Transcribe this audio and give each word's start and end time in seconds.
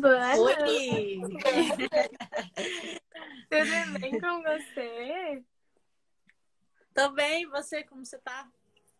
Boa 0.00 0.34
Oi! 0.34 1.20
Tudo 3.50 4.00
bem 4.00 4.18
com 4.18 4.42
você? 4.42 5.44
Tô 6.94 7.10
bem, 7.10 7.42
e 7.42 7.46
você, 7.46 7.84
como 7.84 8.02
você 8.02 8.18
tá? 8.18 8.50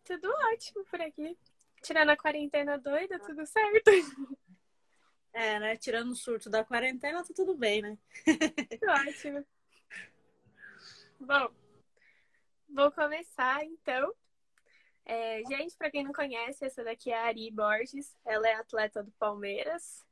Tudo 0.05 0.31
ótimo 0.53 0.85
por 0.85 1.01
aqui. 1.01 1.39
Tirando 1.83 2.11
a 2.11 2.19
quarentena 2.19 2.77
doida, 2.77 3.19
tudo 3.19 3.47
certo. 3.47 3.91
É, 5.33 5.59
né? 5.59 5.75
Tirando 5.79 6.11
o 6.11 6.17
surto 6.17 6.51
da 6.51 6.63
quarentena, 6.63 7.25
tá 7.25 7.33
tudo 7.35 7.57
bem, 7.57 7.81
né? 7.81 7.97
Tudo 8.27 8.91
ótimo. 8.91 9.47
Bom, 11.19 11.49
vou 12.69 12.93
começar 12.93 13.65
então. 13.65 14.13
É, 15.07 15.43
gente, 15.49 15.75
para 15.79 15.91
quem 15.91 16.05
não 16.05 16.13
conhece, 16.13 16.63
essa 16.63 16.85
daqui 16.85 17.11
é 17.11 17.19
a 17.19 17.25
Ari 17.25 17.51
Borges. 17.51 18.15
Ela 18.23 18.49
é 18.49 18.55
atleta 18.57 19.03
do 19.03 19.11
Palmeiras. 19.13 20.05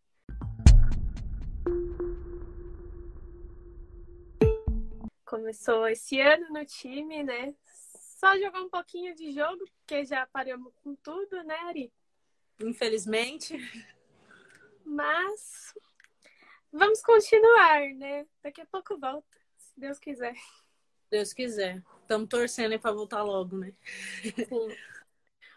Começou 5.29 5.87
esse 5.87 6.19
ano 6.23 6.49
no 6.49 6.65
time, 6.65 7.23
né? 7.23 7.55
Só 7.67 8.35
jogou 8.39 8.63
um 8.63 8.71
pouquinho 8.71 9.15
de 9.15 9.31
jogo, 9.31 9.63
porque 9.77 10.03
já 10.07 10.27
paramos 10.27 10.73
com 10.77 10.95
tudo, 10.95 11.45
né, 11.45 11.55
Ari? 11.67 11.93
Infelizmente. 12.59 13.55
Mas 14.87 15.75
vamos 16.73 17.03
continuar, 17.03 17.91
né? 17.95 18.27
Daqui 18.43 18.63
a 18.63 18.67
pouco 18.67 18.99
volta, 18.99 19.39
se 19.59 19.79
Deus 19.79 19.99
quiser. 19.99 20.35
Deus 21.11 21.35
quiser. 21.35 21.85
Estamos 22.01 22.31
torcendo 22.31 22.81
para 22.81 22.93
voltar 22.93 23.23
logo, 23.23 23.59
né? 23.59 23.75
Sim. 24.23 24.75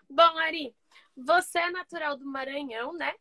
Bom, 0.09 0.37
Ari, 0.37 0.75
você 1.15 1.59
é 1.59 1.71
natural 1.71 2.17
do 2.17 2.25
Maranhão, 2.25 2.91
né? 2.91 3.15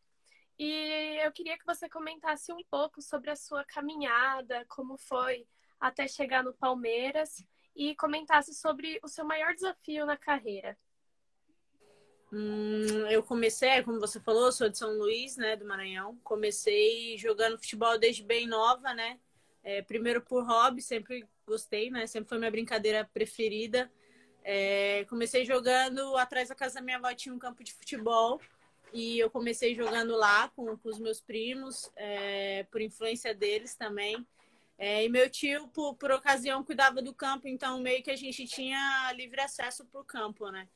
E 0.59 1.17
eu 1.25 1.31
queria 1.31 1.57
que 1.57 1.65
você 1.65 1.89
comentasse 1.89 2.53
um 2.53 2.65
pouco 2.69 3.01
sobre 3.01 3.31
a 3.31 3.37
sua 3.37 3.65
caminhada, 3.65 4.67
como 4.69 4.99
foi 4.99 5.47
até 5.81 6.07
chegar 6.07 6.45
no 6.45 6.53
Palmeiras 6.53 7.45
e 7.75 7.95
comentasse 7.97 8.55
sobre 8.55 9.01
o 9.03 9.09
seu 9.09 9.25
maior 9.25 9.55
desafio 9.55 10.05
na 10.05 10.17
carreira. 10.17 10.77
Hum, 12.33 13.07
eu 13.09 13.23
comecei, 13.23 13.83
como 13.83 13.99
você 13.99 14.21
falou, 14.21 14.53
sou 14.53 14.69
de 14.69 14.79
São 14.79 14.97
Luís, 14.97 15.37
né, 15.37 15.57
do 15.57 15.65
Maranhão. 15.65 16.17
Comecei 16.23 17.17
jogando 17.19 17.59
futebol 17.59 17.99
desde 17.99 18.23
bem 18.23 18.47
nova, 18.47 18.95
né? 18.95 19.19
É, 19.63 19.83
primeiro 19.83 20.21
por 20.21 20.45
hobby, 20.47 20.81
sempre 20.81 21.29
gostei, 21.47 21.91
né? 21.91 22.07
Sempre 22.07 22.29
foi 22.29 22.39
minha 22.39 22.51
brincadeira 22.51 23.09
preferida. 23.13 23.91
É, 24.43 25.05
comecei 25.09 25.45
jogando 25.45 26.17
atrás 26.17 26.49
da 26.49 26.55
casa 26.55 26.77
da 26.77 26.81
minha 26.81 26.97
avó 26.97 27.13
tinha 27.15 27.35
um 27.35 27.39
campo 27.39 27.63
de 27.63 27.75
futebol 27.75 28.41
e 28.93 29.19
eu 29.19 29.31
comecei 29.31 29.75
jogando 29.75 30.17
lá 30.17 30.49
com, 30.49 30.77
com 30.77 30.89
os 30.89 30.99
meus 30.99 31.21
primos, 31.21 31.91
é, 31.97 32.65
por 32.71 32.81
influência 32.81 33.35
deles 33.35 33.75
também. 33.75 34.27
É, 34.83 35.05
e 35.05 35.11
meu 35.11 35.29
tio, 35.29 35.69
por, 35.69 35.95
por 35.97 36.11
ocasião, 36.11 36.65
cuidava 36.65 37.03
do 37.03 37.13
campo, 37.13 37.47
então 37.47 37.79
meio 37.81 38.03
que 38.03 38.11
a 38.11 38.17
gente 38.17 38.47
tinha 38.47 39.13
livre 39.13 39.39
acesso 39.39 39.85
para 39.85 40.01
o 40.01 40.05
campo, 40.05 40.51
né? 40.51 40.67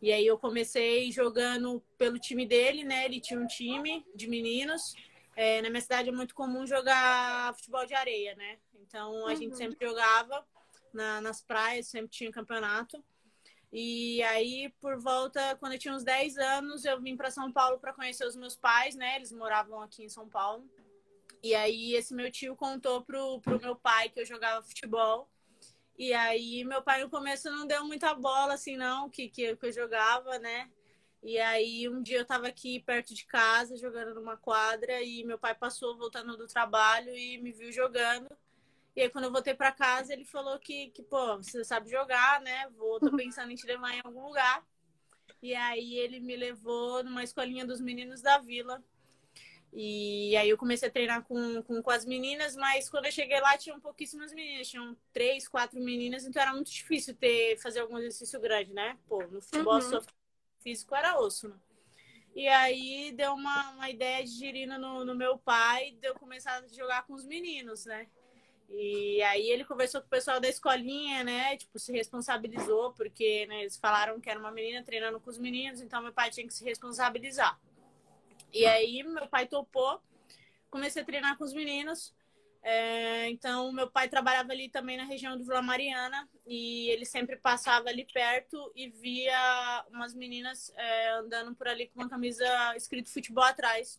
E 0.00 0.10
aí 0.10 0.26
eu 0.26 0.38
comecei 0.38 1.12
jogando 1.12 1.78
pelo 1.98 2.18
time 2.18 2.46
dele, 2.46 2.84
né? 2.84 3.04
Ele 3.04 3.20
tinha 3.20 3.38
um 3.38 3.46
time 3.46 4.02
de 4.14 4.26
meninos. 4.26 4.94
É, 5.36 5.60
na 5.60 5.68
minha 5.68 5.82
cidade 5.82 6.08
é 6.08 6.12
muito 6.12 6.34
comum 6.34 6.66
jogar 6.66 7.54
futebol 7.54 7.84
de 7.84 7.92
areia, 7.92 8.34
né? 8.34 8.56
Então 8.80 9.26
a 9.26 9.30
uhum. 9.30 9.36
gente 9.36 9.54
sempre 9.54 9.86
jogava 9.86 10.42
na, 10.90 11.20
nas 11.20 11.42
praias, 11.42 11.86
sempre 11.86 12.08
tinha 12.08 12.32
campeonato. 12.32 13.04
E 13.70 14.22
aí, 14.22 14.72
por 14.80 14.98
volta, 14.98 15.54
quando 15.56 15.74
eu 15.74 15.78
tinha 15.78 15.92
uns 15.92 16.02
10 16.02 16.38
anos, 16.38 16.86
eu 16.86 16.98
vim 16.98 17.14
para 17.14 17.30
São 17.30 17.52
Paulo 17.52 17.78
para 17.78 17.92
conhecer 17.92 18.26
os 18.26 18.34
meus 18.34 18.56
pais, 18.56 18.96
né? 18.96 19.16
Eles 19.16 19.30
moravam 19.32 19.82
aqui 19.82 20.02
em 20.02 20.08
São 20.08 20.26
Paulo. 20.26 20.64
E 21.42 21.54
aí 21.54 21.94
esse 21.94 22.14
meu 22.14 22.30
tio 22.30 22.54
contou 22.54 23.02
pro, 23.02 23.40
pro 23.40 23.60
meu 23.60 23.74
pai 23.76 24.08
que 24.10 24.20
eu 24.20 24.26
jogava 24.26 24.62
futebol. 24.62 25.28
E 25.98 26.12
aí 26.12 26.64
meu 26.64 26.82
pai 26.82 27.02
no 27.02 27.10
começo 27.10 27.50
não 27.50 27.66
deu 27.66 27.84
muita 27.84 28.14
bola, 28.14 28.54
assim, 28.54 28.76
não, 28.76 29.10
que, 29.10 29.28
que, 29.28 29.56
que 29.56 29.66
eu 29.66 29.72
jogava, 29.72 30.38
né? 30.38 30.70
E 31.22 31.38
aí 31.38 31.88
um 31.88 32.02
dia 32.02 32.18
eu 32.18 32.24
tava 32.24 32.48
aqui 32.48 32.80
perto 32.80 33.14
de 33.14 33.26
casa, 33.26 33.76
jogando 33.76 34.14
numa 34.14 34.36
quadra, 34.36 35.02
e 35.02 35.24
meu 35.24 35.38
pai 35.38 35.54
passou 35.54 35.96
voltando 35.98 36.36
do 36.36 36.46
trabalho 36.46 37.14
e 37.14 37.38
me 37.38 37.52
viu 37.52 37.70
jogando. 37.70 38.28
E 38.96 39.02
aí 39.02 39.10
quando 39.10 39.24
eu 39.24 39.32
voltei 39.32 39.54
para 39.54 39.72
casa, 39.72 40.12
ele 40.12 40.24
falou 40.24 40.58
que, 40.58 40.90
que, 40.90 41.02
pô, 41.02 41.36
você 41.36 41.62
sabe 41.64 41.90
jogar, 41.90 42.40
né? 42.40 42.68
Vou, 42.70 42.98
tô 42.98 43.14
pensando 43.16 43.50
em 43.52 43.54
te 43.54 43.66
levar 43.66 43.92
em 43.94 44.00
algum 44.04 44.26
lugar. 44.26 44.66
E 45.42 45.54
aí 45.54 45.94
ele 45.94 46.20
me 46.20 46.36
levou 46.36 47.02
numa 47.04 47.22
escolinha 47.22 47.66
dos 47.66 47.80
meninos 47.80 48.20
da 48.20 48.38
vila, 48.38 48.82
e 49.72 50.36
aí 50.36 50.50
eu 50.50 50.58
comecei 50.58 50.88
a 50.88 50.90
treinar 50.90 51.22
com, 51.24 51.62
com, 51.62 51.82
com, 51.82 51.90
as 51.90 52.04
meninas, 52.04 52.56
mas 52.56 52.88
quando 52.88 53.06
eu 53.06 53.12
cheguei 53.12 53.40
lá 53.40 53.56
tinham 53.56 53.78
pouquíssimas 53.78 54.32
meninas, 54.32 54.68
tinham 54.68 54.96
três, 55.12 55.46
quatro 55.46 55.80
meninas, 55.80 56.24
então 56.24 56.42
era 56.42 56.52
muito 56.52 56.70
difícil 56.70 57.14
ter 57.14 57.56
fazer 57.58 57.80
algum 57.80 57.96
exercício 57.98 58.40
grande, 58.40 58.72
né? 58.72 58.98
Pô, 59.08 59.22
no 59.28 59.40
futebol 59.40 59.74
uhum. 59.74 59.80
só 59.80 60.02
físico 60.60 60.94
era 60.94 61.20
osso, 61.20 61.48
né? 61.48 61.56
E 62.34 62.48
aí 62.48 63.12
deu 63.12 63.32
uma, 63.32 63.70
uma 63.72 63.90
ideia 63.90 64.24
de 64.24 64.30
girino 64.30 64.78
no, 64.78 65.04
no 65.04 65.14
meu 65.14 65.38
pai 65.38 65.92
de 66.00 66.08
eu 66.08 66.14
começar 66.14 66.58
a 66.58 66.68
jogar 66.68 67.04
com 67.06 67.14
os 67.14 67.24
meninos, 67.24 67.86
né? 67.86 68.06
E 68.68 69.20
aí 69.22 69.50
ele 69.50 69.64
conversou 69.64 70.00
com 70.00 70.06
o 70.06 70.10
pessoal 70.10 70.40
da 70.40 70.48
escolinha, 70.48 71.24
né? 71.24 71.56
Tipo, 71.56 71.78
se 71.78 71.92
responsabilizou, 71.92 72.92
porque 72.92 73.46
né, 73.46 73.62
eles 73.62 73.76
falaram 73.76 74.20
que 74.20 74.30
era 74.30 74.38
uma 74.38 74.52
menina 74.52 74.82
treinando 74.84 75.18
com 75.18 75.28
os 75.28 75.38
meninos, 75.38 75.80
então 75.80 76.02
meu 76.02 76.12
pai 76.12 76.30
tinha 76.30 76.46
que 76.46 76.54
se 76.54 76.64
responsabilizar. 76.64 77.58
E 78.52 78.66
aí 78.66 79.02
meu 79.02 79.28
pai 79.28 79.46
topou, 79.46 80.00
comecei 80.70 81.02
a 81.02 81.04
treinar 81.04 81.36
com 81.36 81.44
os 81.44 81.52
meninos. 81.52 82.14
É, 82.62 83.28
então, 83.30 83.72
meu 83.72 83.90
pai 83.90 84.08
trabalhava 84.08 84.52
ali 84.52 84.68
também 84.68 84.96
na 84.96 85.04
região 85.04 85.36
do 85.36 85.44
Vila 85.44 85.62
Mariana 85.62 86.28
e 86.46 86.90
ele 86.90 87.06
sempre 87.06 87.36
passava 87.36 87.88
ali 87.88 88.06
perto 88.12 88.70
e 88.76 88.88
via 88.88 89.84
umas 89.90 90.12
meninas 90.14 90.70
é, 90.76 91.10
andando 91.12 91.54
por 91.54 91.68
ali 91.68 91.88
com 91.88 92.00
uma 92.00 92.08
camisa 92.08 92.46
escrito 92.76 93.10
futebol 93.10 93.44
atrás. 93.44 93.98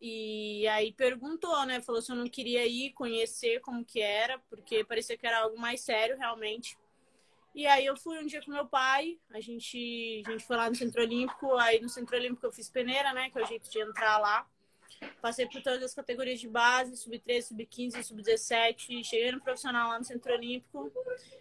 E 0.00 0.66
aí 0.68 0.92
perguntou, 0.92 1.64
né? 1.64 1.80
Falou 1.80 2.02
se 2.02 2.10
eu 2.10 2.16
não 2.16 2.28
queria 2.28 2.66
ir 2.66 2.92
conhecer 2.92 3.60
como 3.60 3.84
que 3.84 4.00
era, 4.00 4.38
porque 4.50 4.84
parecia 4.84 5.16
que 5.16 5.26
era 5.26 5.40
algo 5.40 5.58
mais 5.58 5.80
sério 5.80 6.16
realmente. 6.16 6.76
E 7.54 7.66
aí 7.66 7.84
eu 7.84 7.96
fui 7.96 8.18
um 8.18 8.26
dia 8.26 8.40
com 8.42 8.50
meu 8.50 8.66
pai, 8.66 9.18
a 9.30 9.40
gente, 9.40 10.22
a 10.26 10.30
gente 10.30 10.46
foi 10.46 10.56
lá 10.56 10.70
no 10.70 10.74
Centro 10.74 11.02
Olímpico, 11.02 11.54
aí 11.58 11.80
no 11.80 11.88
Centro 11.88 12.16
Olímpico 12.16 12.46
eu 12.46 12.52
fiz 12.52 12.70
peneira, 12.70 13.12
né, 13.12 13.28
que 13.28 13.38
é 13.38 13.42
o 13.42 13.46
jeito 13.46 13.70
de 13.70 13.78
entrar 13.78 14.18
lá. 14.18 14.46
Passei 15.20 15.46
por 15.46 15.60
todas 15.62 15.82
as 15.82 15.94
categorias 15.94 16.40
de 16.40 16.48
base, 16.48 16.96
sub-13, 16.96 17.42
sub-15, 17.42 18.02
sub-17, 18.02 19.04
cheguei 19.04 19.32
no 19.32 19.40
profissional 19.40 19.90
lá 19.90 19.98
no 19.98 20.04
Centro 20.04 20.32
Olímpico. 20.32 20.90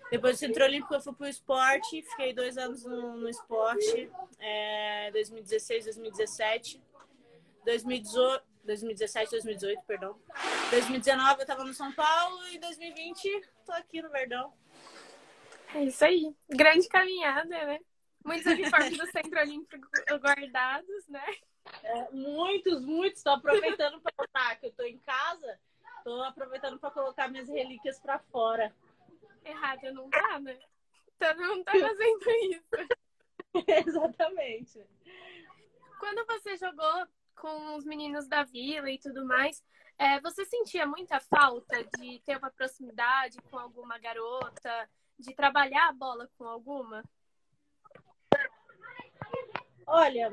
Depois 0.09 0.35
do 0.35 0.39
Centro 0.39 0.63
Olímpico 0.65 0.93
eu 0.93 1.01
fui 1.01 1.13
pro 1.13 1.27
esporte, 1.27 2.01
fiquei 2.01 2.33
dois 2.33 2.57
anos 2.57 2.83
no, 2.83 3.17
no 3.17 3.29
esporte, 3.29 4.09
é, 4.39 5.11
2016, 5.11 5.85
2017. 5.85 6.81
2018, 7.63 8.43
2017, 8.65 9.31
2018, 9.31 9.83
perdão. 9.85 10.19
2019 10.71 11.41
eu 11.41 11.45
tava 11.45 11.63
no 11.63 11.73
São 11.73 11.91
Paulo 11.93 12.47
e 12.47 12.59
2020 12.59 13.41
tô 13.65 13.71
aqui 13.73 14.01
no 14.01 14.09
Verdão. 14.09 14.51
É 15.73 15.83
isso 15.83 16.03
aí. 16.03 16.35
Grande 16.49 16.87
caminhada, 16.87 17.45
né? 17.45 17.79
Muitos 18.23 18.45
uniformes 18.45 18.97
do 18.97 19.07
Centro 19.07 19.39
Olímpico 19.39 19.87
guardados, 20.19 21.07
né? 21.07 21.25
É, 21.83 22.11
muitos, 22.11 22.85
muitos. 22.85 23.19
Estou 23.19 23.33
aproveitando 23.33 24.01
para 24.01 24.13
botar 24.17 24.55
que 24.57 24.65
eu 24.65 24.69
estou 24.69 24.85
em 24.85 24.99
casa. 24.99 25.59
Estou 25.97 26.23
aproveitando 26.23 26.79
para 26.79 26.91
colocar 26.91 27.29
minhas 27.29 27.47
relíquias 27.47 27.99
para 27.99 28.19
fora. 28.19 28.73
Errado 29.45 29.91
não 29.93 30.09
tá, 30.09 30.39
né? 30.39 30.59
Todo 31.17 31.41
mundo 31.41 31.63
tá 31.63 31.71
fazendo 31.71 32.29
isso. 32.29 32.63
Exatamente. 33.87 34.85
Quando 35.99 36.25
você 36.25 36.57
jogou 36.57 37.07
com 37.35 37.75
os 37.75 37.85
meninos 37.85 38.27
da 38.27 38.43
vila 38.43 38.89
e 38.89 38.99
tudo 38.99 39.25
mais, 39.25 39.63
é, 39.97 40.19
você 40.19 40.45
sentia 40.45 40.85
muita 40.85 41.19
falta 41.19 41.83
de 41.83 42.19
ter 42.25 42.37
uma 42.37 42.49
proximidade 42.49 43.37
com 43.49 43.57
alguma 43.57 43.97
garota? 43.99 44.89
De 45.21 45.33
trabalhar 45.33 45.89
a 45.89 45.93
bola 45.93 46.29
com 46.37 46.45
alguma? 46.45 47.03
Olha, 49.87 50.31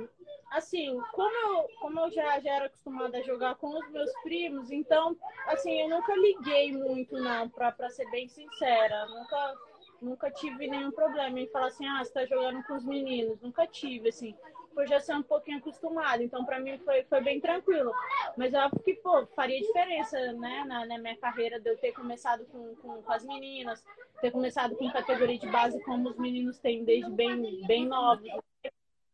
assim, 0.50 1.00
como 1.12 1.34
eu, 1.34 1.68
como 1.80 2.00
eu 2.00 2.10
já, 2.10 2.38
já 2.40 2.54
era 2.54 2.66
acostumada 2.66 3.18
a 3.18 3.22
jogar 3.22 3.56
com 3.56 3.68
os 3.68 3.90
meus 3.90 4.12
primos, 4.22 4.70
então, 4.70 5.16
assim, 5.46 5.80
eu 5.80 5.88
nunca 5.88 6.14
liguei 6.14 6.72
muito, 6.72 7.16
não, 7.16 7.48
pra, 7.48 7.72
pra 7.72 7.90
ser 7.90 8.08
bem 8.10 8.28
sincera. 8.28 9.06
Nunca, 9.06 9.54
nunca 10.00 10.30
tive 10.30 10.68
nenhum 10.68 10.92
problema 10.92 11.40
em 11.40 11.48
falar 11.48 11.68
assim, 11.68 11.86
ah, 11.86 12.04
você 12.04 12.12
tá 12.12 12.24
jogando 12.26 12.62
com 12.64 12.74
os 12.74 12.84
meninos. 12.84 13.40
Nunca 13.40 13.66
tive, 13.66 14.08
assim 14.10 14.34
por 14.78 14.86
já 14.86 15.00
ser 15.00 15.16
um 15.16 15.24
pouquinho 15.24 15.58
acostumado. 15.58 16.22
Então, 16.22 16.44
para 16.44 16.60
mim, 16.60 16.78
foi, 16.78 17.02
foi 17.02 17.20
bem 17.20 17.40
tranquilo. 17.40 17.92
Mas 18.38 18.54
eu 18.54 18.60
acho 18.60 18.78
que, 18.84 18.94
pô, 18.94 19.26
faria 19.34 19.60
diferença, 19.60 20.32
né, 20.34 20.64
na, 20.64 20.86
na, 20.86 20.96
minha 20.96 21.16
carreira 21.16 21.58
de 21.58 21.68
eu 21.68 21.76
ter 21.76 21.90
começado 21.90 22.46
com, 22.46 22.76
com, 22.76 23.02
com, 23.02 23.12
as 23.12 23.24
meninas, 23.24 23.84
ter 24.20 24.30
começado 24.30 24.76
com 24.76 24.88
categoria 24.92 25.36
de 25.36 25.48
base 25.48 25.82
como 25.82 26.08
os 26.10 26.16
meninos 26.16 26.56
têm 26.60 26.84
desde 26.84 27.10
bem, 27.10 27.66
bem 27.66 27.88
novos. 27.88 28.30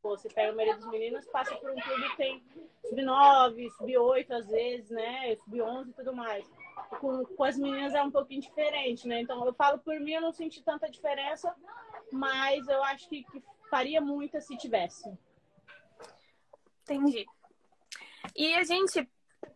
pô, 0.02 0.10
você 0.10 0.28
pega 0.28 0.52
a 0.52 0.54
maioria 0.54 0.76
dos 0.76 0.90
meninos, 0.90 1.24
passa 1.28 1.56
por 1.56 1.70
um 1.70 1.74
clube 1.74 2.10
que 2.10 2.16
tem 2.18 2.44
sub-9, 2.84 3.70
sub-8 3.78 4.30
às 4.30 4.46
vezes, 4.46 4.90
né? 4.90 5.34
Sub-11 5.36 5.88
e 5.88 5.92
tudo 5.94 6.14
mais. 6.14 6.44
Com, 7.00 7.24
com 7.24 7.44
as 7.44 7.56
meninas 7.56 7.94
é 7.94 8.02
um 8.02 8.10
pouquinho 8.10 8.42
diferente, 8.42 9.08
né? 9.08 9.22
Então, 9.22 9.42
eu 9.46 9.54
falo 9.54 9.78
por 9.78 9.98
mim, 10.00 10.12
eu 10.12 10.20
não 10.20 10.32
senti 10.32 10.62
tanta 10.62 10.86
diferença, 10.90 11.54
mas 12.12 12.68
eu 12.68 12.84
acho 12.84 13.08
que, 13.08 13.24
que 13.24 13.42
faria 13.70 14.02
muita 14.02 14.38
se 14.42 14.54
tivesse. 14.58 15.10
Entendi. 16.82 17.24
E 18.36 18.54
a 18.54 18.64
gente, 18.64 19.08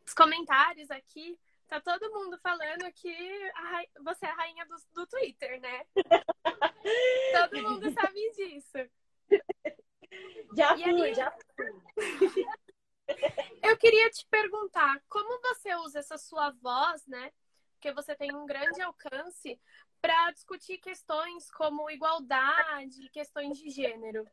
os 0.08 0.14
comentários 0.14 0.90
aqui, 0.90 1.38
tá 1.68 1.80
todo 1.80 2.10
mundo 2.12 2.38
falando 2.38 2.90
que 2.94 3.50
a, 3.54 3.84
você 4.02 4.24
é 4.24 4.30
a 4.30 4.34
rainha 4.34 4.66
do, 4.66 4.76
do 4.94 5.06
Twitter, 5.06 5.60
né? 5.60 5.84
todo 7.50 7.62
mundo 7.62 7.90
sabe 7.92 8.30
disso. 8.32 8.78
Já 10.56 10.74
e 10.76 10.82
fui, 10.82 11.02
aí, 11.02 11.14
já 11.14 11.30
fui. 11.30 12.46
Eu 13.62 13.76
queria 13.76 14.10
te 14.10 14.26
perguntar, 14.26 15.02
como 15.08 15.40
você 15.40 15.74
usa 15.76 15.98
essa 15.98 16.16
sua 16.16 16.50
voz, 16.50 17.06
né? 17.06 17.30
Porque 17.72 17.92
você 17.92 18.14
tem 18.14 18.34
um 18.34 18.46
grande 18.46 18.80
alcance 18.80 19.60
para 20.00 20.30
discutir 20.32 20.78
questões 20.78 21.50
como 21.50 21.90
igualdade, 21.90 23.08
questões 23.10 23.58
de 23.58 23.70
gênero. 23.70 24.26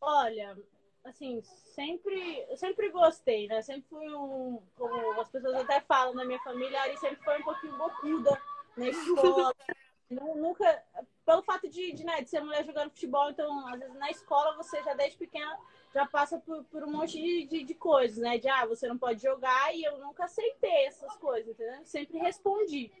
Olha, 0.00 0.56
assim, 1.04 1.42
sempre, 1.42 2.44
eu 2.48 2.56
sempre 2.56 2.88
gostei, 2.90 3.46
né? 3.46 3.62
Sempre 3.62 3.84
fui 3.88 4.14
um, 4.14 4.60
como 4.76 5.20
as 5.20 5.28
pessoas 5.28 5.54
até 5.56 5.80
falam 5.80 6.14
na 6.14 6.24
minha 6.24 6.40
família, 6.40 6.78
a 6.78 6.82
Ari 6.84 6.96
sempre 6.98 7.22
foi 7.22 7.38
um 7.38 7.44
pouquinho 7.44 7.76
bocuda 7.76 8.40
na 8.76 8.88
escola. 8.88 9.54
Nunca, 10.10 10.82
pelo 11.24 11.42
fato 11.42 11.68
de, 11.68 11.92
de, 11.92 12.04
né, 12.04 12.20
de 12.20 12.28
ser 12.28 12.40
mulher 12.40 12.64
jogando 12.64 12.90
futebol, 12.90 13.30
então, 13.30 13.66
às 13.68 13.80
vezes 13.80 13.94
na 13.96 14.10
escola 14.10 14.54
você 14.56 14.82
já 14.82 14.94
desde 14.94 15.16
pequena 15.16 15.58
já 15.94 16.06
passa 16.06 16.38
por, 16.38 16.62
por 16.64 16.84
um 16.84 16.90
monte 16.90 17.20
de, 17.20 17.46
de, 17.46 17.64
de, 17.64 17.74
coisas, 17.74 18.18
né? 18.18 18.38
De, 18.38 18.48
ah, 18.48 18.66
você 18.66 18.86
não 18.86 18.98
pode 18.98 19.22
jogar, 19.22 19.74
e 19.74 19.82
eu 19.82 19.98
nunca 19.98 20.24
aceitei 20.24 20.86
essas 20.86 21.16
coisas, 21.16 21.48
entendeu? 21.48 21.84
Sempre 21.84 22.18
respondi. 22.18 22.92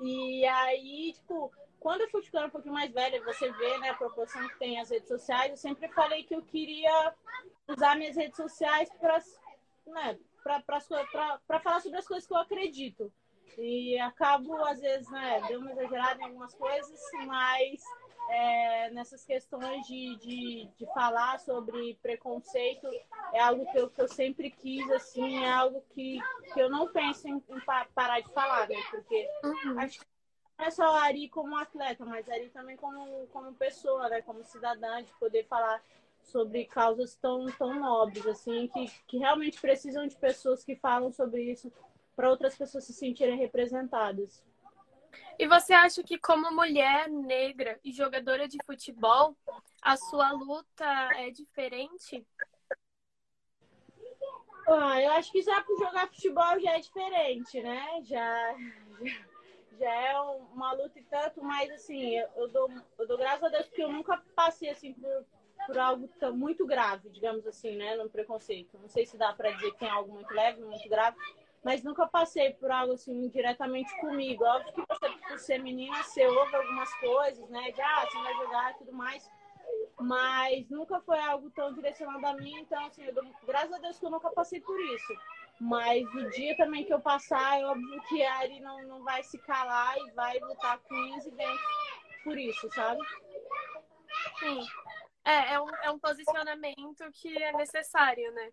E 0.00 0.44
aí, 0.46 1.12
tipo, 1.12 1.52
quando 1.80 2.02
eu 2.02 2.10
fui 2.10 2.22
ficando 2.22 2.46
um 2.46 2.50
pouquinho 2.50 2.74
mais 2.74 2.92
velha, 2.92 3.24
você 3.24 3.50
vê 3.52 3.78
né, 3.78 3.88
a 3.88 3.94
proporção 3.94 4.46
que 4.48 4.58
tem 4.58 4.78
as 4.78 4.90
redes 4.90 5.08
sociais, 5.08 5.50
eu 5.50 5.56
sempre 5.56 5.88
falei 5.88 6.22
que 6.22 6.34
eu 6.34 6.42
queria 6.42 7.14
usar 7.66 7.96
minhas 7.96 8.16
redes 8.16 8.36
sociais 8.36 8.88
para 9.00 9.18
né, 9.86 10.18
falar 10.42 11.80
sobre 11.80 11.98
as 11.98 12.06
coisas 12.06 12.26
que 12.26 12.34
eu 12.34 12.38
acredito. 12.38 13.12
E 13.58 13.98
acabo, 13.98 14.54
às 14.64 14.80
vezes, 14.80 15.10
né, 15.10 15.42
deu 15.48 15.60
uma 15.60 15.72
exagerada 15.72 16.20
em 16.20 16.24
algumas 16.24 16.54
coisas, 16.54 17.00
mas 17.26 17.82
é, 18.30 18.90
nessas 18.90 19.24
questões 19.24 19.86
de, 19.86 20.16
de, 20.18 20.68
de, 20.78 20.86
falar 20.94 21.40
sobre 21.40 21.98
preconceito 22.00 22.86
é 23.32 23.40
algo 23.40 23.70
que 23.72 23.78
eu, 23.78 23.90
que 23.90 24.00
eu 24.00 24.08
sempre 24.08 24.50
quis, 24.50 24.88
assim, 24.92 25.44
é 25.44 25.50
algo 25.50 25.82
que, 25.90 26.20
que 26.52 26.60
eu 26.60 26.70
não 26.70 26.92
penso 26.92 27.26
em, 27.26 27.42
em 27.48 27.60
parar 27.94 28.20
de 28.20 28.32
falar, 28.32 28.68
né? 28.68 28.76
Porque 28.90 29.28
uhum. 29.42 29.80
acho 29.80 29.98
que 29.98 30.09
é 30.66 30.70
só 30.70 30.84
a 30.84 31.04
Ari 31.04 31.28
como 31.28 31.56
atleta, 31.56 32.04
mas 32.04 32.28
a 32.28 32.34
Ari 32.34 32.50
também 32.50 32.76
como, 32.76 33.26
como 33.28 33.54
pessoa, 33.54 34.08
né? 34.08 34.22
Como 34.22 34.44
cidadã, 34.44 35.02
de 35.02 35.12
poder 35.14 35.46
falar 35.46 35.82
sobre 36.22 36.64
causas 36.66 37.14
tão, 37.16 37.46
tão 37.46 37.74
nobres, 37.78 38.26
assim, 38.26 38.68
que, 38.68 38.86
que 39.06 39.18
realmente 39.18 39.60
precisam 39.60 40.06
de 40.06 40.16
pessoas 40.16 40.64
que 40.64 40.76
falam 40.76 41.10
sobre 41.12 41.42
isso 41.42 41.72
para 42.14 42.30
outras 42.30 42.56
pessoas 42.56 42.84
se 42.84 42.92
sentirem 42.92 43.36
representadas. 43.36 44.42
E 45.38 45.48
você 45.48 45.72
acha 45.72 46.02
que, 46.02 46.18
como 46.18 46.52
mulher 46.52 47.08
negra 47.08 47.80
e 47.82 47.92
jogadora 47.92 48.46
de 48.46 48.58
futebol, 48.64 49.34
a 49.80 49.96
sua 49.96 50.30
luta 50.32 50.84
é 51.16 51.30
diferente? 51.30 52.26
Ah, 54.68 55.00
eu 55.02 55.12
acho 55.12 55.32
que 55.32 55.42
já 55.42 55.62
por 55.62 55.78
jogar 55.78 56.08
futebol 56.08 56.60
já 56.60 56.76
é 56.76 56.80
diferente, 56.80 57.60
né? 57.62 58.02
Já, 58.02 58.54
já 59.02 59.29
é 59.82 60.20
uma 60.52 60.72
luta 60.72 60.98
e 60.98 61.02
tanto, 61.04 61.42
mas 61.42 61.70
assim, 61.70 62.16
eu, 62.36 62.48
dou, 62.48 62.70
eu 62.98 63.06
dou 63.06 63.18
graças 63.18 63.42
a 63.44 63.48
Deus 63.48 63.66
porque 63.66 63.82
eu 63.82 63.92
nunca 63.92 64.22
passei 64.34 64.70
assim 64.70 64.92
por, 64.94 65.24
por 65.66 65.78
algo 65.78 66.08
tão, 66.18 66.36
muito 66.36 66.66
grave, 66.66 67.08
digamos 67.10 67.46
assim, 67.46 67.76
né? 67.76 67.96
No 67.96 68.08
preconceito. 68.08 68.78
Não 68.78 68.88
sei 68.88 69.06
se 69.06 69.16
dá 69.16 69.32
para 69.32 69.50
dizer 69.52 69.72
que 69.72 69.78
tem 69.78 69.88
algo 69.88 70.12
muito 70.12 70.32
leve, 70.32 70.62
muito 70.62 70.88
grave, 70.88 71.16
mas 71.62 71.82
nunca 71.82 72.06
passei 72.06 72.52
por 72.54 72.70
algo 72.70 72.94
assim 72.94 73.28
diretamente 73.28 73.94
comigo. 74.00 74.44
Óbvio 74.44 74.72
que 74.72 74.84
você, 74.88 75.10
por 75.28 75.38
ser 75.38 75.58
menina, 75.58 76.02
você 76.02 76.26
ouve 76.26 76.56
algumas 76.56 76.92
coisas, 76.94 77.48
né? 77.48 77.70
De 77.70 77.80
ah, 77.80 78.06
você 78.06 78.18
vai 78.22 78.34
jogar 78.34 78.70
e 78.72 78.78
tudo 78.78 78.92
mais. 78.92 79.30
Mas 79.98 80.68
nunca 80.70 81.00
foi 81.00 81.18
algo 81.18 81.50
tão 81.50 81.72
direcionado 81.74 82.26
a 82.26 82.34
mim, 82.34 82.58
então, 82.60 82.84
assim, 82.86 83.04
eu 83.04 83.14
dou, 83.14 83.24
graças 83.44 83.72
a 83.72 83.78
Deus 83.78 83.98
que 83.98 84.06
eu 84.06 84.10
nunca 84.10 84.30
passei 84.30 84.60
por 84.60 84.80
isso. 84.80 85.14
Mas 85.60 86.02
no 86.14 86.30
dia 86.30 86.56
também 86.56 86.84
que 86.84 86.92
eu 86.92 87.00
passar, 87.00 87.60
é 87.60 87.66
óbvio 87.66 88.02
que 88.08 88.22
a 88.22 88.38
Ari 88.38 88.60
não, 88.60 88.82
não 88.88 89.04
vai 89.04 89.22
se 89.22 89.38
calar 89.38 89.94
e 89.98 90.10
vai 90.12 90.38
lutar 90.38 90.78
com 90.78 90.94
unhas 90.94 91.26
e 91.26 91.30
dentes 91.32 91.60
por 92.24 92.38
isso, 92.38 92.70
sabe? 92.70 93.00
Sim. 94.38 94.66
É, 95.22 95.54
é 95.54 95.60
um, 95.60 95.68
é 95.82 95.90
um 95.90 95.98
posicionamento 95.98 97.04
que 97.12 97.36
é 97.42 97.52
necessário, 97.52 98.32
né? 98.32 98.50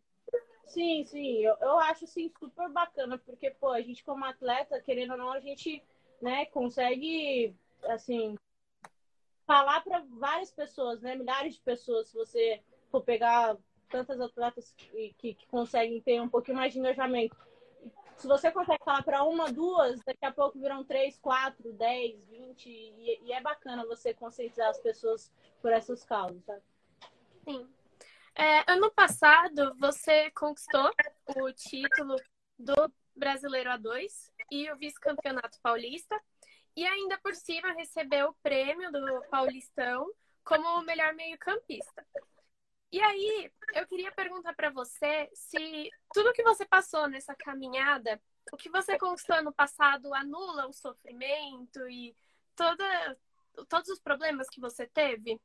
Sim, 0.66 1.06
sim, 1.06 1.46
eu, 1.46 1.56
eu 1.62 1.80
acho 1.80 2.04
assim 2.04 2.30
super 2.38 2.70
bacana, 2.70 3.18
porque, 3.18 3.52
pô, 3.52 3.70
a 3.70 3.82
gente 3.82 4.04
como 4.04 4.26
atleta, 4.26 4.82
querendo 4.82 5.12
ou 5.12 5.18
não, 5.18 5.32
a 5.32 5.40
gente, 5.40 5.82
né, 6.22 6.46
consegue, 6.48 7.56
assim, 7.86 8.36
falar 9.46 9.80
para 9.82 10.04
várias 10.10 10.52
pessoas, 10.52 11.02
né, 11.02 11.16
milhares 11.16 11.56
de 11.56 11.62
pessoas, 11.62 12.10
se 12.10 12.16
você 12.16 12.62
for 12.92 13.02
pegar 13.02 13.56
tantas 13.88 14.20
atletas 14.20 14.74
que, 14.78 15.14
que, 15.18 15.34
que 15.34 15.48
conseguem 15.48 16.02
ter 16.02 16.22
um 16.22 16.30
pouquinho 16.30 16.58
mais 16.58 16.74
de 16.74 16.80
engajamento. 16.80 17.36
Se 18.18 18.28
você 18.28 18.52
consegue 18.52 18.84
falar 18.84 19.04
para 19.04 19.24
uma, 19.24 19.52
duas, 19.52 20.00
daqui 20.04 20.26
a 20.26 20.32
pouco 20.32 20.60
viram 20.60 20.84
três, 20.84 21.18
quatro, 21.20 21.72
dez, 21.74 22.20
vinte, 22.28 22.68
e, 22.68 23.32
é 23.32 23.40
bacana 23.42 23.86
você 23.86 24.14
conscientizar 24.14 24.70
as 24.70 24.80
pessoas 24.80 25.32
por 25.62 25.72
essas 25.72 26.04
causas? 26.04 26.64
Sim. 27.44 27.68
É, 28.36 28.72
ano 28.72 28.92
passado, 28.92 29.76
você 29.80 30.32
conquistou 30.32 30.92
o 31.40 31.52
título 31.52 32.16
do 32.58 32.92
Brasileiro 33.16 33.70
A2 33.70 34.32
e 34.52 34.72
o 34.72 34.78
vice-campeonato 34.78 35.60
paulista. 35.62 36.20
E 36.76 36.86
ainda 36.86 37.18
por 37.20 37.34
cima 37.34 37.74
recebeu 37.74 38.30
o 38.30 38.36
prêmio 38.44 38.92
do 38.92 39.24
Paulistão 39.32 40.12
como 40.44 40.80
o 40.80 40.84
melhor 40.84 41.14
meio-campista. 41.14 42.06
E 42.92 43.02
aí, 43.02 43.52
eu 43.76 43.86
queria 43.86 44.12
perguntar 44.12 44.54
para 44.56 44.70
você 44.70 45.30
se 45.34 45.90
tudo 46.14 46.34
que 46.34 46.44
você 46.44 46.66
passou 46.66 47.08
nessa 47.08 47.36
caminhada, 47.36 48.22
o 48.52 48.58
que 48.58 48.70
você 48.70 48.98
conquistou 48.98 49.44
no 49.44 49.54
passado 49.54 50.14
anula 50.14 50.68
o 50.68 50.74
sofrimento 50.74 51.88
e 51.90 52.16
toda, 52.56 53.18
todos 53.68 53.90
os 53.90 54.00
problemas 54.00 54.50
que 54.50 54.62
você 54.62 54.88
teve? 54.88 55.40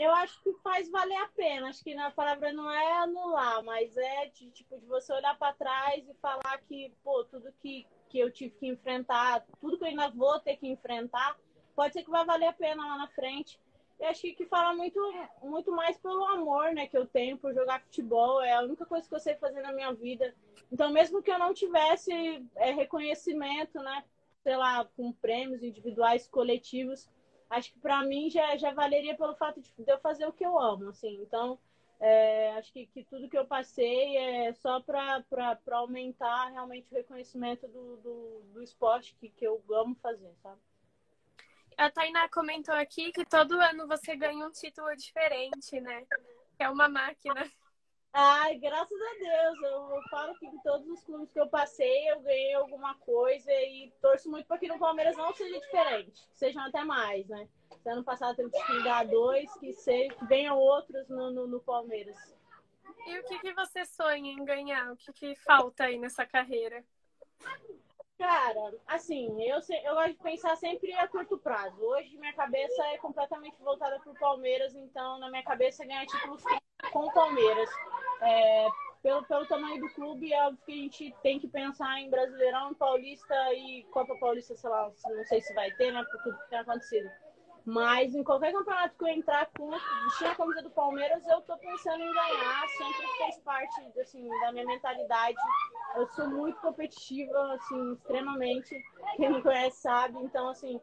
eu 0.00 0.14
acho 0.14 0.42
que 0.42 0.52
faz 0.62 0.90
valer 0.90 1.16
a 1.18 1.28
pena. 1.28 1.68
Acho 1.68 1.84
que 1.84 1.92
a 1.92 2.10
palavra 2.10 2.52
não 2.52 2.70
é 2.70 3.02
anular, 3.02 3.62
mas 3.62 3.94
é 3.96 4.26
de, 4.28 4.50
tipo, 4.50 4.78
de 4.78 4.86
você 4.86 5.12
olhar 5.12 5.38
para 5.38 5.52
trás 5.52 6.08
e 6.08 6.14
falar 6.14 6.58
que, 6.66 6.90
pô, 7.04 7.22
tudo 7.24 7.52
que, 7.60 7.86
que 8.08 8.18
eu 8.18 8.32
tive 8.32 8.54
que 8.56 8.66
enfrentar, 8.66 9.44
tudo 9.60 9.76
que 9.76 9.84
eu 9.84 9.88
ainda 9.88 10.08
vou 10.08 10.40
ter 10.40 10.56
que 10.56 10.66
enfrentar, 10.66 11.36
pode 11.76 11.92
ser 11.92 12.02
que 12.02 12.10
vai 12.10 12.24
valer 12.24 12.46
a 12.46 12.52
pena 12.52 12.86
lá 12.86 12.96
na 12.96 13.08
frente. 13.08 13.60
Eu 14.00 14.08
acho 14.08 14.22
que, 14.22 14.32
que 14.32 14.46
fala 14.46 14.74
muito, 14.74 14.98
muito 15.42 15.70
mais 15.70 15.98
pelo 15.98 16.24
amor 16.24 16.72
né, 16.72 16.86
que 16.86 16.96
eu 16.96 17.06
tenho 17.06 17.36
por 17.36 17.52
jogar 17.52 17.82
futebol. 17.82 18.40
É 18.40 18.54
a 18.54 18.62
única 18.62 18.86
coisa 18.86 19.06
que 19.06 19.14
eu 19.14 19.20
sei 19.20 19.34
fazer 19.34 19.60
na 19.60 19.72
minha 19.72 19.92
vida. 19.92 20.34
Então, 20.72 20.90
mesmo 20.90 21.22
que 21.22 21.30
eu 21.30 21.38
não 21.38 21.52
tivesse 21.52 22.10
é, 22.56 22.72
reconhecimento, 22.72 23.78
né, 23.78 24.02
sei 24.42 24.56
lá, 24.56 24.86
com 24.96 25.12
prêmios 25.12 25.62
individuais, 25.62 26.26
coletivos, 26.26 27.10
acho 27.50 27.72
que 27.74 27.78
para 27.78 28.02
mim 28.02 28.30
já, 28.30 28.56
já 28.56 28.72
valeria 28.72 29.14
pelo 29.14 29.34
fato 29.34 29.60
de 29.60 29.70
eu 29.86 29.98
fazer 29.98 30.26
o 30.26 30.32
que 30.32 30.46
eu 30.46 30.58
amo, 30.58 30.88
assim. 30.88 31.20
Então, 31.20 31.58
é, 32.00 32.52
acho 32.52 32.72
que, 32.72 32.86
que 32.86 33.04
tudo 33.04 33.28
que 33.28 33.36
eu 33.36 33.46
passei 33.46 34.16
é 34.16 34.52
só 34.54 34.80
para 34.80 35.22
aumentar 35.72 36.48
realmente 36.48 36.90
o 36.90 36.94
reconhecimento 36.94 37.68
do, 37.68 37.98
do, 37.98 38.42
do 38.54 38.62
esporte 38.62 39.14
que, 39.20 39.28
que 39.28 39.46
eu 39.46 39.62
amo 39.70 39.94
fazer, 39.96 40.32
sabe? 40.42 40.58
A 41.80 41.90
Tainá 41.90 42.28
comentou 42.28 42.74
aqui 42.74 43.10
que 43.10 43.24
todo 43.24 43.58
ano 43.58 43.88
você 43.88 44.14
ganha 44.14 44.46
um 44.46 44.50
título 44.50 44.94
diferente, 44.94 45.80
né? 45.80 46.04
É 46.58 46.68
uma 46.68 46.90
máquina. 46.90 47.50
Ai, 48.12 48.58
graças 48.58 49.00
a 49.00 49.14
Deus. 49.18 49.62
Eu, 49.62 49.96
eu, 49.96 50.02
falo 50.10 50.34
que 50.38 50.44
em 50.44 50.58
todos 50.58 50.86
os 50.86 51.02
clubes 51.02 51.32
que 51.32 51.40
eu 51.40 51.48
passei, 51.48 52.10
eu 52.10 52.20
ganhei 52.20 52.52
alguma 52.52 52.94
coisa 52.96 53.50
e 53.50 53.90
torço 53.98 54.30
muito 54.30 54.46
para 54.46 54.58
que 54.58 54.68
no 54.68 54.78
Palmeiras 54.78 55.16
não 55.16 55.32
seja 55.32 55.58
diferente, 55.58 56.20
sejam 56.34 56.62
até 56.64 56.84
mais, 56.84 57.26
né? 57.28 57.48
Se 57.82 57.88
ano 57.88 58.04
passado 58.04 58.36
teve 58.36 58.50
que 58.50 58.84
dar 58.84 59.06
dois, 59.06 59.50
que, 59.54 59.72
se, 59.72 60.10
que 60.10 60.24
venham 60.26 60.58
outros 60.58 61.08
no, 61.08 61.30
no, 61.30 61.46
no, 61.46 61.60
Palmeiras. 61.60 62.36
E 63.06 63.18
o 63.20 63.24
que, 63.24 63.38
que 63.38 63.54
você 63.54 63.86
sonha 63.86 64.30
em 64.30 64.44
ganhar? 64.44 64.92
O 64.92 64.96
que, 64.98 65.14
que 65.14 65.34
falta 65.36 65.84
aí 65.84 65.98
nessa 65.98 66.26
carreira? 66.26 66.84
Cara, 68.20 68.74
assim, 68.86 69.28
eu, 69.42 69.58
eu 69.82 69.94
gosto 69.94 70.12
de 70.12 70.22
pensar 70.22 70.54
sempre 70.54 70.92
a 70.92 71.08
curto 71.08 71.38
prazo. 71.38 71.82
Hoje 71.82 72.18
minha 72.18 72.34
cabeça 72.34 72.84
é 72.88 72.98
completamente 72.98 73.56
voltada 73.62 73.98
para 73.98 74.12
o 74.12 74.18
Palmeiras, 74.18 74.74
então 74.74 75.18
na 75.18 75.30
minha 75.30 75.42
cabeça 75.42 75.86
ganhar 75.86 76.04
títulos 76.04 76.42
com 76.92 77.06
o 77.06 77.12
Palmeiras. 77.14 77.70
É, 78.20 78.68
pelo, 79.02 79.24
pelo 79.24 79.46
tamanho 79.46 79.80
do 79.80 79.88
clube, 79.94 80.34
é 80.34 80.46
óbvio 80.46 80.62
que 80.66 80.72
a 80.72 80.76
gente 80.76 81.16
tem 81.22 81.40
que 81.40 81.48
pensar 81.48 81.98
em 81.98 82.10
Brasileirão, 82.10 82.74
Paulista 82.74 83.34
e 83.54 83.84
Copa 83.84 84.14
Paulista, 84.20 84.54
sei 84.54 84.68
lá, 84.68 84.92
não 85.02 85.24
sei 85.24 85.40
se 85.40 85.54
vai 85.54 85.70
ter, 85.76 85.90
né, 85.90 86.04
por 86.04 86.22
tudo 86.22 86.38
que 86.40 86.50
tem 86.50 86.58
acontecido. 86.58 87.08
Mas 87.64 88.14
em 88.14 88.24
qualquer 88.24 88.52
campeonato 88.52 88.96
que 88.96 89.04
eu 89.04 89.08
entrar 89.08 89.50
com 89.56 89.72
a 89.72 90.34
camisa 90.34 90.62
do 90.62 90.70
Palmeiras, 90.70 91.26
eu 91.26 91.40
tô 91.42 91.56
pensando 91.58 92.02
em 92.02 92.12
ganhar. 92.12 92.68
Sempre 92.68 93.06
fez 93.18 93.38
parte 93.40 94.00
assim, 94.00 94.28
da 94.40 94.52
minha 94.52 94.64
mentalidade. 94.64 95.36
Eu 95.96 96.06
sou 96.08 96.28
muito 96.28 96.60
competitiva, 96.60 97.54
assim, 97.54 97.92
extremamente. 97.92 98.76
Quem 99.16 99.30
me 99.30 99.42
conhece 99.42 99.80
sabe. 99.80 100.18
Então, 100.18 100.48
assim, 100.48 100.80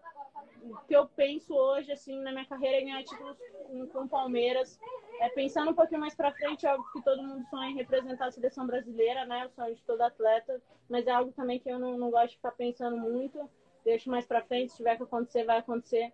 o 0.64 0.76
que 0.88 0.96
eu 0.96 1.08
penso 1.08 1.54
hoje, 1.54 1.92
assim, 1.92 2.22
na 2.22 2.32
minha 2.32 2.46
carreira 2.46 2.78
é 2.78 2.82
ganhar 2.82 3.04
títulos 3.04 3.38
com 3.92 4.04
o 4.04 4.10
Palmeiras. 4.10 4.80
É, 5.20 5.30
pensando 5.30 5.72
um 5.72 5.74
pouquinho 5.74 6.02
mais 6.02 6.14
para 6.14 6.32
frente, 6.32 6.66
é 6.66 6.70
algo 6.70 6.88
que 6.92 7.02
todo 7.02 7.24
mundo 7.24 7.44
sonha 7.50 7.72
em 7.72 7.76
representar 7.76 8.28
a 8.28 8.32
seleção 8.32 8.68
brasileira, 8.68 9.26
né? 9.26 9.48
O 9.48 9.50
sonho 9.50 9.76
de 9.76 9.84
todo 9.84 10.02
atleta. 10.02 10.62
Mas 10.88 11.08
é 11.08 11.12
algo 11.12 11.32
também 11.32 11.60
que 11.60 11.70
eu 11.70 11.80
não, 11.80 11.98
não 11.98 12.12
gosto 12.12 12.30
de 12.30 12.36
ficar 12.36 12.52
pensando 12.52 12.98
muito. 12.98 13.50
Deixo 13.84 14.10
mais 14.10 14.26
para 14.26 14.44
frente, 14.44 14.72
se 14.72 14.78
tiver 14.78 14.98
que 14.98 15.04
acontecer, 15.04 15.44
vai 15.46 15.58
acontecer. 15.58 16.14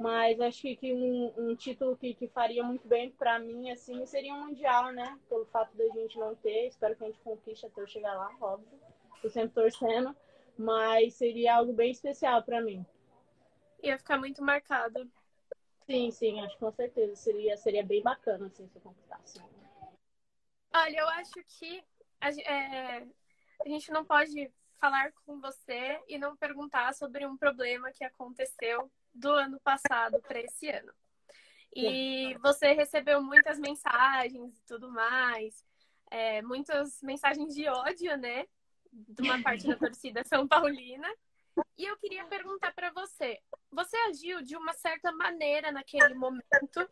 Mas 0.00 0.40
acho 0.40 0.62
que, 0.76 0.92
um, 0.92 1.32
um, 1.36 1.56
título 1.56 1.96
que, 1.96 2.14
que 2.14 2.28
faria 2.28 2.62
muito 2.62 2.86
bem 2.86 3.10
para 3.10 3.38
mim, 3.38 3.70
assim, 3.70 4.06
seria 4.06 4.32
um 4.32 4.46
Mundial, 4.46 4.92
né? 4.92 5.18
Pelo 5.28 5.44
fato 5.46 5.76
da 5.76 5.88
gente 5.88 6.16
não 6.18 6.36
ter. 6.36 6.68
Espero 6.68 6.94
que 6.94 7.04
a 7.04 7.06
gente 7.08 7.18
conquiste 7.20 7.66
até 7.66 7.80
eu 7.80 7.86
chegar 7.86 8.14
lá, 8.14 8.30
óbvio. 8.40 8.78
Tô 9.20 9.28
sempre 9.28 9.54
torcendo. 9.54 10.14
Mas 10.56 11.14
seria 11.14 11.56
algo 11.56 11.72
bem 11.72 11.90
especial 11.90 12.42
para 12.42 12.60
mim. 12.60 12.86
Ia 13.82 13.98
ficar 13.98 14.18
muito 14.18 14.42
marcado. 14.42 15.10
Sim, 15.86 16.10
sim, 16.10 16.40
acho 16.40 16.54
que 16.54 16.60
com 16.60 16.72
certeza. 16.72 17.16
Seria, 17.16 17.56
seria 17.56 17.84
bem 17.84 18.02
bacana, 18.02 18.46
assim, 18.46 18.68
se 18.68 18.76
eu 18.76 18.82
conquistasse. 18.82 19.40
Olha, 20.74 20.96
eu 20.98 21.08
acho 21.08 21.42
que 21.46 21.82
a, 22.20 22.28
é, 22.30 23.06
a 23.64 23.68
gente 23.68 23.90
não 23.90 24.04
pode 24.04 24.52
falar 24.80 25.12
com 25.24 25.40
você 25.40 26.00
e 26.06 26.18
não 26.18 26.36
perguntar 26.36 26.94
sobre 26.94 27.26
um 27.26 27.36
problema 27.36 27.90
que 27.90 28.04
aconteceu 28.04 28.90
do 29.18 29.30
ano 29.30 29.60
passado 29.60 30.20
para 30.22 30.40
esse 30.40 30.68
ano. 30.68 30.92
E 31.74 32.36
você 32.42 32.72
recebeu 32.72 33.22
muitas 33.22 33.58
mensagens 33.58 34.58
e 34.58 34.64
tudo 34.64 34.90
mais, 34.90 35.64
é, 36.10 36.42
muitas 36.42 37.00
mensagens 37.02 37.54
de 37.54 37.68
ódio, 37.68 38.16
né? 38.16 38.46
De 38.90 39.22
uma 39.22 39.42
parte 39.42 39.66
da 39.66 39.76
torcida 39.78 40.24
São 40.24 40.48
Paulina. 40.48 41.08
E 41.76 41.84
eu 41.84 41.96
queria 41.98 42.24
perguntar 42.24 42.72
para 42.72 42.90
você: 42.92 43.38
você 43.70 43.96
agiu 44.08 44.42
de 44.42 44.56
uma 44.56 44.72
certa 44.72 45.12
maneira 45.12 45.70
naquele 45.70 46.14
momento, 46.14 46.88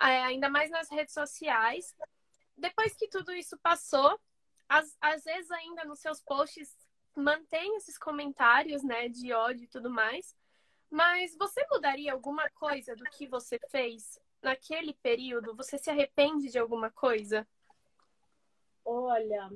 é, 0.00 0.22
ainda 0.22 0.48
mais 0.48 0.70
nas 0.70 0.90
redes 0.90 1.12
sociais. 1.12 1.94
Depois 2.56 2.94
que 2.96 3.08
tudo 3.08 3.32
isso 3.32 3.58
passou, 3.58 4.18
às, 4.68 4.96
às 5.00 5.24
vezes 5.24 5.50
ainda 5.50 5.84
nos 5.84 6.00
seus 6.00 6.20
posts 6.20 6.74
mantém 7.16 7.76
esses 7.76 7.98
comentários, 7.98 8.82
né, 8.82 9.08
de 9.08 9.32
ódio 9.32 9.64
e 9.64 9.68
tudo 9.68 9.90
mais. 9.90 10.34
Mas 10.94 11.36
você 11.36 11.66
mudaria 11.72 12.12
alguma 12.12 12.48
coisa 12.50 12.94
do 12.94 13.02
que 13.06 13.26
você 13.26 13.58
fez 13.68 14.16
naquele 14.40 14.94
período? 14.94 15.52
Você 15.56 15.76
se 15.76 15.90
arrepende 15.90 16.52
de 16.52 16.56
alguma 16.56 16.88
coisa? 16.88 17.44
Olha, 18.84 19.50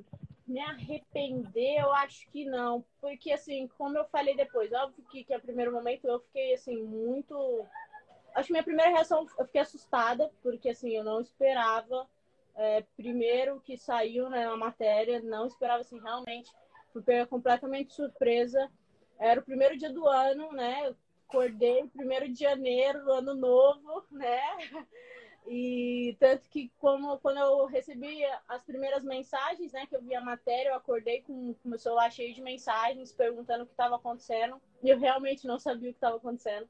me 0.45 0.59
arrepender, 0.59 1.79
eu 1.79 1.93
acho 1.93 2.29
que 2.29 2.43
não. 2.43 2.83
Porque, 2.99 3.31
assim, 3.31 3.69
como 3.77 3.97
eu 3.97 4.03
falei 4.09 4.35
depois, 4.35 4.69
óbvio 4.73 5.05
que, 5.05 5.23
que 5.23 5.33
a 5.33 5.39
primeiro 5.39 5.71
momento 5.71 6.05
eu 6.05 6.19
fiquei, 6.19 6.55
assim, 6.55 6.83
muito. 6.83 7.65
Acho 8.35 8.47
que 8.47 8.53
minha 8.53 8.63
primeira 8.63 8.91
reação, 8.91 9.25
eu 9.37 9.45
fiquei 9.45 9.61
assustada, 9.61 10.29
porque, 10.43 10.67
assim, 10.67 10.89
eu 10.89 11.05
não 11.05 11.21
esperava. 11.21 12.05
É, 12.53 12.83
primeiro 12.97 13.61
que 13.61 13.77
saiu 13.77 14.29
né, 14.29 14.43
na 14.45 14.57
matéria, 14.57 15.21
não 15.21 15.47
esperava, 15.47 15.79
assim, 15.79 16.01
realmente. 16.01 16.51
Fui 16.91 17.01
completamente 17.27 17.93
surpresa. 17.93 18.69
Era 19.17 19.39
o 19.39 19.43
primeiro 19.43 19.77
dia 19.77 19.89
do 19.89 20.05
ano, 20.05 20.51
né? 20.51 20.93
Acordei 21.29 21.87
primeiro 21.87 22.27
de 22.27 22.39
janeiro, 22.39 23.11
ano 23.11 23.35
novo, 23.35 24.03
né? 24.11 24.41
E 25.47 26.17
tanto 26.19 26.49
que 26.49 26.71
como, 26.79 27.17
quando 27.19 27.37
eu 27.37 27.65
recebi 27.65 28.23
as 28.47 28.63
primeiras 28.63 29.03
mensagens, 29.03 29.71
né, 29.71 29.85
que 29.87 29.95
eu 29.95 30.01
vi 30.01 30.13
a 30.13 30.21
matéria, 30.21 30.69
eu 30.69 30.75
acordei 30.75 31.21
com 31.21 31.51
o 31.51 31.57
meu 31.63 31.79
celular 31.79 32.11
cheio 32.11 32.33
de 32.33 32.41
mensagens 32.41 33.11
perguntando 33.11 33.63
o 33.63 33.65
que 33.65 33.73
estava 33.73 33.95
acontecendo. 33.95 34.61
E 34.83 34.89
eu 34.89 34.99
realmente 34.99 35.47
não 35.47 35.57
sabia 35.57 35.89
o 35.89 35.93
que 35.93 35.97
estava 35.97 36.17
acontecendo. 36.17 36.67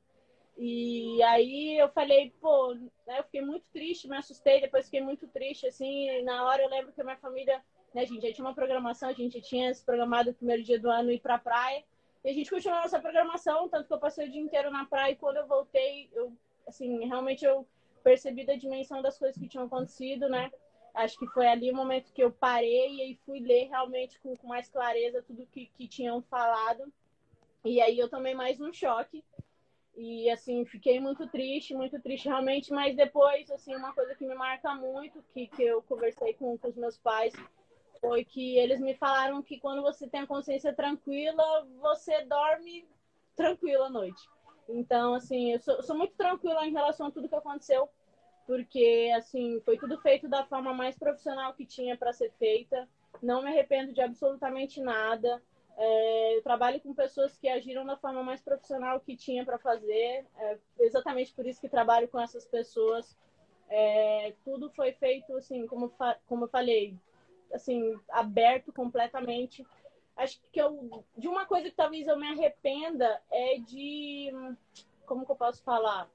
E 0.58 1.22
aí 1.24 1.78
eu 1.78 1.90
falei, 1.90 2.34
pô, 2.40 2.74
né, 2.74 3.20
eu 3.20 3.24
fiquei 3.24 3.42
muito 3.42 3.66
triste, 3.72 4.10
me 4.10 4.18
assustei, 4.18 4.62
depois 4.62 4.86
fiquei 4.86 5.02
muito 5.02 5.28
triste, 5.28 5.66
assim, 5.68 6.22
na 6.24 6.46
hora 6.46 6.62
eu 6.62 6.70
lembro 6.70 6.92
que 6.92 7.00
a 7.00 7.04
minha 7.04 7.18
família, 7.18 7.64
né, 7.94 8.02
a 8.02 8.06
gente 8.06 8.28
já 8.28 8.34
tinha 8.34 8.46
uma 8.46 8.56
programação, 8.56 9.10
a 9.10 9.14
gente 9.14 9.42
tinha 9.42 9.74
se 9.74 9.84
programado 9.84 10.32
o 10.32 10.34
primeiro 10.34 10.62
dia 10.62 10.78
do 10.78 10.90
ano 10.90 11.12
ir 11.12 11.22
pra 11.22 11.38
praia, 11.38 11.84
e 12.30 12.32
a 12.32 12.34
gente 12.36 12.52
continuou 12.52 12.80
nossa 12.80 13.00
programação, 13.00 13.68
tanto 13.70 13.88
que 13.88 13.94
eu 13.94 14.00
passei 14.00 14.28
o 14.28 14.32
dia 14.32 14.40
inteiro 14.40 14.70
na 14.70 14.86
praia 14.86 15.14
e 15.14 15.16
quando 15.16 15.38
eu 15.38 15.48
voltei, 15.48 16.08
eu, 16.14 16.32
assim, 16.68 17.08
realmente 17.08 17.44
eu 17.44 17.68
percebi 18.04 18.46
da 18.46 18.56
dimensão 18.56 19.02
das 19.02 19.18
coisas 19.18 19.36
que 19.36 19.48
tinham 19.48 19.66
acontecido, 19.66 20.30
né? 20.30 20.52
Acho 20.94 21.18
que 21.18 21.26
foi 21.26 21.48
ali 21.48 21.72
o 21.72 21.76
momento 21.76 22.14
que 22.14 22.24
eu 22.24 22.32
parei 22.32 23.12
e 23.12 23.20
fui 23.26 23.40
ler 23.40 23.70
realmente 23.70 24.20
com, 24.20 24.36
com 24.36 24.48
mais 24.48 24.70
clareza 24.70 25.24
tudo 25.24 25.48
que, 25.48 25.72
que 25.76 25.88
tinham 25.88 26.22
falado. 26.22 26.94
E 27.66 27.82
aí 27.82 27.98
eu 27.98 28.08
tomei 28.08 28.36
mais 28.36 28.62
um 28.62 28.72
choque. 28.72 29.24
E, 29.98 30.30
assim, 30.30 30.64
fiquei 30.66 31.00
muito 31.00 31.28
triste, 31.28 31.74
muito 31.74 32.00
triste 32.00 32.28
realmente. 32.28 32.72
Mas 32.72 32.96
depois, 32.96 33.50
assim, 33.50 33.76
uma 33.76 33.92
coisa 33.92 34.14
que 34.14 34.26
me 34.26 34.36
marca 34.36 34.76
muito, 34.76 35.24
que, 35.34 35.48
que 35.48 35.64
eu 35.64 35.82
conversei 35.82 36.36
com, 36.36 36.56
com 36.60 36.68
os 36.68 36.76
meus 36.76 36.98
pais, 37.00 37.34
foi 38.00 38.24
que 38.24 38.58
eles 38.58 38.80
me 38.80 38.94
falaram 38.94 39.42
que 39.42 39.60
quando 39.60 39.82
você 39.82 40.08
tem 40.08 40.22
a 40.22 40.28
consciência 40.28 40.74
tranquila, 40.74 41.66
você 41.82 42.22
dorme 42.22 42.88
tranquila 43.36 43.86
à 43.86 43.90
noite. 43.90 44.22
Então, 44.68 45.14
assim, 45.14 45.54
eu 45.54 45.60
sou, 45.60 45.82
sou, 45.82 45.96
muito 45.96 46.14
tranquila 46.16 46.66
em 46.66 46.72
relação 46.72 47.08
a 47.08 47.12
tudo 47.12 47.28
que 47.28 47.36
aconteceu, 47.36 47.90
porque, 48.46 49.12
assim, 49.16 49.60
foi 49.66 49.78
tudo 49.78 49.98
feito 50.00 50.28
da 50.28 50.44
forma 50.44 50.74
mais 50.74 50.98
profissional 50.98 51.54
que 51.54 51.66
tinha 51.66 51.98
para 51.98 52.14
ser 52.14 52.32
feita. 52.38 52.88
Não 53.22 53.42
me 53.42 53.50
arrependo 53.50 53.94
de 53.94 54.02
absolutamente 54.02 54.80
nada. 54.80 55.42
É, 55.78 56.36
eu 56.36 56.42
trabalho 56.42 56.80
com 56.82 56.94
pessoas 56.94 57.38
que 57.38 57.48
agiram 57.48 57.86
da 57.86 57.96
forma 57.96 58.22
mais 58.22 58.42
profissional 58.42 59.00
que 59.00 59.16
tinha 59.16 59.46
para 59.46 59.58
fazer. 59.58 60.26
É 60.38 60.58
exatamente 60.80 61.34
por 61.34 61.46
isso 61.46 61.62
que 61.62 61.70
trabalho 61.70 62.08
com 62.08 62.20
essas 62.20 62.46
pessoas. 62.46 63.18
É, 63.70 64.34
tudo 64.44 64.70
foi 64.72 64.92
feito, 64.94 65.34
assim, 65.36 65.66
como, 65.68 65.94
como 66.28 66.46
eu 66.46 66.50
falei, 66.50 66.96
assim, 67.54 68.00
aberto 68.10 68.72
completamente. 68.72 69.66
Acho 70.16 70.40
que 70.52 70.62
eu, 70.62 71.04
de 71.18 71.28
uma 71.28 71.46
coisa 71.46 71.70
que 71.70 71.76
talvez 71.76 72.08
eu 72.08 72.18
me 72.18 72.28
arrependa 72.28 73.22
é 73.32 73.58
de, 73.60 74.32
como 75.06 75.26
que 75.26 75.32
eu 75.32 75.36
posso 75.36 75.64
falar? 75.64 76.10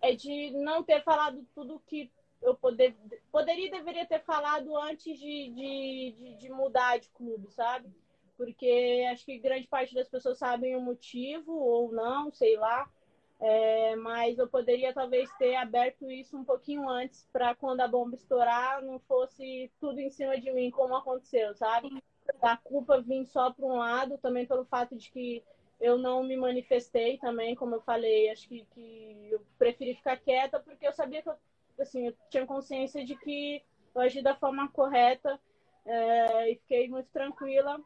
É 0.00 0.14
de 0.14 0.50
não 0.52 0.82
ter 0.82 1.02
falado 1.02 1.46
tudo 1.54 1.82
que 1.86 2.10
eu 2.42 2.54
poder, 2.54 2.96
poderia 3.30 3.66
e 3.66 3.70
deveria 3.70 4.06
ter 4.06 4.20
falado 4.20 4.76
antes 4.76 5.18
de, 5.18 5.50
de, 5.50 6.14
de, 6.16 6.34
de 6.36 6.50
mudar 6.50 6.98
de 6.98 7.08
clube, 7.10 7.50
sabe? 7.50 7.88
Porque 8.36 9.06
acho 9.10 9.24
que 9.26 9.38
grande 9.38 9.66
parte 9.66 9.94
das 9.94 10.08
pessoas 10.08 10.38
sabem 10.38 10.74
o 10.74 10.80
motivo 10.80 11.52
ou 11.52 11.92
não, 11.92 12.32
sei 12.32 12.56
lá. 12.56 12.90
É, 13.40 13.96
mas 13.96 14.38
eu 14.38 14.46
poderia 14.46 14.92
talvez 14.92 15.30
ter 15.38 15.56
aberto 15.56 16.10
isso 16.10 16.36
um 16.36 16.44
pouquinho 16.44 16.86
antes 16.88 17.26
para 17.32 17.54
quando 17.54 17.80
a 17.80 17.88
bomba 17.88 18.14
estourar 18.14 18.82
não 18.82 18.98
fosse 19.00 19.70
tudo 19.80 19.98
em 19.98 20.10
cima 20.10 20.38
de 20.38 20.52
mim 20.52 20.70
como 20.70 20.94
aconteceu, 20.94 21.54
sabe? 21.54 22.02
A 22.42 22.56
culpa 22.58 23.00
vir 23.00 23.24
só 23.26 23.50
para 23.50 23.64
um 23.64 23.78
lado, 23.78 24.18
também 24.18 24.46
pelo 24.46 24.66
fato 24.66 24.94
de 24.94 25.10
que 25.10 25.42
eu 25.80 25.96
não 25.96 26.22
me 26.22 26.36
manifestei 26.36 27.16
também, 27.16 27.54
como 27.54 27.76
eu 27.76 27.80
falei, 27.80 28.28
acho 28.28 28.46
que, 28.46 28.66
que 28.74 29.28
eu 29.30 29.40
preferi 29.58 29.94
ficar 29.94 30.18
quieta 30.18 30.60
porque 30.60 30.86
eu 30.86 30.92
sabia 30.92 31.22
que 31.22 31.30
eu, 31.30 31.34
assim, 31.80 32.08
eu 32.08 32.14
tinha 32.28 32.46
consciência 32.46 33.02
de 33.02 33.16
que 33.16 33.62
eu 33.94 34.02
agi 34.02 34.20
da 34.20 34.36
forma 34.36 34.68
correta 34.68 35.40
é, 35.86 36.52
e 36.52 36.56
fiquei 36.56 36.88
muito 36.88 37.08
tranquila. 37.10 37.80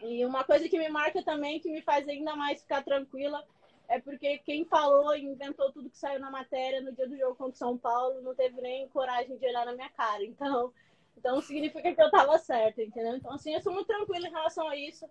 E 0.00 0.24
uma 0.24 0.44
coisa 0.44 0.68
que 0.68 0.78
me 0.78 0.88
marca 0.88 1.22
também, 1.24 1.58
que 1.58 1.72
me 1.72 1.82
faz 1.82 2.08
ainda 2.08 2.36
mais 2.36 2.60
ficar 2.62 2.84
tranquila, 2.84 3.44
é 3.88 4.00
porque 4.00 4.38
quem 4.38 4.64
falou 4.64 5.14
e 5.14 5.24
inventou 5.24 5.72
tudo 5.72 5.90
que 5.90 5.98
saiu 5.98 6.20
na 6.20 6.30
matéria 6.30 6.80
no 6.80 6.92
dia 6.92 7.08
do 7.08 7.16
jogo 7.16 7.36
contra 7.36 7.54
o 7.54 7.58
São 7.58 7.78
Paulo 7.78 8.20
não 8.20 8.34
teve 8.34 8.60
nem 8.60 8.88
coragem 8.88 9.36
de 9.36 9.46
olhar 9.46 9.64
na 9.64 9.74
minha 9.74 9.90
cara. 9.90 10.24
Então, 10.24 10.72
então 11.16 11.40
significa 11.40 11.94
que 11.94 12.02
eu 12.02 12.10
tava 12.10 12.38
certa, 12.38 12.82
entendeu? 12.82 13.16
Então, 13.16 13.32
assim, 13.32 13.54
eu 13.54 13.60
sou 13.60 13.72
muito 13.72 13.86
tranquila 13.86 14.26
em 14.28 14.32
relação 14.32 14.68
a 14.68 14.76
isso. 14.76 15.08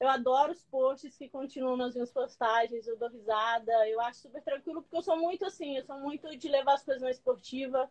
Eu 0.00 0.08
adoro 0.08 0.52
os 0.52 0.64
posts 0.64 1.16
que 1.16 1.28
continuam 1.28 1.76
nas 1.76 1.94
minhas 1.94 2.10
postagens, 2.10 2.88
eu 2.88 2.96
dou 2.96 3.08
risada, 3.08 3.88
eu 3.88 4.00
acho 4.00 4.22
super 4.22 4.42
tranquilo, 4.42 4.82
porque 4.82 4.96
eu 4.96 5.02
sou 5.02 5.16
muito 5.16 5.44
assim, 5.44 5.76
eu 5.76 5.84
sou 5.84 5.96
muito 6.00 6.36
de 6.36 6.48
levar 6.48 6.74
as 6.74 6.84
coisas 6.84 7.02
na 7.02 7.10
esportiva. 7.10 7.88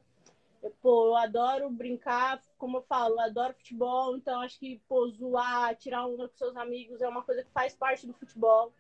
pô, 0.82 1.08
eu 1.08 1.16
adoro 1.16 1.70
brincar, 1.70 2.42
como 2.58 2.78
eu 2.78 2.82
falo, 2.82 3.16
eu 3.16 3.22
adoro 3.22 3.54
futebol, 3.54 4.18
então 4.18 4.42
acho 4.42 4.60
que, 4.60 4.82
pô, 4.90 5.08
zoar, 5.10 5.76
tirar 5.78 6.06
onda 6.06 6.28
com 6.28 6.36
seus 6.36 6.58
amigos 6.58 7.02
é 7.02 7.08
uma 7.08 7.24
coisa 7.24 7.44
que 7.44 7.52
faz 7.52 7.74
parte 7.76 8.06
do 8.06 8.14
futebol. 8.14 8.74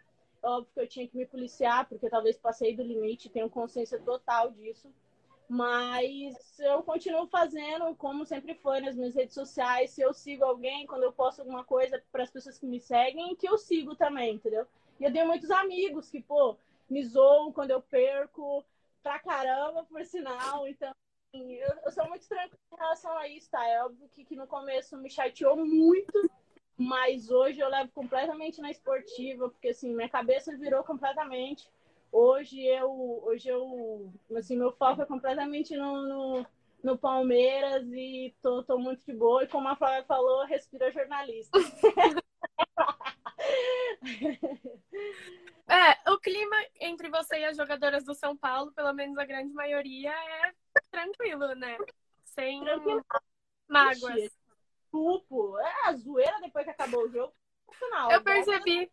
Óbvio 0.43 0.71
que 0.73 0.79
eu 0.79 0.87
tinha 0.87 1.07
que 1.07 1.17
me 1.17 1.25
policiar, 1.25 1.87
porque 1.87 2.09
talvez 2.09 2.37
passei 2.37 2.75
do 2.75 2.81
limite, 2.83 3.29
tenho 3.29 3.49
consciência 3.49 3.99
total 3.99 4.51
disso. 4.51 4.91
Mas 5.47 6.59
eu 6.59 6.81
continuo 6.81 7.27
fazendo 7.27 7.93
como 7.95 8.25
sempre 8.25 8.55
foi 8.55 8.79
nas 8.79 8.95
minhas 8.95 9.13
redes 9.13 9.35
sociais. 9.35 9.91
Se 9.91 10.01
eu 10.01 10.13
sigo 10.13 10.45
alguém, 10.45 10.87
quando 10.87 11.03
eu 11.03 11.11
posto 11.11 11.39
alguma 11.39 11.63
coisa 11.63 12.01
para 12.11 12.23
as 12.23 12.31
pessoas 12.31 12.57
que 12.57 12.65
me 12.65 12.79
seguem, 12.79 13.35
que 13.35 13.47
eu 13.47 13.57
sigo 13.57 13.95
também, 13.95 14.35
entendeu? 14.35 14.65
E 14.99 15.03
eu 15.03 15.11
tenho 15.11 15.27
muitos 15.27 15.51
amigos 15.51 16.09
que, 16.09 16.21
pô, 16.21 16.55
me 16.89 17.03
zoam 17.03 17.51
quando 17.51 17.71
eu 17.71 17.81
perco, 17.81 18.63
pra 19.03 19.19
caramba, 19.19 19.83
por 19.83 20.05
sinal. 20.05 20.67
Então, 20.67 20.91
assim, 21.33 21.53
eu, 21.53 21.73
eu 21.85 21.91
sou 21.91 22.07
muito 22.07 22.27
tranquila 22.27 22.57
em 22.71 22.77
relação 22.77 23.17
a 23.17 23.27
isso, 23.27 23.49
tá? 23.49 23.67
É 23.67 23.83
óbvio 23.83 24.09
que, 24.09 24.23
que 24.23 24.35
no 24.35 24.47
começo 24.47 24.97
me 24.97 25.09
chateou 25.09 25.57
muito, 25.57 26.31
mas 26.81 27.29
hoje 27.29 27.59
eu 27.59 27.69
levo 27.69 27.91
completamente 27.91 28.59
na 28.59 28.71
esportiva, 28.71 29.49
porque 29.49 29.69
assim, 29.69 29.93
minha 29.93 30.09
cabeça 30.09 30.57
virou 30.57 30.83
completamente. 30.83 31.69
Hoje 32.11 32.65
eu, 32.65 33.21
hoje 33.23 33.47
eu, 33.47 34.11
assim, 34.35 34.57
meu 34.57 34.71
foco 34.71 35.01
é 35.01 35.05
completamente 35.05 35.75
no, 35.77 36.01
no, 36.01 36.45
no 36.83 36.97
Palmeiras 36.97 37.85
e 37.91 38.33
tô, 38.41 38.63
tô 38.63 38.79
muito 38.79 39.05
de 39.05 39.13
boa. 39.13 39.43
E 39.43 39.47
como 39.47 39.67
a 39.67 39.75
Flávia 39.75 40.03
falou, 40.03 40.45
respira 40.45 40.91
jornalista. 40.91 41.57
É, 45.67 46.11
o 46.11 46.19
clima 46.19 46.55
entre 46.81 47.09
você 47.09 47.39
e 47.39 47.45
as 47.45 47.55
jogadoras 47.55 48.03
do 48.03 48.13
São 48.13 48.35
Paulo, 48.35 48.73
pelo 48.73 48.91
menos 48.91 49.17
a 49.17 49.23
grande 49.23 49.53
maioria, 49.53 50.11
é 50.11 50.51
tranquilo, 50.91 51.55
né? 51.55 51.77
Sem 52.25 52.61
tranquilo. 52.61 53.05
mágoas. 53.69 54.40
Grupo. 54.91 55.57
É 55.59 55.87
a 55.87 55.93
zoeira 55.93 56.39
depois 56.41 56.65
que 56.65 56.71
acabou 56.71 57.03
o 57.03 57.11
jogo. 57.11 57.33
Final. 57.71 58.11
Eu 58.11 58.23
percebi. 58.23 58.91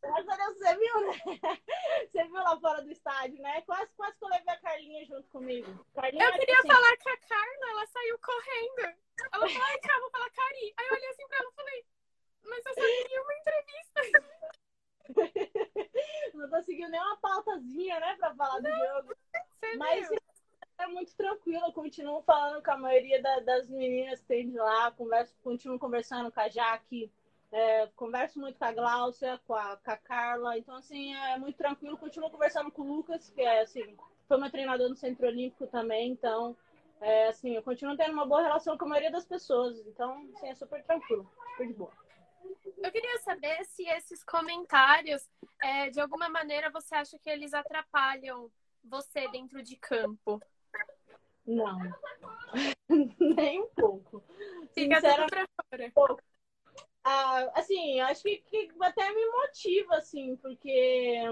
Graças 0.00 0.28
a 0.28 0.36
Deus, 0.36 0.58
você 0.58 0.76
viu, 0.76 1.00
né? 1.00 1.18
Você 2.08 2.24
viu 2.24 2.34
lá 2.34 2.58
fora 2.60 2.82
do 2.82 2.90
estádio, 2.90 3.42
né? 3.42 3.60
Quase, 3.62 3.90
quase 3.96 4.16
que 4.16 4.24
eu 4.24 4.28
levei 4.28 4.54
a 4.54 4.60
Carlinha 4.60 5.04
junto 5.06 5.28
comigo. 5.28 5.86
Carlinha 5.92 6.24
eu 6.24 6.32
queria 6.34 6.58
assim... 6.58 6.68
falar 6.68 6.96
com 6.98 7.08
a 7.08 7.16
Carla, 7.16 7.70
ela 7.70 7.86
saiu 7.86 8.18
correndo. 8.20 8.96
Ela 9.32 9.48
falou, 9.48 9.66
ai, 9.66 9.78
calma, 9.78 10.00
vou 10.00 10.10
falar 10.10 10.30
Cari. 10.30 10.74
Aí 10.76 10.86
eu 10.86 10.94
olhei 10.94 11.08
assim 11.08 11.26
pra 11.26 11.38
ela 11.38 11.50
e 11.50 11.54
falei, 11.54 11.86
mas 12.44 12.66
eu 12.66 12.74
só 12.74 12.80
queria 12.80 13.22
uma 13.22 13.34
entrevista. 13.34 14.00
Não 16.34 16.50
conseguiu 16.50 16.88
nem 16.88 17.00
uma 17.00 17.16
pautazinha, 17.16 18.00
né, 18.00 18.16
pra 18.16 18.34
falar 18.34 18.60
do 18.60 18.70
jogo. 18.70 19.16
Mas 19.76 20.08
viu? 20.08 20.18
É 20.78 20.86
muito 20.86 21.14
tranquilo, 21.14 21.66
eu 21.66 21.72
continuo 21.72 22.22
falando 22.22 22.62
com 22.62 22.70
a 22.70 22.76
maioria 22.76 23.20
da, 23.20 23.40
das 23.40 23.68
meninas 23.68 24.20
que 24.20 24.26
tem 24.26 24.48
de 24.48 24.56
lá, 24.56 24.90
converso, 24.92 25.34
continuo 25.42 25.78
conversando 25.78 26.30
com 26.30 26.40
a 26.40 26.48
Jaque, 26.48 27.10
é, 27.50 27.86
converso 27.96 28.38
muito 28.38 28.58
com 28.58 28.64
a 28.64 28.72
Gláucia, 28.72 29.40
com 29.46 29.54
a, 29.54 29.76
com 29.76 29.90
a 29.90 29.96
Carla, 29.96 30.56
então 30.56 30.76
assim, 30.76 31.14
é 31.14 31.38
muito 31.38 31.56
tranquilo, 31.56 31.96
continuo 31.96 32.30
conversando 32.30 32.70
com 32.70 32.82
o 32.82 32.96
Lucas, 32.96 33.30
que 33.30 33.40
é 33.40 33.62
assim, 33.62 33.96
foi 34.26 34.38
meu 34.38 34.50
treinador 34.50 34.88
no 34.88 34.96
Centro 34.96 35.26
Olímpico 35.26 35.66
também, 35.66 36.12
então 36.12 36.56
é, 37.00 37.28
assim, 37.28 37.54
eu 37.54 37.62
continuo 37.62 37.96
tendo 37.96 38.12
uma 38.12 38.26
boa 38.26 38.42
relação 38.42 38.78
com 38.78 38.84
a 38.84 38.88
maioria 38.88 39.10
das 39.10 39.26
pessoas, 39.26 39.78
então 39.86 40.28
assim, 40.36 40.48
é 40.48 40.54
super 40.54 40.82
tranquilo, 40.84 41.30
super 41.50 41.66
de 41.66 41.74
boa. 41.74 41.92
Eu 42.78 42.92
queria 42.92 43.18
saber 43.18 43.64
se 43.64 43.84
esses 43.88 44.22
comentários, 44.22 45.28
é, 45.60 45.90
de 45.90 46.00
alguma 46.00 46.28
maneira, 46.28 46.70
você 46.70 46.94
acha 46.94 47.18
que 47.18 47.28
eles 47.28 47.52
atrapalham 47.52 48.50
você 48.84 49.28
dentro 49.28 49.62
de 49.62 49.76
campo? 49.76 50.40
Não. 51.48 51.78
Nem 53.18 53.62
um 53.62 53.68
pouco. 53.68 54.22
Fica 54.72 55.00
tudo 55.00 55.26
pra 55.26 55.90
fora. 55.92 56.16
Ah, 57.02 57.50
assim, 57.54 58.00
acho 58.00 58.22
que, 58.22 58.36
que, 58.38 58.70
até 58.80 59.10
me 59.14 59.26
motiva, 59.30 59.96
assim, 59.96 60.36
porque 60.36 61.24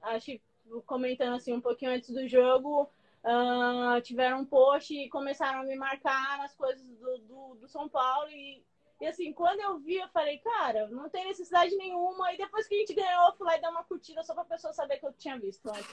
acho 0.00 0.26
que 0.26 0.42
comentando 0.86 1.34
assim 1.34 1.52
um 1.52 1.60
pouquinho 1.60 1.92
antes 1.92 2.10
do 2.10 2.26
jogo, 2.26 2.90
uh, 3.22 4.00
tiveram 4.02 4.40
um 4.40 4.44
post 4.46 4.94
e 4.94 5.10
começaram 5.10 5.60
a 5.60 5.64
me 5.64 5.76
marcar 5.76 6.38
nas 6.38 6.54
coisas 6.54 6.82
do, 6.82 7.18
do, 7.18 7.54
do 7.56 7.68
São 7.68 7.88
Paulo 7.88 8.30
e 8.30 8.62
e 9.00 9.06
assim, 9.06 9.32
quando 9.32 9.60
eu 9.60 9.78
vi, 9.78 9.96
eu 9.96 10.08
falei, 10.10 10.36
cara, 10.40 10.86
não 10.88 11.08
tem 11.08 11.24
necessidade 11.24 11.74
nenhuma. 11.74 12.34
E 12.34 12.36
depois 12.36 12.68
que 12.68 12.74
a 12.74 12.78
gente 12.78 12.92
ganhou, 12.92 13.28
eu 13.28 13.32
fui 13.32 13.46
lá 13.46 13.56
e 13.56 13.60
dei 13.60 13.70
uma 13.70 13.82
curtida 13.82 14.22
só 14.22 14.34
pra 14.34 14.44
pessoa 14.44 14.74
saber 14.74 14.98
que 14.98 15.06
eu 15.06 15.12
tinha 15.14 15.38
visto 15.38 15.66
antes. 15.70 15.86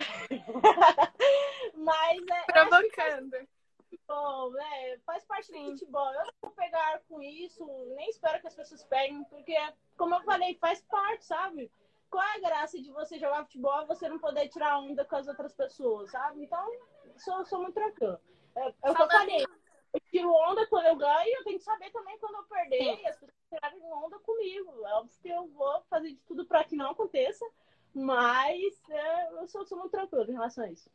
Mas 1.74 2.22
é. 2.30 2.44
Provocando. 2.44 3.48
Bom, 4.08 4.50
né? 4.50 4.98
Faz 5.04 5.24
parte 5.24 5.52
do 5.52 5.70
futebol. 5.70 6.12
Eu 6.12 6.24
não 6.24 6.32
vou 6.42 6.50
pegar 6.52 7.00
com 7.08 7.22
isso, 7.22 7.64
nem 7.96 8.08
espero 8.08 8.40
que 8.40 8.46
as 8.46 8.54
pessoas 8.54 8.84
peguem, 8.84 9.24
porque, 9.24 9.56
como 9.96 10.14
eu 10.14 10.22
falei, 10.22 10.56
faz 10.56 10.80
parte, 10.82 11.24
sabe? 11.24 11.70
Qual 12.10 12.22
é 12.22 12.36
a 12.36 12.40
graça 12.40 12.80
de 12.80 12.90
você 12.92 13.18
jogar 13.18 13.44
futebol 13.44 13.82
e 13.82 13.86
você 13.86 14.08
não 14.08 14.18
poder 14.18 14.48
tirar 14.48 14.78
onda 14.78 15.04
com 15.04 15.16
as 15.16 15.26
outras 15.26 15.54
pessoas, 15.54 16.10
sabe? 16.10 16.44
Então, 16.44 16.70
sou, 17.16 17.44
sou 17.46 17.62
muito 17.62 17.74
tranquilo. 17.74 18.18
É, 18.54 18.74
é 18.84 18.90
o 18.90 18.94
que 18.94 19.02
eu 19.02 19.10
falei 19.10 19.46
eu 19.96 20.00
tiro 20.10 20.30
onda 20.30 20.66
quando 20.66 20.86
eu 20.86 20.96
ganho, 20.96 21.38
eu 21.38 21.44
tenho 21.44 21.58
que 21.58 21.64
saber 21.64 21.90
também 21.90 22.18
quando 22.18 22.36
eu 22.36 22.44
perder 22.44 22.78
Sim. 22.78 23.02
e 23.02 23.06
as 23.06 23.16
pessoas 23.16 23.48
tirarem 23.48 23.82
onda 23.92 24.18
comigo. 24.18 24.86
É 24.86 24.94
óbvio 24.94 25.16
que 25.22 25.28
eu 25.28 25.46
vou 25.48 25.82
fazer 25.88 26.08
de 26.08 26.20
tudo 26.26 26.44
para 26.44 26.64
que 26.64 26.76
não 26.76 26.90
aconteça, 26.90 27.46
mas 27.94 28.60
é, 28.90 29.28
eu 29.32 29.48
sou, 29.48 29.64
sou 29.64 29.78
muito 29.78 29.92
tranquilo 29.92 30.30
em 30.30 30.34
relação 30.34 30.64
a 30.64 30.70
isso. 30.70 30.90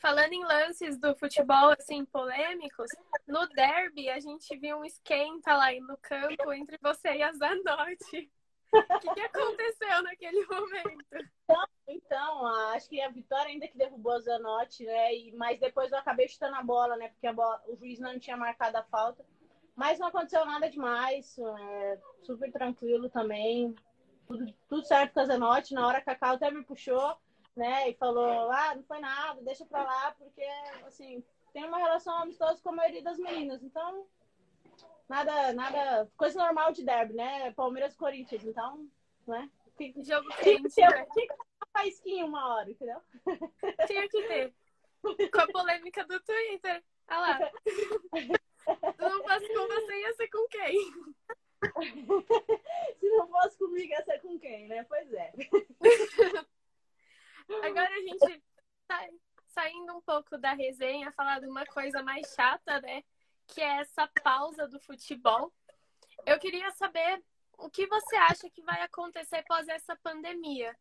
Falando 0.00 0.32
em 0.32 0.42
lances 0.42 0.98
do 0.98 1.14
futebol, 1.14 1.72
assim, 1.78 2.06
polêmicos, 2.06 2.88
no 3.28 3.46
derby 3.48 4.08
a 4.08 4.18
gente 4.18 4.56
viu 4.56 4.78
um 4.78 4.84
esquenta 4.84 5.54
lá 5.54 5.70
no 5.72 5.96
campo 5.98 6.52
entre 6.54 6.78
você 6.82 7.16
e 7.16 7.22
a 7.22 7.30
Zanotti. 7.32 8.30
O 8.72 8.98
que, 9.00 9.14
que, 9.14 9.20
aconteceu 9.20 10.02
naquele 10.02 10.46
momento? 10.46 11.04
Então, 11.44 11.64
então, 11.88 12.46
acho 12.72 12.88
que 12.88 13.00
a 13.00 13.10
Vitória 13.10 13.50
ainda 13.50 13.66
que 13.66 13.76
derrubou 13.76 14.12
a 14.12 14.20
Zanotti, 14.20 14.84
né? 14.84 15.14
E, 15.14 15.32
mas 15.32 15.58
depois 15.58 15.90
eu 15.90 15.98
acabei 15.98 16.28
chutando 16.28 16.54
a 16.54 16.62
bola, 16.62 16.96
né? 16.96 17.08
Porque 17.08 17.32
bola, 17.32 17.60
o 17.66 17.76
juiz 17.76 17.98
não 17.98 18.18
tinha 18.18 18.36
marcado 18.36 18.78
a 18.78 18.82
falta. 18.84 19.24
Mas 19.74 19.98
não 19.98 20.06
aconteceu 20.06 20.46
nada 20.46 20.70
demais. 20.70 21.36
É, 21.38 21.98
super 22.22 22.50
tranquilo 22.52 23.10
também. 23.10 23.74
Tudo, 24.26 24.54
tudo 24.68 24.84
certo 24.86 25.14
com 25.14 25.20
a 25.20 25.24
Zanotti. 25.26 25.74
Na 25.74 25.86
hora 25.86 25.98
a 25.98 26.02
Cacau 26.02 26.36
até 26.36 26.50
me 26.50 26.64
puxou, 26.64 27.16
né? 27.56 27.90
E 27.90 27.94
falou, 27.94 28.50
ah, 28.50 28.74
não 28.74 28.82
foi 28.84 29.00
nada, 29.00 29.40
deixa 29.42 29.64
pra 29.66 29.82
lá, 29.82 30.14
porque, 30.18 30.44
assim, 30.86 31.22
tem 31.52 31.64
uma 31.64 31.78
relação 31.78 32.16
amistosa 32.18 32.60
com 32.62 32.70
a 32.70 32.76
maioria 32.76 33.02
das 33.02 33.18
meninas. 33.18 33.62
Então, 33.62 34.06
nada, 35.08 35.52
nada, 35.52 36.10
coisa 36.16 36.38
normal 36.38 36.72
de 36.72 36.84
derby, 36.84 37.14
né? 37.14 37.52
Palmeiras 37.52 37.96
Corinthians, 37.96 38.44
então, 38.44 38.88
né? 39.26 39.50
Jogo 40.02 40.28
tinha, 40.42 40.60
né? 40.60 40.68
tinha 40.68 41.06
que 41.06 41.14
ter 41.14 41.32
uma 41.32 41.66
faísquinha 41.72 42.26
uma 42.26 42.54
hora, 42.54 42.70
entendeu? 42.70 43.00
Tinha 43.86 44.08
que 44.08 44.22
ter. 44.28 44.54
Com 45.02 45.40
a 45.40 45.46
polêmica 45.46 46.04
do 46.04 46.20
Twitter. 46.20 46.84
Olha 47.08 47.20
lá. 47.20 47.38
Se 48.14 49.00
não 49.00 49.22
fosse 49.22 49.54
com 49.54 49.66
você, 49.66 50.00
ia 50.00 50.12
ser 50.12 50.28
com 50.28 50.46
quem? 50.48 50.76
Se 53.00 53.08
não 53.08 53.28
fosse 53.28 53.58
comigo, 53.58 53.90
ia 53.90 54.04
ser 54.04 54.20
com 54.20 54.38
quem, 54.38 54.68
né? 54.68 54.84
Pois 54.84 55.10
é. 55.14 55.32
Agora 57.62 57.90
a 57.90 58.00
gente 58.00 58.42
tá 58.86 59.08
saindo 59.48 59.96
um 59.96 60.00
pouco 60.00 60.38
da 60.38 60.52
resenha, 60.52 61.12
falar 61.12 61.40
de 61.40 61.46
uma 61.46 61.66
coisa 61.66 62.02
mais 62.02 62.32
chata, 62.34 62.80
né? 62.80 63.02
que 63.54 63.60
é 63.60 63.80
essa 63.80 64.08
pausa 64.22 64.66
do 64.68 64.80
futebol. 64.80 65.52
Eu 66.26 66.38
queria 66.38 66.70
saber 66.72 67.22
o 67.58 67.68
que 67.68 67.86
você 67.86 68.16
acha 68.16 68.48
que 68.50 68.62
vai 68.62 68.80
acontecer 68.82 69.36
após 69.36 69.68
essa 69.68 69.96
pandemia. 69.96 70.76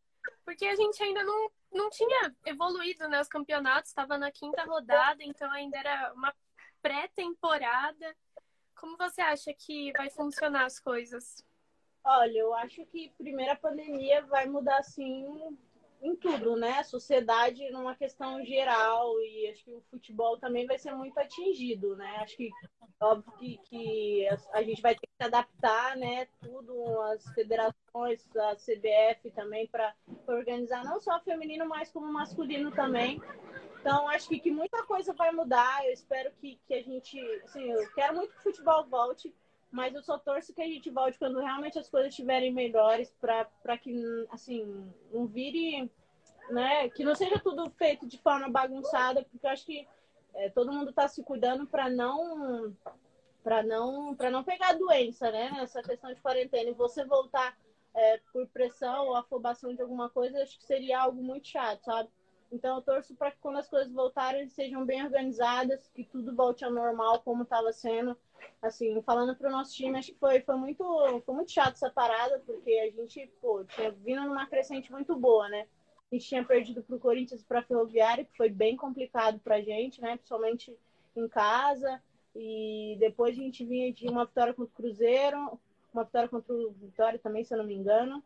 Porque 0.45 0.65
a 0.65 0.75
gente 0.75 1.01
ainda 1.01 1.23
não, 1.23 1.51
não 1.71 1.89
tinha 1.89 2.36
evoluído 2.45 3.08
né, 3.08 3.21
os 3.21 3.27
campeonatos, 3.27 3.89
estava 3.89 4.17
na 4.17 4.32
quinta 4.32 4.63
rodada, 4.65 5.23
então 5.23 5.49
ainda 5.51 5.77
era 5.77 6.13
uma 6.13 6.34
pré-temporada. 6.82 8.15
Como 8.75 8.97
você 8.97 9.21
acha 9.21 9.53
que 9.53 9.91
vai 9.93 10.10
funcionar 10.10 10.65
as 10.65 10.79
coisas? 10.79 11.43
Olha, 12.03 12.38
eu 12.38 12.53
acho 12.53 12.86
que 12.86 13.13
primeira 13.17 13.55
pandemia 13.55 14.25
vai 14.25 14.45
mudar 14.45 14.84
sim 14.84 15.58
em 16.01 16.15
tudo, 16.15 16.55
né? 16.55 16.81
Sociedade 16.83 17.69
numa 17.71 17.95
questão 17.95 18.43
geral 18.45 19.19
e 19.21 19.49
acho 19.49 19.63
que 19.63 19.71
o 19.71 19.83
futebol 19.89 20.38
também 20.38 20.65
vai 20.65 20.77
ser 20.77 20.93
muito 20.93 21.17
atingido, 21.19 21.95
né? 21.95 22.17
Acho 22.21 22.38
que 22.38 22.49
óbvio 23.01 23.31
que, 23.38 23.57
que 23.69 24.27
a 24.53 24.62
gente 24.62 24.81
vai 24.81 24.93
ter 24.93 25.07
que 25.07 25.13
se 25.15 25.23
adaptar, 25.23 25.95
né? 25.97 26.27
Tudo, 26.41 27.01
as 27.03 27.25
federações, 27.33 28.25
a 28.35 28.55
CBF 28.55 29.31
também 29.31 29.67
para 29.67 29.93
organizar 30.27 30.83
não 30.83 30.99
só 30.99 31.19
feminino, 31.21 31.67
mas 31.67 31.91
como 31.91 32.12
masculino 32.12 32.71
também. 32.71 33.21
Então 33.79 34.07
acho 34.09 34.27
que, 34.27 34.39
que 34.39 34.51
muita 34.51 34.83
coisa 34.83 35.13
vai 35.13 35.31
mudar. 35.31 35.85
Eu 35.85 35.93
espero 35.93 36.31
que, 36.39 36.59
que 36.67 36.73
a 36.73 36.83
gente, 36.83 37.19
assim, 37.43 37.71
eu 37.71 37.89
quero 37.93 38.15
muito 38.15 38.33
que 38.33 38.39
o 38.39 38.43
futebol 38.43 38.85
volte 38.88 39.33
mas 39.71 39.93
eu 39.93 40.01
só 40.01 40.17
torço 40.17 40.53
que 40.53 40.62
a 40.62 40.67
gente 40.67 40.89
volte 40.89 41.19
quando 41.19 41.39
realmente 41.39 41.77
as 41.77 41.89
coisas 41.89 42.10
estiverem 42.10 42.51
melhores 42.51 43.13
para 43.19 43.77
que, 43.77 44.27
assim, 44.32 44.91
não 45.12 45.27
vire, 45.27 45.91
né? 46.49 46.89
Que 46.89 47.03
não 47.03 47.13
seja 47.13 47.39
tudo 47.39 47.69
feito 47.71 48.08
de 48.08 48.17
forma 48.17 48.49
bagunçada, 48.49 49.23
porque 49.23 49.45
eu 49.45 49.51
acho 49.51 49.65
que 49.65 49.88
é, 50.34 50.49
todo 50.49 50.71
mundo 50.71 50.89
está 50.89 51.08
se 51.08 51.23
cuidando 51.23 51.67
para 51.67 51.89
não 51.89 52.75
para 53.43 53.63
não 53.63 54.15
para 54.15 54.29
não 54.29 54.43
pegar 54.43 54.73
doença, 54.73 55.32
né? 55.32 55.51
Nessa 55.51 55.82
questão 55.82 56.13
de 56.13 56.21
quarentena 56.21 56.69
e 56.69 56.73
você 56.73 57.05
voltar 57.05 57.55
é, 57.93 58.19
por 58.32 58.47
pressão 58.47 59.08
ou 59.08 59.15
afobação 59.15 59.73
de 59.73 59.82
alguma 59.82 60.10
coisa, 60.10 60.41
acho 60.41 60.58
que 60.58 60.65
seria 60.65 60.99
algo 60.99 61.21
muito 61.21 61.47
chato, 61.47 61.84
sabe? 61.84 62.10
Então 62.51 62.77
eu 62.77 62.82
torço 62.82 63.15
para 63.15 63.32
que 63.32 63.38
quando 63.39 63.58
as 63.58 63.69
coisas 63.69 63.91
voltarem 63.91 64.47
sejam 64.49 64.84
bem 64.84 65.03
organizadas, 65.03 65.88
que 65.93 66.03
tudo 66.03 66.36
volte 66.36 66.65
ao 66.65 66.71
normal 66.71 67.21
como 67.21 67.43
estava 67.43 67.71
sendo. 67.71 68.17
Assim, 68.62 69.02
falando 69.04 69.36
para 69.36 69.47
o 69.47 69.52
nosso 69.52 69.73
time, 69.73 69.97
acho 69.97 70.12
que 70.12 70.19
foi, 70.19 70.41
foi, 70.41 70.56
muito, 70.56 70.84
foi 71.25 71.36
muito 71.36 71.52
chato 71.52 71.73
essa 71.73 71.89
parada, 71.89 72.41
porque 72.45 72.71
a 72.73 72.89
gente 72.89 73.32
pô, 73.41 73.63
tinha 73.63 73.91
vindo 73.91 74.23
numa 74.23 74.45
crescente 74.47 74.91
muito 74.91 75.15
boa, 75.15 75.47
né? 75.47 75.65
A 76.12 76.15
gente 76.15 76.28
tinha 76.28 76.43
perdido 76.43 76.82
para 76.84 76.95
o 76.95 76.99
Corinthians 76.99 77.43
para 77.43 77.60
a 77.60 77.63
Ferroviária, 77.63 78.25
que 78.25 78.36
foi 78.36 78.49
bem 78.49 78.75
complicado 78.75 79.39
para 79.39 79.56
a 79.56 79.62
gente, 79.62 80.02
né? 80.02 80.17
Principalmente 80.17 80.75
em 81.15 81.28
casa. 81.28 82.02
E 82.36 82.97
depois 82.99 83.38
a 83.38 83.41
gente 83.41 83.63
vinha 83.65 83.91
de 83.93 84.08
uma 84.08 84.25
vitória 84.25 84.54
contra 84.54 84.71
o 84.71 84.75
Cruzeiro, 84.75 85.60
uma 85.93 86.04
vitória 86.04 86.30
contra 86.30 86.54
o 86.54 86.71
Vitória 86.71 87.19
também, 87.19 87.43
se 87.43 87.54
eu 87.54 87.58
não 87.58 87.65
me 87.65 87.75
engano. 87.75 88.23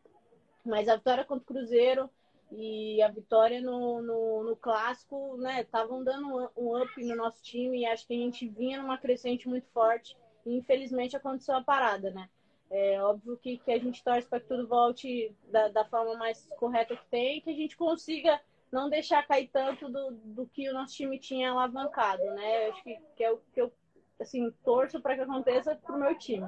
Mas 0.65 0.87
a 0.87 0.95
vitória 0.95 1.25
contra 1.25 1.43
o 1.43 1.45
Cruzeiro 1.45 2.09
e 2.57 3.01
a 3.01 3.07
vitória 3.07 3.61
no, 3.61 4.01
no, 4.01 4.43
no 4.43 4.55
clássico, 4.55 5.37
né? 5.37 5.61
Estavam 5.61 6.03
dando 6.03 6.51
um 6.55 6.81
up 6.81 7.03
no 7.03 7.15
nosso 7.15 7.41
time 7.43 7.79
e 7.79 7.85
acho 7.85 8.05
que 8.07 8.13
a 8.13 8.17
gente 8.17 8.47
vinha 8.47 8.81
numa 8.81 8.97
crescente 8.97 9.47
muito 9.47 9.67
forte. 9.69 10.15
E 10.45 10.57
infelizmente 10.57 11.15
aconteceu 11.15 11.55
a 11.55 11.63
parada, 11.63 12.11
né? 12.11 12.29
É 12.69 13.01
óbvio 13.01 13.37
que, 13.37 13.57
que 13.57 13.71
a 13.71 13.79
gente 13.79 14.03
torce 14.03 14.27
para 14.27 14.39
que 14.39 14.47
tudo 14.47 14.67
volte 14.67 15.35
da, 15.51 15.67
da 15.67 15.85
forma 15.85 16.15
mais 16.15 16.47
correta 16.57 16.95
que 16.95 17.05
tem 17.07 17.39
que 17.41 17.51
a 17.51 17.53
gente 17.53 17.77
consiga 17.77 18.41
não 18.71 18.89
deixar 18.89 19.25
cair 19.27 19.47
tanto 19.53 19.87
do, 19.87 20.11
do 20.11 20.47
que 20.47 20.67
o 20.67 20.73
nosso 20.73 20.95
time 20.95 21.19
tinha 21.19 21.51
alavancado, 21.51 22.23
né? 22.33 22.67
Acho 22.69 22.83
que, 22.83 22.99
que 23.15 23.23
é 23.23 23.31
o 23.31 23.37
que 23.53 23.61
eu 23.61 23.71
assim, 24.19 24.49
torço 24.63 24.99
para 25.01 25.15
que 25.15 25.21
aconteça 25.21 25.75
para 25.75 25.95
o 25.95 25.99
meu 25.99 26.17
time. 26.17 26.47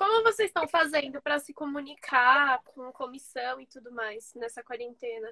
Como 0.00 0.22
vocês 0.22 0.48
estão 0.48 0.66
fazendo 0.66 1.20
para 1.20 1.38
se 1.38 1.52
comunicar 1.52 2.62
com 2.74 2.90
comissão 2.90 3.60
e 3.60 3.66
tudo 3.66 3.92
mais 3.92 4.32
nessa 4.32 4.62
quarentena? 4.62 5.30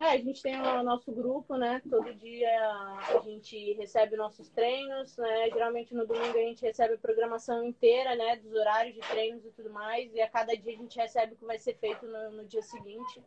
É, 0.00 0.06
a 0.06 0.18
gente 0.18 0.42
tem 0.42 0.60
o 0.60 0.82
nosso 0.82 1.12
grupo, 1.12 1.56
né? 1.56 1.80
Todo 1.88 2.12
dia 2.12 2.50
a 2.58 3.20
gente 3.20 3.72
recebe 3.74 4.16
nossos 4.16 4.48
treinos, 4.48 5.16
né? 5.16 5.48
Geralmente 5.48 5.94
no 5.94 6.04
domingo 6.04 6.36
a 6.36 6.42
gente 6.42 6.62
recebe 6.62 6.94
a 6.94 6.98
programação 6.98 7.62
inteira, 7.62 8.16
né? 8.16 8.34
Dos 8.34 8.52
horários 8.52 8.96
de 8.96 9.00
treinos 9.02 9.46
e 9.46 9.52
tudo 9.52 9.70
mais. 9.70 10.12
E 10.12 10.20
a 10.20 10.28
cada 10.28 10.56
dia 10.56 10.72
a 10.72 10.76
gente 10.76 10.98
recebe 10.98 11.34
o 11.34 11.36
que 11.36 11.44
vai 11.44 11.60
ser 11.60 11.76
feito 11.76 12.04
no, 12.04 12.32
no 12.32 12.44
dia 12.46 12.62
seguinte. 12.62 13.22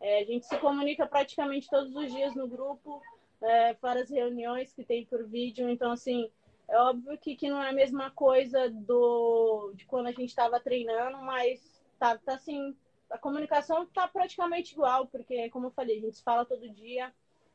É, 0.00 0.20
a 0.20 0.24
gente 0.24 0.46
se 0.46 0.56
comunica 0.56 1.06
praticamente 1.06 1.68
todos 1.68 1.94
os 1.94 2.10
dias 2.10 2.34
no 2.34 2.48
grupo, 2.48 3.02
é, 3.42 3.74
fora 3.74 4.00
as 4.00 4.08
reuniões 4.08 4.72
que 4.72 4.82
tem 4.82 5.04
por 5.04 5.26
vídeo. 5.26 5.68
Então, 5.68 5.92
assim, 5.92 6.30
é 6.68 6.78
óbvio 6.78 7.16
que, 7.18 7.36
que 7.36 7.48
não 7.48 7.62
é 7.62 7.70
a 7.70 7.72
mesma 7.72 8.10
coisa 8.10 8.68
do 8.70 9.72
de 9.74 9.84
quando 9.86 10.06
a 10.06 10.12
gente 10.12 10.28
estava 10.28 10.60
treinando, 10.60 11.18
mas 11.18 11.82
tá, 11.98 12.18
tá 12.18 12.34
assim, 12.34 12.76
a 13.10 13.16
comunicação 13.18 13.84
está 13.84 14.08
praticamente 14.08 14.72
igual, 14.72 15.06
porque, 15.06 15.48
como 15.50 15.66
eu 15.66 15.70
falei, 15.70 15.98
a 15.98 16.00
gente 16.00 16.22
fala 16.22 16.44
todo 16.44 16.68
dia, 16.68 17.12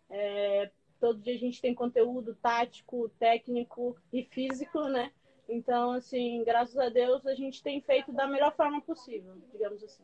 é, 0.10 0.71
todo 1.00 1.19
dia 1.19 1.36
a 1.36 1.39
gente 1.39 1.62
tem 1.62 1.76
conteúdo 1.76 2.36
tático, 2.36 3.10
técnico 3.19 3.97
e 4.13 4.24
físico, 4.24 4.82
né? 4.86 5.12
Então, 5.50 5.91
assim, 5.91 6.43
graças 6.45 6.78
a 6.78 6.88
Deus, 6.88 7.26
a 7.26 7.36
gente 7.36 7.62
tem 7.62 7.82
feito 7.82 8.13
da 8.13 8.26
melhor 8.26 8.56
forma 8.56 8.82
possível, 8.82 9.36
digamos 9.52 9.84
assim. 9.84 10.04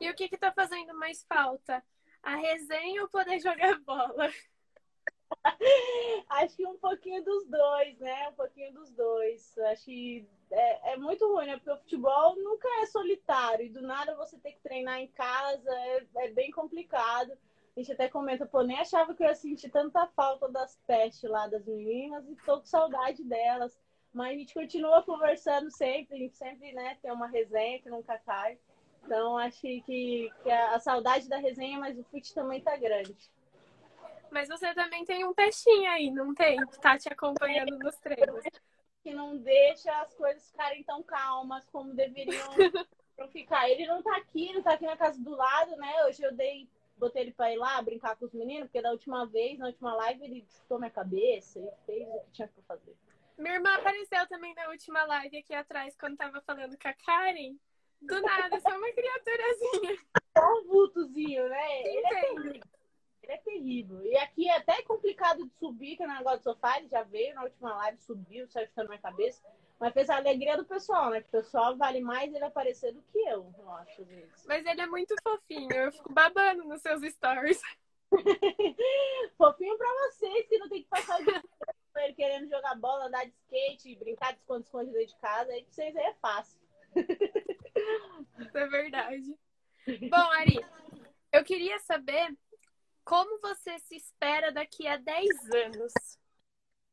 E 0.00 0.08
o 0.08 0.14
que 0.14 0.32
está 0.32 0.52
fazendo 0.52 0.94
mais 0.94 1.24
falta? 1.24 1.82
A 2.22 2.36
resenha 2.36 3.02
ou 3.02 3.08
poder 3.08 3.40
jogar 3.40 3.80
bola? 3.80 4.30
Acho 6.28 6.56
que 6.56 6.66
um 6.66 6.76
pouquinho 6.78 7.24
dos 7.24 7.46
dois, 7.46 7.98
né? 7.98 8.28
Um 8.28 8.34
pouquinho 8.34 8.72
dos 8.72 8.90
dois. 8.92 9.56
Acho 9.58 9.84
que 9.84 10.26
é, 10.50 10.92
é, 10.92 10.96
muito 10.96 11.26
ruim, 11.26 11.46
né? 11.46 11.56
Porque 11.56 11.70
o 11.70 11.76
futebol 11.78 12.36
nunca 12.36 12.68
é 12.82 12.86
solitário. 12.86 13.66
E 13.66 13.70
do 13.70 13.82
nada 13.82 14.16
você 14.16 14.38
ter 14.38 14.52
que 14.52 14.60
treinar 14.60 14.98
em 14.98 15.08
casa 15.08 15.70
é, 15.70 16.06
é 16.16 16.30
bem 16.30 16.50
complicado. 16.50 17.32
A 17.76 17.80
gente 17.80 17.92
até 17.92 18.08
comenta, 18.08 18.44
pô, 18.44 18.62
nem 18.62 18.78
achava 18.78 19.14
que 19.14 19.22
eu 19.22 19.28
ia 19.28 19.34
sentir 19.34 19.70
tanta 19.70 20.06
falta 20.08 20.48
das 20.48 20.76
pestes 20.86 21.30
lá 21.30 21.46
das 21.46 21.64
meninas 21.64 22.28
e 22.28 22.34
tô 22.44 22.58
com 22.58 22.66
saudade 22.66 23.22
delas. 23.22 23.78
Mas 24.12 24.34
a 24.34 24.38
gente 24.38 24.54
continua 24.54 25.02
conversando 25.02 25.70
sempre, 25.70 26.16
a 26.16 26.18
gente 26.18 26.36
sempre, 26.36 26.72
né, 26.72 26.98
tem 27.00 27.12
uma 27.12 27.28
resenha 27.28 27.80
que 27.80 27.90
nunca 27.90 28.18
cai. 28.18 28.58
Então 29.04 29.38
acho 29.38 29.60
que, 29.60 29.80
que 29.82 30.50
a, 30.50 30.74
a 30.74 30.80
saudade 30.80 31.28
da 31.28 31.36
resenha, 31.36 31.78
mas 31.78 31.96
o 31.98 32.02
fute 32.04 32.34
também 32.34 32.60
tá 32.60 32.76
grande. 32.76 33.30
Mas 34.30 34.48
você 34.48 34.74
também 34.74 35.04
tem 35.04 35.24
um 35.24 35.34
peixinho 35.34 35.90
aí, 35.90 36.10
não 36.10 36.34
tem? 36.34 36.56
Que 36.66 36.80
tá 36.80 36.98
te 36.98 37.08
acompanhando 37.08 37.78
nos 37.78 37.96
treinos. 37.96 38.44
Que 39.02 39.12
não 39.12 39.36
deixa 39.36 39.92
as 40.00 40.14
coisas 40.14 40.50
ficarem 40.50 40.82
tão 40.84 41.02
calmas 41.02 41.68
como 41.70 41.94
deveriam 41.94 42.34
ficar. 43.32 43.68
Ele 43.68 43.86
não 43.86 44.02
tá 44.02 44.16
aqui, 44.16 44.52
não 44.52 44.62
tá 44.62 44.74
aqui 44.74 44.86
na 44.86 44.96
casa 44.96 45.22
do 45.22 45.30
lado, 45.30 45.76
né? 45.76 46.04
Hoje 46.04 46.22
eu 46.22 46.34
dei, 46.34 46.68
botei 46.96 47.22
ele 47.22 47.32
pra 47.32 47.52
ir 47.52 47.56
lá 47.56 47.80
brincar 47.82 48.16
com 48.16 48.26
os 48.26 48.34
meninos, 48.34 48.64
porque 48.64 48.82
da 48.82 48.90
última 48.90 49.26
vez, 49.26 49.58
na 49.58 49.66
última 49.66 49.94
live, 49.94 50.24
ele 50.24 50.46
chutou 50.48 50.78
minha 50.78 50.90
cabeça 50.90 51.58
e 51.58 51.86
fez 51.86 52.08
o 52.08 52.20
que 52.20 52.32
tinha 52.32 52.48
pra 52.48 52.62
fazer. 52.76 52.94
Minha 53.36 53.54
irmã 53.54 53.74
apareceu 53.74 54.26
também 54.28 54.52
na 54.54 54.68
última 54.68 55.04
live 55.04 55.38
aqui 55.38 55.54
atrás, 55.54 55.96
quando 55.96 56.16
tava 56.16 56.40
falando 56.42 56.76
com 56.76 56.88
a 56.88 56.92
Karen. 56.92 57.56
Do 58.00 58.20
nada, 58.20 58.60
só 58.60 58.68
uma 58.76 58.92
criaturazinha. 58.92 59.98
Só 60.36 60.52
um 60.52 60.64
vultozinho, 60.66 61.48
né? 61.48 61.82
Ele 61.82 62.06
é 62.06 62.68
ele 63.28 63.34
é 63.34 63.36
terrível. 63.38 64.04
E 64.04 64.16
aqui 64.16 64.48
é 64.48 64.56
até 64.56 64.82
complicado 64.82 65.44
de 65.44 65.52
subir, 65.58 65.96
que 65.96 66.02
é 66.02 66.06
um 66.06 66.16
negócio 66.16 66.38
de 66.38 66.44
sofá, 66.44 66.78
ele 66.78 66.88
já 66.88 67.02
veio 67.02 67.34
na 67.34 67.44
última 67.44 67.74
live, 67.76 67.98
subiu, 68.00 68.48
saiu 68.48 68.66
ficando 68.66 68.88
na 68.88 68.98
cabeça. 68.98 69.42
Mas 69.78 69.92
fez 69.92 70.10
a 70.10 70.16
alegria 70.16 70.56
do 70.56 70.64
pessoal, 70.64 71.10
né? 71.10 71.20
Que 71.20 71.28
o 71.28 71.42
pessoal 71.42 71.76
vale 71.76 72.00
mais 72.00 72.34
ele 72.34 72.44
aparecer 72.44 72.92
do 72.92 73.02
que 73.12 73.18
eu, 73.18 73.52
eu 73.56 73.70
acho. 73.70 74.04
Mas 74.46 74.66
ele 74.66 74.80
é 74.80 74.86
muito 74.86 75.14
fofinho, 75.22 75.72
eu 75.72 75.92
fico 75.92 76.12
babando 76.12 76.64
nos 76.64 76.80
seus 76.82 77.02
stories. 77.02 77.60
fofinho 79.36 79.76
pra 79.76 79.88
vocês, 80.08 80.48
que 80.48 80.58
não 80.58 80.68
tem 80.68 80.82
que 80.82 80.88
passar 80.88 81.20
o 81.20 81.24
dia 81.24 81.42
ele 81.96 82.14
querendo 82.14 82.48
jogar 82.48 82.76
bola, 82.76 83.06
andar 83.06 83.24
de 83.24 83.32
skate, 83.44 83.96
brincar 83.96 84.32
de 84.32 84.38
esconde-esconde 84.38 84.92
dentro 84.92 85.08
de 85.08 85.16
casa. 85.16 85.50
Aí 85.50 85.62
pra 85.64 85.72
vocês 85.72 85.96
aí 85.96 86.04
é 86.04 86.14
fácil. 86.14 86.60
Isso 88.38 88.56
é 88.56 88.66
verdade. 88.68 89.36
Bom, 90.08 90.30
Ari, 90.32 90.64
eu 91.32 91.44
queria 91.44 91.78
saber 91.80 92.36
como 93.08 93.40
você 93.40 93.78
se 93.78 93.96
espera 93.96 94.52
daqui 94.52 94.86
a 94.86 94.98
10 94.98 95.28
anos? 95.54 95.92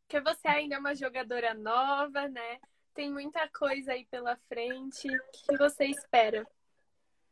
Porque 0.07 0.21
você 0.21 0.47
ainda 0.47 0.75
é 0.75 0.79
uma 0.79 0.95
jogadora 0.95 1.53
nova, 1.53 2.29
né? 2.29 2.59
Tem 2.93 3.11
muita 3.11 3.49
coisa 3.49 3.91
aí 3.91 4.05
pela 4.05 4.37
frente. 4.47 5.09
O 5.09 5.31
que 5.33 5.57
você 5.57 5.87
espera? 5.87 6.47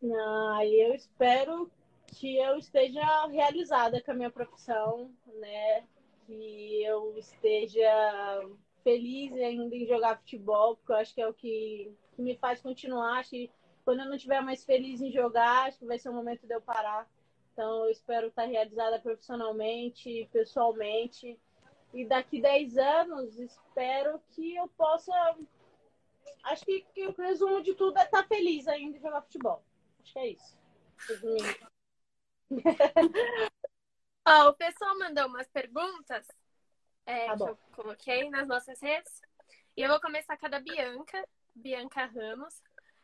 Ah, 0.03 0.65
eu 0.65 0.93
espero 0.93 1.71
que 2.07 2.35
eu 2.37 2.57
esteja 2.57 3.25
realizada 3.27 4.01
com 4.03 4.11
a 4.11 4.15
minha 4.15 4.29
profissão, 4.29 5.09
né? 5.39 5.87
Que 6.25 6.83
eu 6.83 7.17
esteja 7.17 7.89
feliz 8.83 9.31
ainda 9.31 9.73
em 9.73 9.87
jogar 9.87 10.17
futebol, 10.17 10.75
porque 10.75 10.91
eu 10.91 10.97
acho 10.97 11.13
que 11.13 11.21
é 11.21 11.27
o 11.29 11.33
que, 11.33 11.95
me 12.17 12.35
faz 12.35 12.61
continuar. 12.61 13.19
Acho 13.19 13.29
que 13.29 13.49
quando 13.85 14.01
eu 14.01 14.07
não 14.07 14.15
estiver 14.15 14.41
mais 14.41 14.65
feliz 14.65 14.99
em 15.01 15.09
jogar, 15.09 15.67
acho 15.67 15.79
que 15.79 15.85
vai 15.85 15.97
ser 15.97 16.09
o 16.09 16.13
momento 16.13 16.45
de 16.45 16.53
eu 16.53 16.61
parar 16.61 17.07
então, 17.53 17.85
eu 17.85 17.91
espero 17.91 18.27
estar 18.27 18.45
realizada 18.45 18.99
profissionalmente, 18.99 20.27
pessoalmente. 20.33 21.39
E 21.93 22.03
daqui 22.03 22.41
10 22.41 22.77
anos, 22.77 23.37
espero 23.37 24.19
que 24.31 24.55
eu 24.55 24.67
possa. 24.69 25.13
Acho 26.43 26.65
que, 26.65 26.81
que 26.93 27.05
o 27.07 27.13
resumo 27.13 27.61
de 27.61 27.75
tudo 27.75 27.99
é 27.99 28.03
estar 28.03 28.27
feliz 28.27 28.67
ainda 28.67 28.97
em 28.97 29.01
jogar 29.01 29.21
futebol. 29.21 29.63
Acho 30.01 30.13
que 30.13 30.19
é 30.19 30.27
isso. 30.29 30.57
oh, 34.27 34.49
o 34.49 34.53
pessoal 34.53 34.97
mandou 34.97 35.27
umas 35.27 35.47
perguntas 35.49 36.27
é, 37.05 37.27
tá 37.27 37.37
que 37.37 37.43
eu 37.43 37.57
coloquei 37.75 38.29
nas 38.31 38.47
nossas 38.47 38.81
redes. 38.81 39.21
E 39.77 39.81
eu 39.81 39.89
vou 39.89 40.01
começar 40.01 40.37
com 40.37 40.47
a 40.47 40.49
da 40.49 40.59
Bianca, 40.59 41.23
Bianca 41.53 42.05
Ramos. 42.05 42.63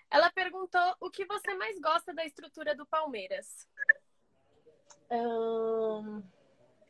Ela 0.10 0.32
perguntou 0.32 0.96
o 1.00 1.12
que 1.12 1.26
você 1.26 1.54
mais 1.54 1.80
gosta 1.80 2.12
da 2.16 2.26
estrutura 2.26 2.76
do 2.76 2.86
Palmeiras. 2.88 3.68
Hum, 5.12 6.22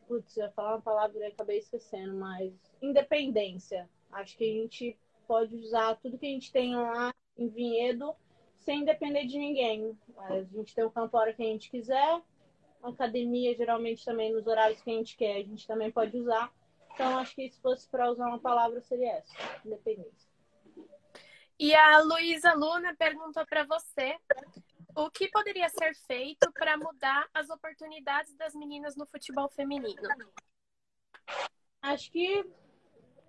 putz, 0.08 0.36
eu 0.36 0.46
ia 0.46 0.52
falar 0.52 0.76
uma 0.76 0.82
palavra 0.82 1.20
e 1.20 1.26
acabei 1.26 1.60
esquecendo, 1.60 2.16
mas 2.16 2.54
independência. 2.82 3.90
Acho 4.12 4.38
que 4.38 4.44
a 4.44 4.62
gente 4.62 4.98
pode 5.28 5.56
usar 5.56 5.96
tudo 5.98 6.18
que 6.18 6.26
a 6.26 6.30
gente 6.30 6.52
tem 6.52 6.76
lá 6.76 7.14
em 7.38 7.48
Vinhedo 7.48 8.16
sem 8.58 8.84
depender 8.84 9.26
de 9.26 9.38
ninguém. 9.38 9.98
A 10.18 10.42
gente 10.42 10.76
tem 10.76 10.84
o 10.84 10.92
campo 10.92 11.16
a 11.18 11.22
hora 11.22 11.34
que 11.34 11.42
a 11.42 11.46
gente 11.46 11.70
quiser, 11.70 12.22
a 12.84 12.90
academia 12.90 13.56
geralmente 13.56 14.04
também 14.04 14.34
nos 14.34 14.48
horários 14.48 14.82
que 14.82 14.90
a 14.90 14.94
gente 14.94 15.16
quer, 15.16 15.38
a 15.38 15.44
gente 15.44 15.68
também 15.68 15.92
pode 15.92 16.18
usar. 16.18 16.52
Então 16.94 17.18
acho 17.18 17.36
que 17.36 17.50
se 17.50 17.62
fosse 17.62 17.88
para 17.88 18.12
usar 18.12 18.28
uma 18.28 18.40
palavra 18.40 18.82
seria 18.82 19.14
essa, 19.14 19.34
independência. 19.66 20.30
E 21.58 21.76
a 21.76 22.02
Luísa 22.02 22.54
Luna 22.54 22.96
perguntou 22.96 23.46
para 23.46 23.66
você 23.66 24.18
o 25.06 25.10
que 25.10 25.30
poderia 25.30 25.70
ser 25.70 25.96
feito 25.96 26.52
para 26.52 26.78
mudar 26.78 27.28
as 27.34 27.50
oportunidades 27.50 28.36
das 28.36 28.54
meninas 28.54 28.96
no 28.96 29.06
futebol 29.06 29.50
feminino? 29.50 30.02
Acho 31.82 32.12
que 32.12 32.46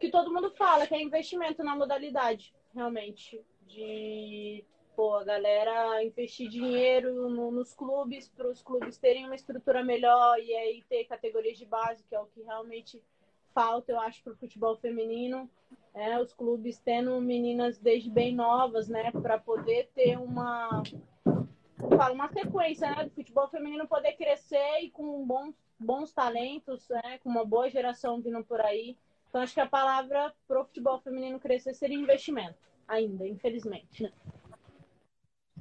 que 0.00 0.10
todo 0.10 0.32
mundo 0.32 0.50
fala, 0.52 0.86
que 0.86 0.94
é 0.94 1.02
investimento 1.02 1.62
na 1.62 1.76
modalidade, 1.76 2.54
realmente. 2.74 3.44
De 3.66 4.64
pô, 4.96 5.14
a 5.14 5.24
galera 5.24 6.02
investir 6.02 6.48
dinheiro 6.48 7.28
no, 7.28 7.50
nos 7.50 7.74
clubes, 7.74 8.28
para 8.28 8.48
os 8.48 8.62
clubes 8.62 8.98
terem 8.98 9.26
uma 9.26 9.34
estrutura 9.34 9.84
melhor 9.84 10.38
e 10.40 10.54
aí 10.54 10.82
ter 10.88 11.04
categorias 11.04 11.58
de 11.58 11.66
base, 11.66 12.02
que 12.04 12.14
é 12.14 12.20
o 12.20 12.26
que 12.26 12.42
realmente 12.42 13.00
falta, 13.54 13.92
eu 13.92 14.00
acho, 14.00 14.22
para 14.24 14.32
o 14.32 14.36
futebol 14.36 14.76
feminino. 14.76 15.48
É, 15.92 16.18
os 16.18 16.32
clubes 16.32 16.78
tendo 16.78 17.20
meninas 17.20 17.78
desde 17.78 18.10
bem 18.10 18.34
novas, 18.34 18.88
né, 18.88 19.12
para 19.12 19.38
poder 19.38 19.90
ter 19.94 20.16
uma 20.18 20.82
uma 22.12 22.28
sequência 22.28 22.90
né, 22.90 23.04
do 23.04 23.10
futebol 23.10 23.48
feminino 23.48 23.86
poder 23.86 24.12
crescer 24.12 24.80
e 24.82 24.90
com 24.90 25.26
bons, 25.26 25.54
bons 25.78 26.12
talentos, 26.12 26.88
né, 26.88 27.18
com 27.18 27.28
uma 27.28 27.44
boa 27.44 27.68
geração 27.70 28.20
vindo 28.20 28.44
por 28.44 28.60
aí. 28.60 28.96
Então, 29.28 29.42
acho 29.42 29.54
que 29.54 29.60
a 29.60 29.66
palavra 29.66 30.34
para 30.46 30.60
o 30.60 30.64
futebol 30.64 31.00
feminino 31.00 31.38
crescer 31.38 31.74
seria 31.74 31.96
investimento, 31.96 32.58
ainda, 32.86 33.26
infelizmente. 33.26 34.02
Né? 34.02 34.12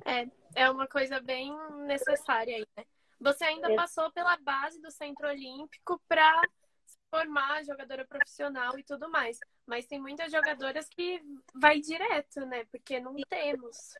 É, 0.05 0.63
é 0.63 0.69
uma 0.69 0.87
coisa 0.87 1.19
bem 1.19 1.55
necessária 1.85 2.55
aí, 2.57 2.65
né? 2.75 2.85
Você 3.19 3.43
ainda 3.43 3.71
é. 3.71 3.75
passou 3.75 4.09
pela 4.11 4.37
base 4.37 4.81
do 4.81 4.89
Centro 4.89 5.27
Olímpico 5.27 6.01
para 6.07 6.41
se 6.85 6.97
formar 7.11 7.63
jogadora 7.65 8.05
profissional 8.05 8.79
e 8.79 8.83
tudo 8.83 9.09
mais. 9.09 9.37
Mas 9.65 9.85
tem 9.85 9.99
muitas 9.99 10.31
jogadoras 10.31 10.87
que 10.87 11.21
vai 11.53 11.79
direto, 11.79 12.45
né? 12.45 12.65
Porque 12.71 12.99
não 12.99 13.13
temos. 13.29 13.93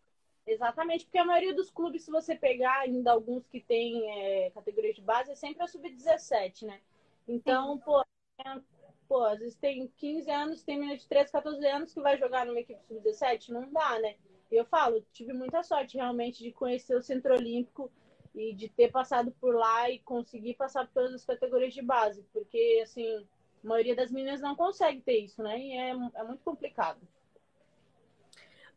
Exatamente, 0.45 1.05
porque 1.05 1.17
a 1.17 1.25
maioria 1.25 1.53
dos 1.53 1.69
clubes, 1.69 2.03
se 2.03 2.11
você 2.11 2.35
pegar 2.35 2.79
ainda 2.79 3.11
alguns 3.11 3.47
que 3.47 3.61
tem 3.61 4.09
é, 4.09 4.49
categoria 4.51 4.93
de 4.93 5.01
base, 5.01 5.31
é 5.31 5.35
sempre 5.35 5.63
a 5.63 5.67
sub-17, 5.67 6.65
né? 6.65 6.79
Então, 7.27 7.75
Sim. 7.77 7.83
pô, 7.85 8.01
é 8.01 8.61
pô, 9.09 9.23
às 9.23 9.39
vezes 9.39 9.55
tem 9.55 9.91
15 9.97 10.29
anos, 10.29 10.63
tem 10.63 10.77
menina 10.77 10.95
de 10.95 11.07
13, 11.07 11.31
14 11.31 11.65
anos 11.65 11.93
que 11.93 11.99
vai 11.99 12.17
jogar 12.17 12.45
numa 12.45 12.59
equipe 12.59 12.79
sub-17, 12.87 13.49
não 13.49 13.71
dá, 13.73 13.99
né? 13.99 14.15
E 14.51 14.55
eu 14.55 14.63
falo, 14.65 15.03
tive 15.11 15.33
muita 15.33 15.63
sorte 15.63 15.97
realmente 15.97 16.43
de 16.43 16.51
conhecer 16.51 16.95
o 16.95 17.01
Centro 17.01 17.33
Olímpico 17.33 17.91
e 18.35 18.53
de 18.53 18.69
ter 18.69 18.91
passado 18.91 19.31
por 19.41 19.55
lá 19.55 19.89
e 19.89 19.99
conseguir 19.99 20.53
passar 20.53 20.85
por 20.85 20.93
todas 20.93 21.13
as 21.15 21.25
categorias 21.25 21.73
de 21.73 21.81
base, 21.81 22.23
porque, 22.31 22.79
assim, 22.83 23.27
a 23.63 23.67
maioria 23.67 23.95
das 23.95 24.11
meninas 24.11 24.41
não 24.41 24.55
consegue 24.55 25.01
ter 25.01 25.19
isso, 25.19 25.41
né? 25.41 25.59
E 25.59 25.71
é, 25.73 25.89
é 25.89 26.23
muito 26.23 26.43
complicado. 26.43 26.99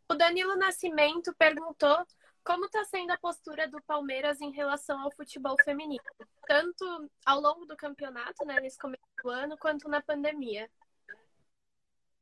O 0.09 0.15
Danilo 0.15 0.55
Nascimento 0.55 1.33
perguntou 1.35 2.05
como 2.43 2.65
está 2.65 2.83
sendo 2.83 3.11
a 3.11 3.17
postura 3.17 3.67
do 3.67 3.81
Palmeiras 3.83 4.41
em 4.41 4.51
relação 4.51 4.99
ao 4.99 5.11
futebol 5.11 5.55
feminino, 5.63 6.03
tanto 6.45 7.09
ao 7.25 7.39
longo 7.39 7.65
do 7.65 7.77
campeonato, 7.77 8.45
né, 8.45 8.59
nesse 8.59 8.77
começo 8.77 9.03
do 9.23 9.29
ano, 9.29 9.57
quanto 9.57 9.87
na 9.87 10.01
pandemia? 10.01 10.69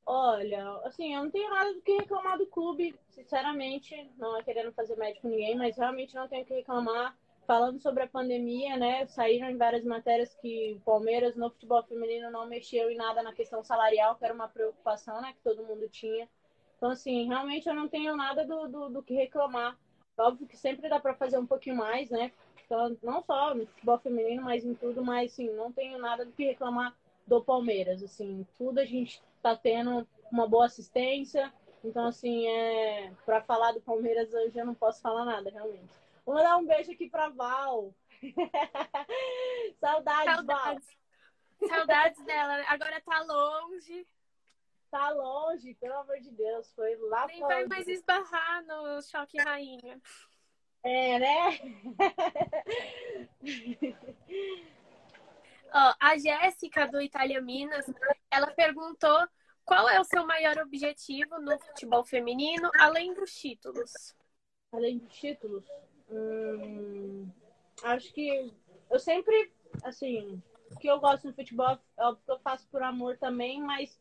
Olha, 0.06 0.80
assim, 0.84 1.16
eu 1.16 1.24
não 1.24 1.32
tenho 1.32 1.50
nada 1.50 1.74
do 1.74 1.82
que 1.82 1.98
reclamar 1.98 2.38
do 2.38 2.46
clube, 2.46 2.96
sinceramente, 3.10 4.12
não 4.18 4.38
é 4.38 4.44
querendo 4.44 4.72
fazer 4.74 4.96
médico 4.96 5.28
ninguém, 5.28 5.56
mas 5.56 5.78
realmente 5.78 6.14
não 6.16 6.28
tenho 6.28 6.44
o 6.44 6.46
que 6.46 6.54
reclamar. 6.54 7.18
Falando 7.48 7.82
sobre 7.82 8.04
a 8.04 8.08
pandemia, 8.08 8.78
né, 8.78 9.08
saíram 9.08 9.50
em 9.50 9.58
várias 9.58 9.84
matérias 9.84 10.34
que 10.36 10.76
o 10.76 10.82
Palmeiras 10.82 11.36
no 11.36 11.50
futebol 11.50 11.84
feminino 11.84 12.30
não 12.30 12.46
mexeu 12.46 12.90
em 12.90 12.96
nada 12.96 13.24
na 13.24 13.34
questão 13.34 13.64
salarial, 13.64 14.16
que 14.16 14.24
era 14.24 14.34
uma 14.34 14.48
preocupação, 14.48 15.20
né, 15.22 15.34
que 15.34 15.42
todo 15.42 15.66
mundo 15.66 15.90
tinha. 15.90 16.30
Então, 16.82 16.90
assim, 16.90 17.28
realmente 17.28 17.70
eu 17.70 17.76
não 17.76 17.88
tenho 17.88 18.16
nada 18.16 18.44
do, 18.44 18.68
do, 18.68 18.90
do 18.90 19.04
que 19.04 19.14
reclamar. 19.14 19.78
Óbvio 20.18 20.48
que 20.48 20.58
sempre 20.58 20.90
dá 20.90 21.00
para 21.00 21.14
fazer 21.14 21.38
um 21.38 21.46
pouquinho 21.46 21.76
mais, 21.76 22.10
né? 22.10 22.32
Então, 22.66 22.98
não 23.04 23.22
só 23.22 23.54
no 23.54 23.68
futebol 23.68 24.00
feminino, 24.00 24.42
mas 24.42 24.66
em 24.66 24.74
tudo, 24.74 25.06
mas 25.06 25.32
assim, 25.32 25.48
não 25.52 25.72
tenho 25.72 26.00
nada 26.00 26.26
do 26.26 26.32
que 26.32 26.44
reclamar 26.44 26.98
do 27.28 27.40
Palmeiras, 27.44 28.02
assim, 28.02 28.48
tudo 28.58 28.80
a 28.80 28.86
gente 28.86 29.22
tá 29.44 29.56
tendo 29.56 30.08
uma 30.32 30.48
boa 30.48 30.66
assistência. 30.66 31.54
Então, 31.84 32.08
assim, 32.08 32.48
é 32.48 33.12
para 33.28 33.44
falar 33.44 33.74
do 33.74 33.82
Palmeiras 33.82 34.34
hoje 34.34 34.58
eu 34.58 34.66
não 34.66 34.74
posso 34.74 35.04
falar 35.04 35.24
nada, 35.24 35.52
realmente. 35.52 35.94
Vou 36.26 36.34
mandar 36.34 36.58
um 36.58 36.66
beijo 36.66 36.92
aqui 36.92 37.08
para 37.08 37.30
Val. 37.30 37.94
Saudades, 39.80 40.34
Saudades, 40.34 40.88
Val. 41.60 41.70
Saudades 41.70 42.26
dela. 42.26 42.64
Agora 42.70 43.00
tá 43.02 43.22
longe. 43.22 44.08
Tá 44.92 45.10
longe, 45.10 45.74
pelo 45.76 45.96
amor 45.96 46.20
de 46.20 46.30
Deus. 46.32 46.70
Foi 46.74 46.98
lá 46.98 47.26
Nem 47.26 47.40
vai 47.40 47.66
mais 47.66 47.88
esbarrar 47.88 48.64
no 48.66 49.02
choque 49.02 49.42
rainha. 49.42 50.02
É, 50.84 51.18
né? 51.18 51.60
Ó, 55.74 55.94
a 55.98 56.18
Jéssica 56.18 56.86
do 56.88 57.02
Itália 57.02 57.42
Minas, 57.42 57.86
ela 58.30 58.48
perguntou 58.48 59.26
qual 59.64 59.88
é 59.88 60.02
o 60.02 60.04
seu 60.04 60.28
maior 60.28 60.58
objetivo 60.58 61.40
no 61.40 61.58
futebol 61.58 62.04
feminino, 62.04 62.70
além 62.78 63.14
dos 63.14 63.34
títulos? 63.34 64.14
Além 64.74 64.98
dos 64.98 65.14
títulos? 65.14 65.64
Hum, 66.10 67.32
acho 67.84 68.12
que 68.14 68.54
eu 68.90 69.00
sempre, 69.00 69.54
assim, 69.84 70.44
o 70.70 70.78
que 70.78 70.88
eu 70.88 71.00
gosto 71.00 71.28
no 71.28 71.34
futebol 71.34 71.80
é 71.98 72.06
o 72.08 72.18
que 72.18 72.30
eu 72.30 72.40
faço 72.40 72.68
por 72.68 72.84
amor 72.84 73.18
também, 73.18 73.62
mas 73.62 73.98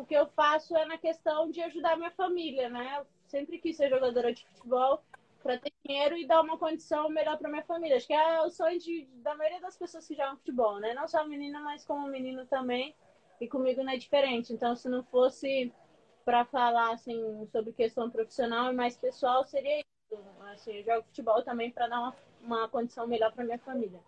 o 0.00 0.06
que 0.06 0.14
eu 0.14 0.26
faço 0.28 0.74
é 0.76 0.86
na 0.86 0.96
questão 0.96 1.50
de 1.50 1.60
ajudar 1.60 1.96
minha 1.96 2.10
família, 2.10 2.70
né? 2.70 2.96
Eu 2.98 3.06
sempre 3.26 3.58
quis 3.58 3.76
ser 3.76 3.90
jogadora 3.90 4.32
de 4.32 4.46
futebol 4.46 5.02
para 5.42 5.58
ter 5.58 5.72
dinheiro 5.84 6.16
e 6.16 6.26
dar 6.26 6.40
uma 6.40 6.56
condição 6.56 7.10
melhor 7.10 7.36
para 7.36 7.50
minha 7.50 7.62
família. 7.64 7.98
Acho 7.98 8.06
que 8.06 8.14
é 8.14 8.40
o 8.40 8.50
sonho 8.50 8.78
de, 8.78 9.06
da 9.16 9.34
maioria 9.34 9.60
das 9.60 9.76
pessoas 9.76 10.06
que 10.06 10.14
jogam 10.14 10.38
futebol, 10.38 10.80
né? 10.80 10.94
Não 10.94 11.06
só 11.06 11.26
menina, 11.26 11.60
mas 11.60 11.84
como 11.84 12.06
menino 12.08 12.46
também. 12.46 12.94
E 13.40 13.46
comigo 13.46 13.82
não 13.82 13.92
é 13.92 13.98
diferente. 13.98 14.52
Então, 14.54 14.74
se 14.74 14.88
não 14.88 15.02
fosse 15.04 15.72
para 16.24 16.46
falar 16.46 16.92
assim 16.92 17.46
sobre 17.52 17.72
questão 17.72 18.10
profissional 18.10 18.72
e 18.72 18.76
mais 18.76 18.96
pessoal, 18.96 19.44
seria 19.44 19.80
isso. 19.80 20.24
Assim, 20.52 20.76
eu 20.78 20.84
jogo 20.84 21.06
futebol 21.08 21.42
também 21.42 21.70
para 21.70 21.88
dar 21.88 22.00
uma, 22.00 22.16
uma 22.42 22.68
condição 22.68 23.06
melhor 23.06 23.32
para 23.32 23.44
minha 23.44 23.58
família. 23.58 24.00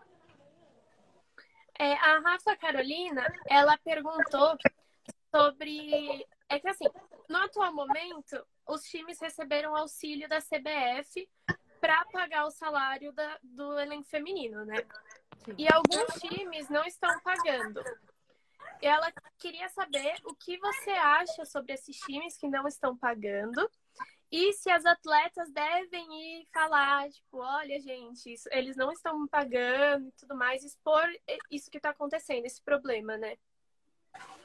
É, 1.79 1.95
a 1.95 2.19
Rafa 2.21 2.57
Carolina, 2.57 3.27
ela 3.49 3.77
perguntou 3.79 4.57
sobre. 5.35 6.27
É 6.49 6.61
que 6.61 6.68
assim, 6.68 6.85
no 7.29 7.38
atual 7.38 7.73
momento, 7.73 8.47
os 8.68 8.83
times 8.83 9.18
receberam 9.21 9.75
auxílio 9.75 10.29
da 10.29 10.38
CBF 10.40 11.29
para 11.81 12.05
pagar 12.07 12.47
o 12.47 12.51
salário 12.51 13.12
da, 13.12 13.38
do 13.42 13.79
elenco 13.79 14.09
feminino, 14.09 14.64
né? 14.64 14.77
E 15.59 15.66
alguns 15.73 16.21
times 16.21 16.68
não 16.68 16.85
estão 16.85 17.18
pagando. 17.21 17.83
Ela 18.81 19.12
queria 19.38 19.68
saber 19.71 20.14
o 20.25 20.35
que 20.35 20.59
você 20.59 20.90
acha 20.90 21.45
sobre 21.45 21.73
esses 21.73 21.97
times 21.99 22.37
que 22.37 22.49
não 22.49 22.66
estão 22.68 22.97
pagando 22.97 23.68
e 24.33 24.51
se 24.55 24.71
as 24.71 24.87
atletas 24.87 25.53
devem 25.53 26.40
ir 26.40 26.49
falar, 26.51 27.07
tipo, 27.11 27.37
olha, 27.37 27.79
gente, 27.81 28.33
isso, 28.33 28.49
eles 28.51 28.77
não 28.77 28.90
estão 28.90 29.29
pagando 29.29 30.09
e 30.09 30.12
tudo 30.12 30.35
mais, 30.35 30.64
expor 30.64 31.07
isso 31.51 31.71
que 31.71 31.77
está 31.77 31.90
acontecendo, 31.90 32.47
esse 32.47 32.62
problema, 32.62 33.18
né? 33.18 33.37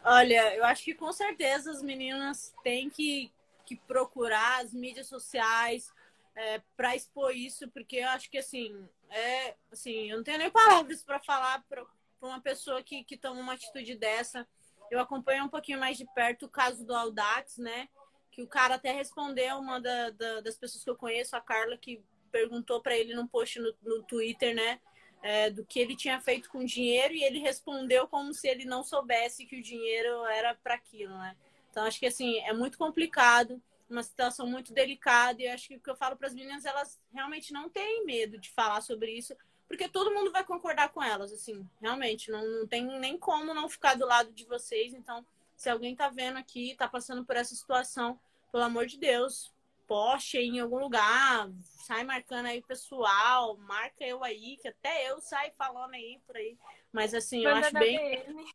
Olha, 0.03 0.56
eu 0.56 0.63
acho 0.63 0.84
que 0.84 0.93
com 0.93 1.12
certeza 1.12 1.71
as 1.71 1.82
meninas 1.82 2.56
têm 2.63 2.89
que, 2.89 3.32
que 3.65 3.75
procurar 3.75 4.63
as 4.63 4.73
mídias 4.73 5.08
sociais 5.08 5.91
é, 6.36 6.62
para 6.77 6.95
expor 6.95 7.36
isso, 7.36 7.67
porque 7.69 7.97
eu 7.97 8.08
acho 8.10 8.30
que 8.30 8.38
assim, 8.38 8.88
é, 9.10 9.56
assim, 9.71 10.10
eu 10.10 10.17
não 10.17 10.23
tenho 10.23 10.38
nem 10.38 10.51
palavras 10.51 11.03
para 11.03 11.19
falar 11.19 11.63
para 11.67 11.84
uma 12.21 12.39
pessoa 12.39 12.82
que, 12.82 13.03
que 13.03 13.17
toma 13.17 13.41
uma 13.41 13.53
atitude 13.53 13.95
dessa. 13.95 14.47
Eu 14.89 14.99
acompanho 14.99 15.45
um 15.45 15.49
pouquinho 15.49 15.80
mais 15.80 15.97
de 15.97 16.06
perto 16.13 16.45
o 16.45 16.49
caso 16.49 16.86
do 16.86 16.95
Audax, 16.95 17.58
né? 17.58 17.89
Que 18.32 18.41
o 18.41 18.47
cara 18.47 18.75
até 18.75 18.91
respondeu 18.91 19.58
uma 19.58 19.82
da, 19.82 20.12
da, 20.12 20.41
das 20.41 20.58
pessoas 20.58 20.84
que 20.84 20.89
eu 20.89 20.95
conheço, 20.95 21.36
a 21.36 21.41
Carla, 21.41 21.77
que 21.77 22.01
perguntou 22.32 22.82
para 22.82 22.95
ele 22.95 23.15
num 23.15 23.27
post 23.27 23.60
no, 23.60 23.73
no 23.82 24.03
Twitter, 24.03 24.56
né? 24.56 24.80
É, 25.21 25.49
do 25.49 25.65
que 25.65 25.80
ele 25.80 25.95
tinha 25.95 26.19
feito 26.19 26.49
com 26.49 26.60
o 26.60 26.65
dinheiro 26.65 27.13
e 27.13 27.23
ele 27.23 27.39
respondeu 27.39 28.08
como 28.08 28.34
se 28.34 28.47
ele 28.47 28.65
não 28.65 28.84
soubesse 28.84 29.45
que 29.45 29.60
o 29.60 29.63
dinheiro 29.63 30.25
era 30.25 30.56
para 30.56 30.75
aquilo, 30.75 31.17
né? 31.17 31.36
Então 31.69 31.84
acho 31.84 31.99
que 31.99 32.06
assim 32.06 32.39
é 32.39 32.53
muito 32.53 32.77
complicado, 32.77 33.62
uma 33.89 34.03
situação 34.03 34.47
muito 34.47 34.73
delicada 34.73 35.41
e 35.41 35.47
acho 35.47 35.67
que 35.67 35.75
o 35.75 35.80
que 35.80 35.89
eu 35.89 35.95
falo 35.95 36.15
para 36.15 36.27
as 36.27 36.34
meninas 36.34 36.65
elas 36.65 36.99
realmente 37.13 37.53
não 37.53 37.69
têm 37.69 38.06
medo 38.06 38.38
de 38.38 38.49
falar 38.49 38.82
sobre 38.82 39.12
isso, 39.12 39.36
porque 39.67 39.89
todo 39.89 40.13
mundo 40.13 40.32
vai 40.32 40.43
concordar 40.43 40.89
com 40.89 41.03
elas, 41.03 41.32
assim, 41.32 41.67
realmente 41.82 42.32
não, 42.32 42.45
não 42.60 42.67
tem 42.67 42.86
nem 42.99 43.17
como 43.17 43.53
não 43.53 43.67
ficar 43.67 43.95
do 43.95 44.06
lado 44.06 44.32
de 44.32 44.45
vocês. 44.45 44.93
Então, 44.93 45.25
se 45.56 45.69
alguém 45.69 45.95
tá 45.95 46.10
vendo 46.10 46.38
aqui, 46.38 46.75
tá 46.77 46.88
passando 46.88 47.25
por 47.25 47.36
essa 47.36 47.53
situação, 47.53 48.17
pelo 48.51 48.63
amor 48.63 48.86
de 48.86 48.97
Deus, 48.97 49.51
poste 49.88 50.38
em 50.38 50.60
algum 50.60 50.80
lugar, 50.80 51.50
sai 51.63 52.04
marcando 52.04 52.47
aí 52.47 52.62
pessoal, 52.62 53.58
marca 53.58 54.04
eu 54.04 54.23
aí, 54.23 54.58
que 54.62 54.67
até 54.67 55.10
eu 55.10 55.19
saio 55.21 55.52
falando 55.58 55.93
aí 55.93 56.21
por 56.28 56.36
aí. 56.36 56.58
Mas 56.91 57.13
assim, 57.13 57.43
eu 57.43 57.56
acho 57.56 57.73
bem. 57.73 57.97
DM. 57.97 58.45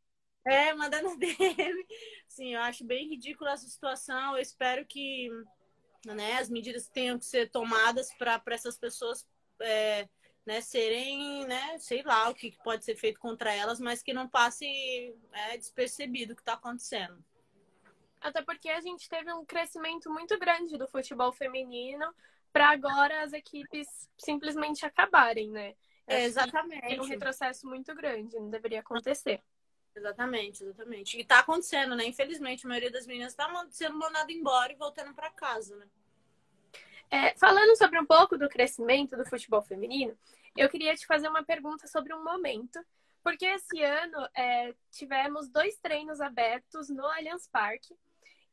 É, 0.44 0.74
mandando 0.74 1.16
DM. 1.18 1.86
Sim, 2.28 2.54
eu 2.54 2.60
acho 2.60 2.84
bem 2.84 3.08
ridícula 3.08 3.52
essa 3.52 3.66
situação. 3.66 4.36
Eu 4.36 4.42
espero 4.42 4.84
que 4.86 5.28
né, 6.06 6.38
as 6.38 6.50
medidas 6.50 6.88
tenham 6.88 7.18
que 7.18 7.24
ser 7.24 7.50
tomadas 7.50 8.12
para 8.14 8.42
essas 8.48 8.76
pessoas 8.76 9.26
é, 9.60 10.08
né, 10.44 10.60
serem, 10.60 11.46
né, 11.46 11.78
sei 11.78 12.02
lá 12.02 12.28
o 12.28 12.34
que 12.34 12.56
pode 12.64 12.84
ser 12.84 12.96
feito 12.96 13.20
contra 13.20 13.54
elas, 13.54 13.78
mas 13.78 14.02
que 14.02 14.12
não 14.12 14.28
passe 14.28 14.66
é, 15.32 15.56
despercebido 15.56 16.32
o 16.32 16.36
que 16.36 16.42
está 16.42 16.54
acontecendo. 16.54 17.24
Até 18.22 18.40
porque 18.42 18.68
a 18.68 18.80
gente 18.80 19.08
teve 19.08 19.32
um 19.32 19.44
crescimento 19.44 20.10
muito 20.10 20.38
grande 20.38 20.78
do 20.78 20.86
futebol 20.86 21.32
feminino 21.32 22.06
para 22.52 22.70
agora 22.70 23.22
as 23.22 23.32
equipes 23.32 24.08
simplesmente 24.16 24.86
acabarem, 24.86 25.50
né? 25.50 25.74
É, 26.06 26.24
exatamente. 26.24 27.00
um 27.00 27.04
retrocesso 27.04 27.66
muito 27.66 27.94
grande, 27.94 28.36
não 28.36 28.50
deveria 28.50 28.80
acontecer. 28.80 29.42
Exatamente, 29.94 30.62
exatamente. 30.62 31.18
E 31.18 31.24
tá 31.24 31.40
acontecendo, 31.40 31.94
né? 31.96 32.06
Infelizmente, 32.06 32.64
a 32.64 32.68
maioria 32.68 32.90
das 32.90 33.06
meninas 33.06 33.34
tá 33.34 33.48
sendo 33.70 33.98
mandada 33.98 34.30
embora 34.32 34.72
e 34.72 34.76
voltando 34.76 35.14
para 35.14 35.30
casa, 35.30 35.76
né? 35.76 35.86
É, 37.10 37.36
falando 37.36 37.76
sobre 37.76 37.98
um 37.98 38.06
pouco 38.06 38.38
do 38.38 38.48
crescimento 38.48 39.16
do 39.16 39.28
futebol 39.28 39.60
feminino, 39.60 40.16
eu 40.56 40.68
queria 40.68 40.94
te 40.94 41.06
fazer 41.06 41.28
uma 41.28 41.44
pergunta 41.44 41.86
sobre 41.86 42.14
um 42.14 42.24
momento, 42.24 42.82
porque 43.22 43.44
esse 43.44 43.82
ano 43.82 44.28
é, 44.34 44.74
tivemos 44.90 45.48
dois 45.48 45.76
treinos 45.78 46.20
abertos 46.20 46.88
no 46.88 47.04
Allianz 47.06 47.46
Parque 47.48 47.94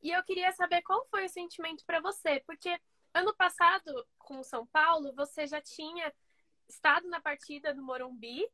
e 0.01 0.12
eu 0.12 0.23
queria 0.23 0.51
saber 0.53 0.81
qual 0.81 1.05
foi 1.09 1.25
o 1.25 1.29
sentimento 1.29 1.85
para 1.85 1.99
você, 1.99 2.41
porque 2.45 2.79
ano 3.13 3.33
passado 3.35 4.07
com 4.17 4.39
o 4.39 4.43
São 4.43 4.65
Paulo 4.67 5.13
você 5.15 5.47
já 5.47 5.62
tinha 5.62 6.13
estado 6.67 7.07
na 7.09 7.19
partida 7.19 7.73
do 7.73 7.81
Morumbi 7.81 8.45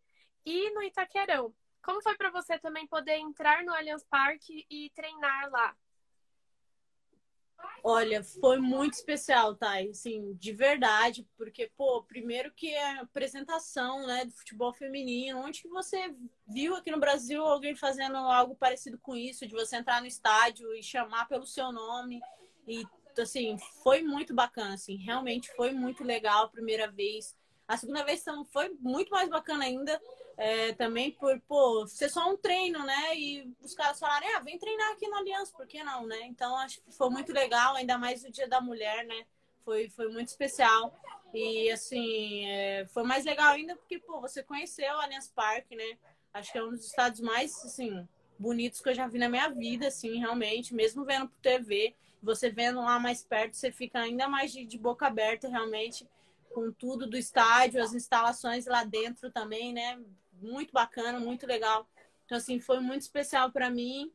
e 0.45 0.69
no 0.71 0.81
Itaquerão. 0.81 1.53
Como 1.81 2.01
foi 2.01 2.15
para 2.15 2.31
você 2.31 2.58
também 2.58 2.88
poder 2.88 3.17
entrar 3.17 3.63
no 3.63 3.73
Allianz 3.73 4.03
Parque 4.05 4.65
e 4.69 4.89
treinar 4.95 5.49
lá? 5.51 5.75
Olha, 7.84 8.23
foi 8.23 8.58
muito 8.58 8.93
especial, 8.93 9.56
Thay, 9.56 9.89
assim, 9.89 10.34
de 10.34 10.51
verdade, 10.51 11.28
porque, 11.38 11.71
pô, 11.78 12.01
primeiro 12.04 12.51
que 12.51 12.73
é 12.73 12.97
a 12.97 13.01
apresentação, 13.01 14.08
né, 14.08 14.25
do 14.25 14.32
futebol 14.32 14.73
feminino, 14.73 15.39
onde 15.39 15.62
que 15.62 15.67
você 15.67 16.15
viu 16.47 16.75
aqui 16.75 16.89
no 16.91 16.99
Brasil 16.99 17.43
alguém 17.43 17.75
fazendo 17.75 18.17
algo 18.17 18.56
parecido 18.56 18.97
com 18.97 19.15
isso, 19.15 19.47
de 19.47 19.54
você 19.54 19.75
entrar 19.75 20.01
no 20.01 20.08
estádio 20.08 20.73
e 20.73 20.82
chamar 20.82 21.28
pelo 21.28 21.45
seu 21.45 21.71
nome, 21.71 22.21
e, 22.67 22.84
assim, 23.19 23.58
foi 23.84 24.01
muito 24.01 24.34
bacana, 24.34 24.73
assim, 24.73 24.95
realmente 24.95 25.54
foi 25.56 25.71
muito 25.71 26.04
legal 26.04 26.45
a 26.45 26.49
primeira 26.49 26.89
vez, 26.89 27.36
a 27.67 27.78
segunda 27.78 28.04
vez 28.04 28.23
foi 28.51 28.69
muito 28.80 29.10
mais 29.12 29.30
bacana 29.30 29.63
ainda, 29.63 30.01
é, 30.38 30.74
também 30.74 31.12
por, 31.12 31.39
pô, 31.41 31.88
ser 31.88 32.10
só 32.10 32.30
um 32.30 32.38
treino, 32.38 32.84
né? 32.84 33.15
E 33.17 33.54
os 33.62 33.74
caras 33.74 34.00
falarem, 34.00 34.34
ah, 34.36 34.39
vem 34.39 34.60
treinar 34.60 34.91
aqui 34.91 35.08
no 35.08 35.15
Aliança, 35.15 35.54
por 35.56 35.65
que 35.65 35.84
não, 35.84 36.06
né? 36.06 36.21
Então 36.24 36.58
acho 36.58 36.82
que 36.82 36.91
foi 36.91 37.10
muito 37.10 37.32
legal, 37.32 37.76
ainda 37.76 37.98
mais 37.98 38.24
o 38.24 38.32
Dia 38.32 38.48
da 38.48 38.60
Mulher, 38.60 39.06
né? 39.06 39.26
Foi, 39.63 39.89
foi 39.89 40.10
muito 40.10 40.28
especial. 40.28 40.93
E 41.34 41.71
assim, 41.71 42.45
é, 42.48 42.86
foi 42.88 43.04
mais 43.04 43.26
legal 43.26 43.54
ainda 43.54 43.76
porque, 43.76 44.00
pô, 44.00 44.19
você 44.19 44.43
conheceu 44.43 44.93
o 44.93 45.02
Allianz 45.02 45.28
Parque, 45.30 45.76
né? 45.76 45.98
Acho 46.34 46.52
que 46.52 46.58
é 46.58 46.63
um 46.63 46.71
dos 46.71 46.86
estados 46.86 47.21
mais, 47.21 47.54
assim, 47.63 48.08
bonitos 48.38 48.82
que 48.82 48.89
eu 48.89 48.93
já 48.93 49.08
vi 49.08 49.17
na 49.17 49.30
minha 49.30 49.50
vida, 49.50 49.88
assim, 49.88 50.19
realmente, 50.19 50.74
mesmo 50.74 51.06
vendo 51.06 51.30
por 51.30 51.39
TV, 51.39 51.95
você 52.21 52.50
vendo 52.50 52.80
lá 52.80 53.00
mais 53.00 53.24
perto, 53.24 53.56
você 53.56 53.71
fica 53.71 54.00
ainda 54.00 54.28
mais 54.28 54.52
de, 54.52 54.65
de 54.65 54.78
boca 54.78 55.08
aberta, 55.08 55.48
realmente, 55.48 56.08
com 56.54 56.71
tudo 56.71 57.08
do 57.08 57.17
estádio, 57.17 57.82
as 57.82 57.93
instalações 57.93 58.65
lá 58.65 58.84
dentro 58.84 59.32
também, 59.32 59.74
né? 59.74 60.00
Muito 60.45 60.71
bacana, 60.71 61.19
muito 61.19 61.45
legal. 61.45 61.88
Então, 62.25 62.38
assim, 62.38 62.60
foi 62.60 62.79
muito 62.79 63.01
especial 63.01 63.51
para 63.51 63.69
mim. 63.69 64.12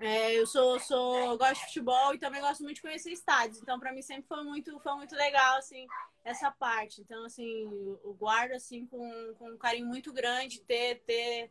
É, 0.00 0.34
eu 0.34 0.46
sou, 0.46 0.78
sou, 0.80 1.36
gosto 1.36 1.60
de 1.60 1.66
futebol 1.66 2.14
e 2.14 2.18
também 2.18 2.40
gosto 2.40 2.62
muito 2.62 2.76
de 2.76 2.82
conhecer 2.82 3.10
estádios. 3.10 3.60
Então, 3.60 3.78
para 3.80 3.92
mim 3.92 4.02
sempre 4.02 4.28
foi 4.28 4.44
muito, 4.44 4.78
foi 4.80 4.94
muito 4.94 5.14
legal, 5.14 5.58
assim, 5.58 5.86
essa 6.24 6.50
parte. 6.50 7.00
Então, 7.00 7.24
assim, 7.24 7.62
eu 8.04 8.14
guardo, 8.18 8.52
assim, 8.52 8.86
com, 8.86 9.34
com 9.38 9.50
um 9.50 9.58
carinho 9.58 9.86
muito 9.86 10.12
grande 10.12 10.60
ter, 10.60 11.00
ter, 11.06 11.50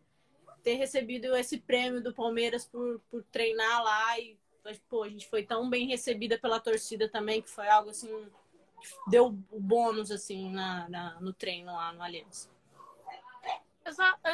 ter 0.63 0.75
recebido 0.75 1.35
esse 1.35 1.57
prêmio 1.59 2.01
do 2.01 2.13
Palmeiras 2.13 2.65
por, 2.65 3.01
por 3.11 3.23
treinar 3.23 3.83
lá. 3.83 4.19
E, 4.19 4.37
pô, 4.89 5.03
a 5.03 5.09
gente 5.09 5.27
foi 5.27 5.43
tão 5.43 5.69
bem 5.69 5.87
recebida 5.87 6.37
pela 6.37 6.59
torcida 6.59 7.09
também, 7.09 7.41
que 7.41 7.49
foi 7.49 7.67
algo, 7.67 7.89
assim, 7.89 8.29
deu 9.07 9.27
o 9.27 9.59
bônus, 9.59 10.11
assim, 10.11 10.51
na, 10.51 10.87
na 10.89 11.19
no 11.19 11.33
treino 11.33 11.71
lá 11.73 11.91
no 11.91 12.01
Aliança. 12.01 12.56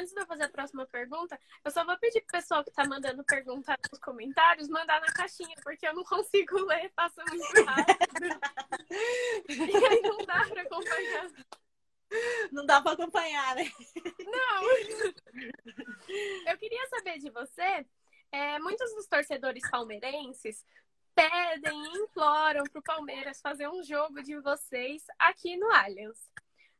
Antes 0.04 0.14
de 0.14 0.20
eu 0.20 0.28
fazer 0.28 0.44
a 0.44 0.50
próxima 0.50 0.86
pergunta, 0.86 1.40
eu 1.64 1.72
só 1.72 1.86
vou 1.86 1.98
pedir 1.98 2.20
pro 2.24 2.34
pessoal 2.34 2.62
que 2.62 2.72
tá 2.72 2.86
mandando 2.86 3.24
perguntar 3.24 3.80
nos 3.90 4.02
comentários, 4.02 4.68
mandar 4.68 5.00
na 5.00 5.08
caixinha, 5.14 5.56
porque 5.64 5.88
eu 5.88 5.96
não 5.96 6.04
consigo 6.04 6.60
ler, 6.66 6.92
passa 6.94 7.24
muito 7.30 7.64
rápido. 7.64 8.28
e 9.48 9.86
aí 9.86 10.02
não 10.02 10.18
dá 10.26 10.46
pra 10.46 10.62
acompanhar. 10.62 11.32
Não 12.52 12.66
dá 12.66 12.82
pra 12.82 12.92
acompanhar, 12.92 13.56
né? 13.56 13.64
Não! 14.26 14.64
Eu 16.52 16.58
queria 16.58 16.86
saber 16.90 17.20
de 17.20 17.30
você, 17.30 17.86
é, 18.30 18.60
muitos 18.60 18.94
dos 18.96 19.08
torcedores 19.08 19.64
palmeirenses 19.72 20.66
pedem 21.16 21.82
e 21.82 21.98
imploram 22.00 22.66
pro 22.66 22.84
Palmeiras 22.84 23.40
fazer 23.40 23.70
um 23.70 23.82
jogo 23.82 24.22
de 24.22 24.38
vocês 24.42 25.06
aqui 25.18 25.56
no 25.56 25.72
Allianz. 25.72 26.30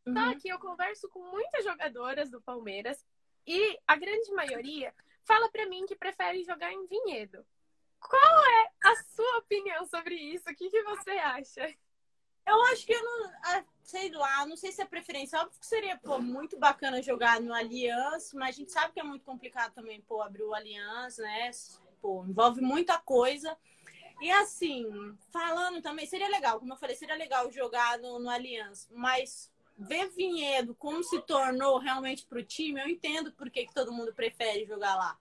Uhum. 0.06 0.14
Só 0.14 0.40
que 0.40 0.50
eu 0.50 0.60
converso 0.60 1.08
com 1.10 1.22
muitas 1.32 1.64
jogadoras 1.64 2.30
do 2.30 2.42
Palmeiras 2.42 3.06
e 3.46 3.80
a 3.88 3.96
grande 3.96 4.32
maioria 4.32 4.94
fala 5.24 5.50
para 5.50 5.66
mim 5.68 5.86
que 5.86 5.96
prefere 5.96 6.44
jogar 6.44 6.72
em 6.72 6.86
Vinhedo. 6.86 7.46
Qual 8.00 8.46
é 8.46 8.70
a 8.84 8.96
sua 9.16 9.38
opinião 9.38 9.86
sobre 9.86 10.16
isso? 10.16 10.50
O 10.50 10.56
que, 10.56 10.70
que 10.70 10.84
você 10.84 11.12
acha? 11.12 11.74
Eu 12.46 12.62
acho 12.66 12.86
que 12.86 12.94
eu 12.94 13.04
não, 13.04 13.32
ah, 13.46 13.64
sei 13.84 14.12
lá, 14.12 14.46
não 14.46 14.58
sei 14.58 14.72
se 14.72 14.82
é 14.82 14.86
preferência. 14.86 15.40
Óbvio 15.40 15.60
que 15.60 15.66
seria 15.66 15.98
pô, 15.98 16.20
muito 16.20 16.60
bacana 16.60 17.02
jogar 17.02 17.40
no 17.40 17.54
Aliança, 17.54 18.38
mas 18.38 18.50
a 18.50 18.60
gente 18.60 18.72
sabe 18.72 18.94
que 18.94 19.00
é 19.00 19.04
muito 19.04 19.24
complicado 19.24 19.74
também 19.74 20.02
pô, 20.02 20.22
abrir 20.22 20.44
o 20.44 20.54
Aliança, 20.54 21.22
né? 21.22 21.52
Pô, 22.02 22.26
envolve 22.26 22.60
muita 22.60 23.00
coisa. 23.00 23.58
E 24.22 24.30
assim, 24.32 25.18
falando 25.32 25.82
também, 25.82 26.06
seria 26.06 26.28
legal, 26.28 26.60
como 26.60 26.74
eu 26.74 26.78
falei, 26.78 26.96
seria 26.96 27.16
legal 27.16 27.50
jogar 27.52 27.98
no, 28.00 28.20
no 28.20 28.30
Aliança, 28.30 28.88
mas 28.92 29.52
ver 29.78 30.10
Vinhedo 30.10 30.76
como 30.76 31.04
se 31.04 31.22
tornou 31.22 31.78
realmente 31.78 32.26
para 32.26 32.40
o 32.40 32.44
time, 32.44 32.82
eu 32.82 32.88
entendo 32.88 33.32
por 33.34 33.50
que, 33.50 33.68
todo 33.74 33.92
mundo 33.92 34.14
prefere 34.14 34.66
jogar 34.66 34.96
lá. 34.96 35.18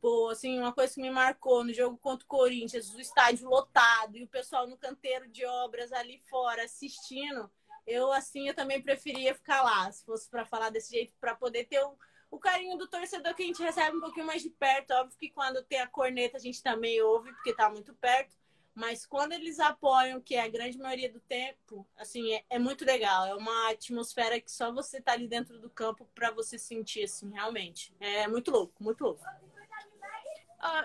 Pô, 0.00 0.28
assim, 0.28 0.58
uma 0.58 0.72
coisa 0.72 0.94
que 0.94 1.00
me 1.00 1.10
marcou 1.10 1.64
no 1.64 1.72
jogo 1.72 1.96
contra 1.96 2.24
o 2.24 2.28
Corinthians, 2.28 2.94
o 2.94 3.00
estádio 3.00 3.48
lotado 3.48 4.16
e 4.16 4.24
o 4.24 4.28
pessoal 4.28 4.66
no 4.66 4.76
canteiro 4.76 5.26
de 5.28 5.44
obras 5.44 5.92
ali 5.92 6.22
fora 6.28 6.64
assistindo, 6.64 7.50
eu 7.86 8.12
assim, 8.12 8.46
eu 8.46 8.54
também 8.54 8.82
preferia 8.82 9.34
ficar 9.34 9.62
lá, 9.62 9.90
se 9.90 10.04
fosse 10.04 10.28
para 10.28 10.44
falar 10.44 10.70
desse 10.70 10.92
jeito, 10.92 11.14
para 11.20 11.34
poder 11.34 11.64
ter 11.64 11.82
o, 11.82 11.96
o 12.30 12.38
carinho 12.38 12.76
do 12.76 12.86
torcedor 12.86 13.34
que 13.34 13.42
a 13.42 13.46
gente 13.46 13.62
recebe 13.62 13.96
um 13.96 14.00
pouquinho 14.00 14.26
mais 14.26 14.42
de 14.42 14.50
perto. 14.50 14.92
Óbvio 14.92 15.18
que 15.18 15.30
quando 15.30 15.62
tem 15.64 15.80
a 15.80 15.86
corneta 15.86 16.36
a 16.36 16.40
gente 16.40 16.62
também 16.62 17.00
ouve, 17.00 17.32
porque 17.32 17.54
tá 17.54 17.70
muito 17.70 17.94
perto 17.94 18.34
mas 18.76 19.06
quando 19.06 19.32
eles 19.32 19.58
apoiam, 19.58 20.20
que 20.20 20.34
é 20.34 20.42
a 20.42 20.48
grande 20.48 20.76
maioria 20.76 21.10
do 21.10 21.18
tempo, 21.20 21.88
assim, 21.96 22.34
é, 22.34 22.44
é 22.50 22.58
muito 22.58 22.84
legal. 22.84 23.26
É 23.26 23.34
uma 23.34 23.70
atmosfera 23.70 24.38
que 24.38 24.52
só 24.52 24.70
você 24.70 25.00
tá 25.00 25.12
ali 25.12 25.26
dentro 25.26 25.58
do 25.58 25.70
campo 25.70 26.06
para 26.14 26.30
você 26.30 26.58
sentir, 26.58 27.04
assim, 27.04 27.32
realmente. 27.32 27.96
É 27.98 28.28
muito 28.28 28.50
louco, 28.50 28.84
muito 28.84 29.02
louco. 29.02 29.24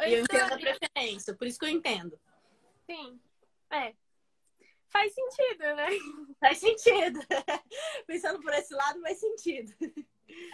E 0.08 0.13
eu 0.13 0.23
então, 0.23 0.39
entendo 0.39 0.54
a 0.54 0.58
preferência, 0.58 1.36
por 1.36 1.45
isso 1.45 1.60
que 1.60 1.65
eu 1.65 1.69
entendo. 1.69 2.17
Sim, 2.89 3.19
é. 3.69 3.93
Faz 4.88 5.13
sentido, 5.13 5.63
né? 5.75 5.88
Faz 6.39 6.60
sentido. 6.60 7.19
Pensando 8.08 8.39
por 8.39 8.54
esse 8.54 8.73
lado, 8.73 9.01
faz 9.01 9.19
sentido. 9.19 9.73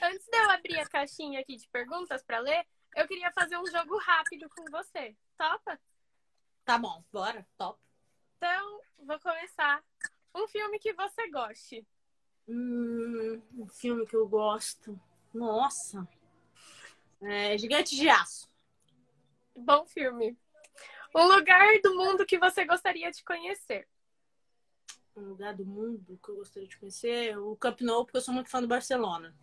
Antes 0.02 0.26
de 0.26 0.38
eu 0.38 0.50
abrir 0.50 0.80
a 0.80 0.90
caixinha 0.90 1.40
aqui 1.40 1.56
de 1.56 1.68
perguntas 1.70 2.24
para 2.24 2.40
ler, 2.40 2.66
eu 2.96 3.08
queria 3.08 3.32
fazer 3.32 3.58
um 3.58 3.66
jogo 3.68 3.96
rápido 4.00 4.50
com 4.50 4.66
você. 4.72 5.16
Topa? 5.38 5.80
Tá 6.68 6.78
bom, 6.78 7.02
bora, 7.14 7.48
top. 7.58 7.80
Então, 8.36 8.82
vou 9.00 9.18
começar. 9.22 9.82
Um 10.36 10.46
filme 10.50 10.78
que 10.80 10.92
você 10.92 11.30
goste. 11.30 11.88
Hum, 12.46 13.42
um 13.58 13.70
filme 13.70 14.06
que 14.06 14.18
eu 14.18 14.28
gosto. 14.28 15.00
Nossa. 15.34 16.06
É, 17.22 17.58
Gigante 17.58 17.96
de 17.96 18.10
Aço. 18.10 18.50
Bom 19.56 19.86
filme. 19.86 20.38
Um 21.16 21.28
lugar 21.28 21.80
do 21.82 21.96
mundo 21.96 22.26
que 22.26 22.38
você 22.38 22.66
gostaria 22.66 23.10
de 23.12 23.24
conhecer. 23.24 23.88
Um 25.16 25.22
lugar 25.22 25.56
do 25.56 25.66
mundo 25.66 26.20
que 26.22 26.30
eu 26.30 26.36
gostaria 26.36 26.68
de 26.68 26.78
conhecer? 26.78 27.40
O 27.40 27.56
Camp 27.56 27.80
Nou, 27.80 28.04
porque 28.04 28.18
eu 28.18 28.22
sou 28.22 28.34
muito 28.34 28.50
fã 28.50 28.60
do 28.60 28.68
Barcelona. 28.68 29.34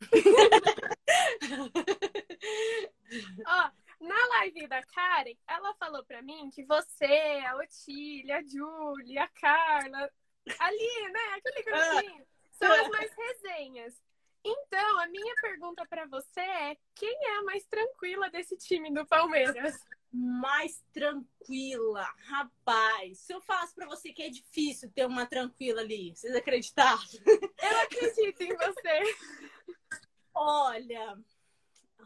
Ó, 3.46 3.70
na 4.04 4.26
live 4.38 4.66
da 4.68 4.82
Karen, 4.82 5.34
ela 5.48 5.74
falou 5.74 6.04
pra 6.04 6.22
mim 6.22 6.50
que 6.50 6.64
você, 6.64 7.42
a 7.46 7.56
Otília, 7.56 8.38
a 8.38 8.42
Julie, 8.42 9.18
a 9.18 9.28
Carla, 9.28 10.10
ali, 10.58 11.12
né? 11.12 11.20
Aquele 11.36 11.70
ah. 11.70 12.00
grupinho, 12.00 12.26
são 12.52 12.72
as 12.72 12.88
mais 12.88 13.10
resenhas. 13.16 14.02
Então, 14.44 15.00
a 15.00 15.06
minha 15.06 15.34
pergunta 15.40 15.86
para 15.86 16.06
você 16.06 16.40
é: 16.40 16.76
quem 16.94 17.16
é 17.26 17.38
a 17.38 17.42
mais 17.44 17.64
tranquila 17.66 18.30
desse 18.30 18.56
time 18.58 18.92
do 18.92 19.06
Palmeiras? 19.06 19.74
Mais 20.12 20.82
tranquila, 20.92 22.06
rapaz. 22.28 23.18
Se 23.20 23.32
eu 23.32 23.40
falasse 23.40 23.74
para 23.74 23.86
você 23.86 24.12
que 24.12 24.22
é 24.22 24.28
difícil 24.28 24.92
ter 24.92 25.06
uma 25.06 25.26
tranquila 25.26 25.80
ali, 25.80 26.14
vocês 26.14 26.34
acreditaram? 26.36 27.02
Eu 27.26 27.80
acredito 27.80 28.42
em 28.42 28.54
você. 28.54 29.16
Olha, 30.34 31.18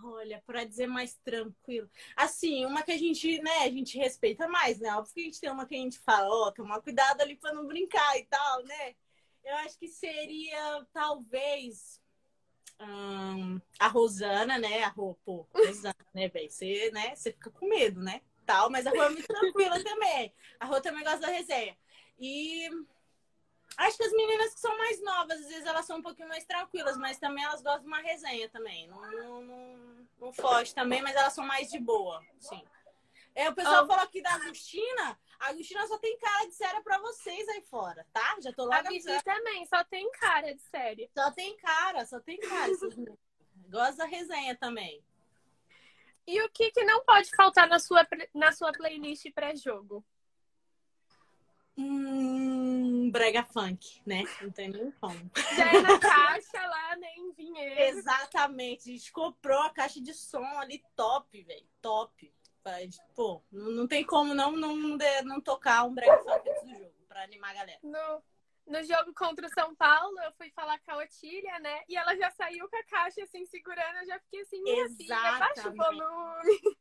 olha, 0.02 0.42
para 0.46 0.64
dizer 0.64 0.86
mais 0.86 1.14
tranquilo. 1.24 1.90
Assim, 2.16 2.64
uma 2.64 2.82
que 2.82 2.92
a 2.92 2.98
gente, 2.98 3.40
né, 3.40 3.64
a 3.64 3.70
gente 3.70 3.98
respeita 3.98 4.48
mais, 4.48 4.78
né? 4.78 4.94
Óbvio 4.94 5.14
que 5.14 5.20
a 5.20 5.24
gente 5.24 5.40
tem 5.40 5.50
uma 5.50 5.66
que 5.66 5.74
a 5.74 5.78
gente 5.78 5.98
fala, 5.98 6.28
ó, 6.28 6.48
oh, 6.48 6.52
tomar 6.52 6.80
cuidado 6.80 7.20
ali 7.20 7.36
para 7.36 7.52
não 7.52 7.66
brincar 7.66 8.18
e 8.18 8.24
tal, 8.24 8.62
né? 8.64 8.94
Eu 9.44 9.56
acho 9.56 9.78
que 9.78 9.88
seria 9.88 10.86
talvez 10.92 12.00
hum, 12.80 13.60
a 13.78 13.88
Rosana, 13.88 14.58
né? 14.58 14.84
A 14.84 14.88
Rô, 14.88 15.16
pô, 15.24 15.46
Rosana, 15.52 15.94
né, 16.14 16.28
velho? 16.28 16.50
Você, 16.50 16.90
né? 16.92 17.14
Você 17.14 17.32
fica 17.32 17.50
com 17.50 17.68
medo, 17.68 18.00
né? 18.00 18.20
Tal, 18.44 18.70
mas 18.70 18.86
a 18.86 18.90
Rô 18.90 19.02
é 19.02 19.10
muito 19.10 19.26
tranquila 19.26 19.82
também. 19.84 20.32
A 20.58 20.66
Rô 20.66 20.80
também 20.80 21.04
gosta 21.04 21.20
da 21.20 21.28
resenha. 21.28 21.76
E 22.18 22.68
acho 23.76 23.96
que 23.96 24.04
as 24.04 24.12
meninas 24.12 24.54
que 24.54 24.60
são 24.60 24.76
mais 24.76 25.00
novas, 25.02 25.40
às 25.40 25.48
vezes 25.48 25.66
elas 25.66 25.86
são 25.86 25.98
um 25.98 26.02
pouquinho 26.02 26.28
mais 26.28 26.44
tranquilas, 26.44 26.96
mas 26.96 27.18
também 27.18 27.44
elas 27.44 27.62
gostam 27.62 27.82
de 27.82 27.86
uma 27.86 28.00
resenha 28.00 28.48
também. 28.48 28.88
Não, 28.88 29.00
não, 29.00 29.42
não, 29.42 29.76
não 30.20 30.32
foge 30.32 30.74
também, 30.74 31.02
mas 31.02 31.14
elas 31.16 31.32
são 31.32 31.46
mais 31.46 31.70
de 31.70 31.78
boa, 31.78 32.24
sim. 32.38 32.62
É, 33.34 33.48
o 33.48 33.54
pessoal 33.54 33.84
oh. 33.84 33.86
falou 33.86 34.02
aqui 34.02 34.20
da 34.20 34.34
Agostina. 34.34 35.18
A 35.38 35.50
Agostina 35.50 35.86
só 35.86 35.96
tem 35.98 36.18
cara 36.18 36.46
de 36.46 36.54
séria 36.54 36.82
pra 36.82 36.98
vocês 36.98 37.48
aí 37.48 37.62
fora, 37.62 38.04
tá? 38.12 38.36
Já 38.40 38.52
tô 38.52 38.64
lá. 38.64 38.78
A 38.78 38.82
Vivi 38.82 39.22
também, 39.22 39.64
só 39.66 39.84
tem 39.84 40.10
cara 40.10 40.52
de 40.52 40.60
séria. 40.62 41.08
Só 41.16 41.30
tem 41.30 41.56
cara, 41.56 42.04
só 42.04 42.20
tem 42.20 42.36
cara. 42.40 42.72
Gosta 43.70 43.96
da 43.98 44.06
resenha 44.06 44.56
também. 44.56 45.04
E 46.26 46.42
o 46.42 46.50
que, 46.50 46.72
que 46.72 46.84
não 46.84 47.04
pode 47.04 47.30
faltar 47.30 47.68
na 47.68 47.78
sua, 47.78 48.06
na 48.34 48.50
sua 48.50 48.72
playlist 48.72 49.32
pré-jogo? 49.32 50.04
Hum, 51.78 53.08
brega 53.12 53.44
funk, 53.44 54.02
né? 54.04 54.24
Não 54.42 54.50
tem 54.50 54.68
nem 54.68 54.90
como. 55.00 55.30
Já 55.56 55.72
é 55.72 55.80
na 55.80 55.98
caixa 55.98 56.60
lá, 56.66 56.96
né? 56.96 57.08
Em 57.16 57.32
Vinhedo. 57.32 57.98
Exatamente. 57.98 58.90
A 58.90 58.92
gente 58.92 59.12
comprou 59.12 59.60
a 59.60 59.70
caixa 59.70 60.00
de 60.00 60.12
som 60.12 60.44
ali 60.58 60.84
top, 60.96 61.40
velho. 61.42 61.66
Top. 61.80 62.34
Pô, 63.14 63.42
não 63.50 63.86
tem 63.86 64.04
como 64.04 64.34
não, 64.34 64.52
não, 64.52 64.76
não 65.24 65.40
tocar 65.40 65.84
um 65.84 65.94
brega 65.94 66.18
funk 66.18 66.50
antes 66.50 66.62
do 66.64 66.74
jogo, 66.74 66.92
pra 67.08 67.22
animar 67.22 67.50
a 67.52 67.54
galera. 67.54 67.78
No, 67.82 68.22
no 68.66 68.84
jogo 68.84 69.14
contra 69.14 69.46
o 69.46 69.54
São 69.54 69.74
Paulo, 69.74 70.20
eu 70.20 70.32
fui 70.32 70.50
falar 70.50 70.78
com 70.80 70.92
a 70.92 70.98
Otília, 70.98 71.58
né? 71.60 71.82
E 71.88 71.96
ela 71.96 72.14
já 72.14 72.30
saiu 72.32 72.68
com 72.68 72.76
a 72.76 72.84
caixa 72.84 73.22
assim, 73.22 73.46
segurando. 73.46 73.96
Eu 74.02 74.06
já 74.06 74.20
fiquei 74.20 74.42
assim, 74.42 74.62
minha 74.62 74.84
Exatamente. 74.84 75.06
filha, 75.06 75.38
baixa 75.38 75.68
o 75.70 75.76
volume. 75.76 76.76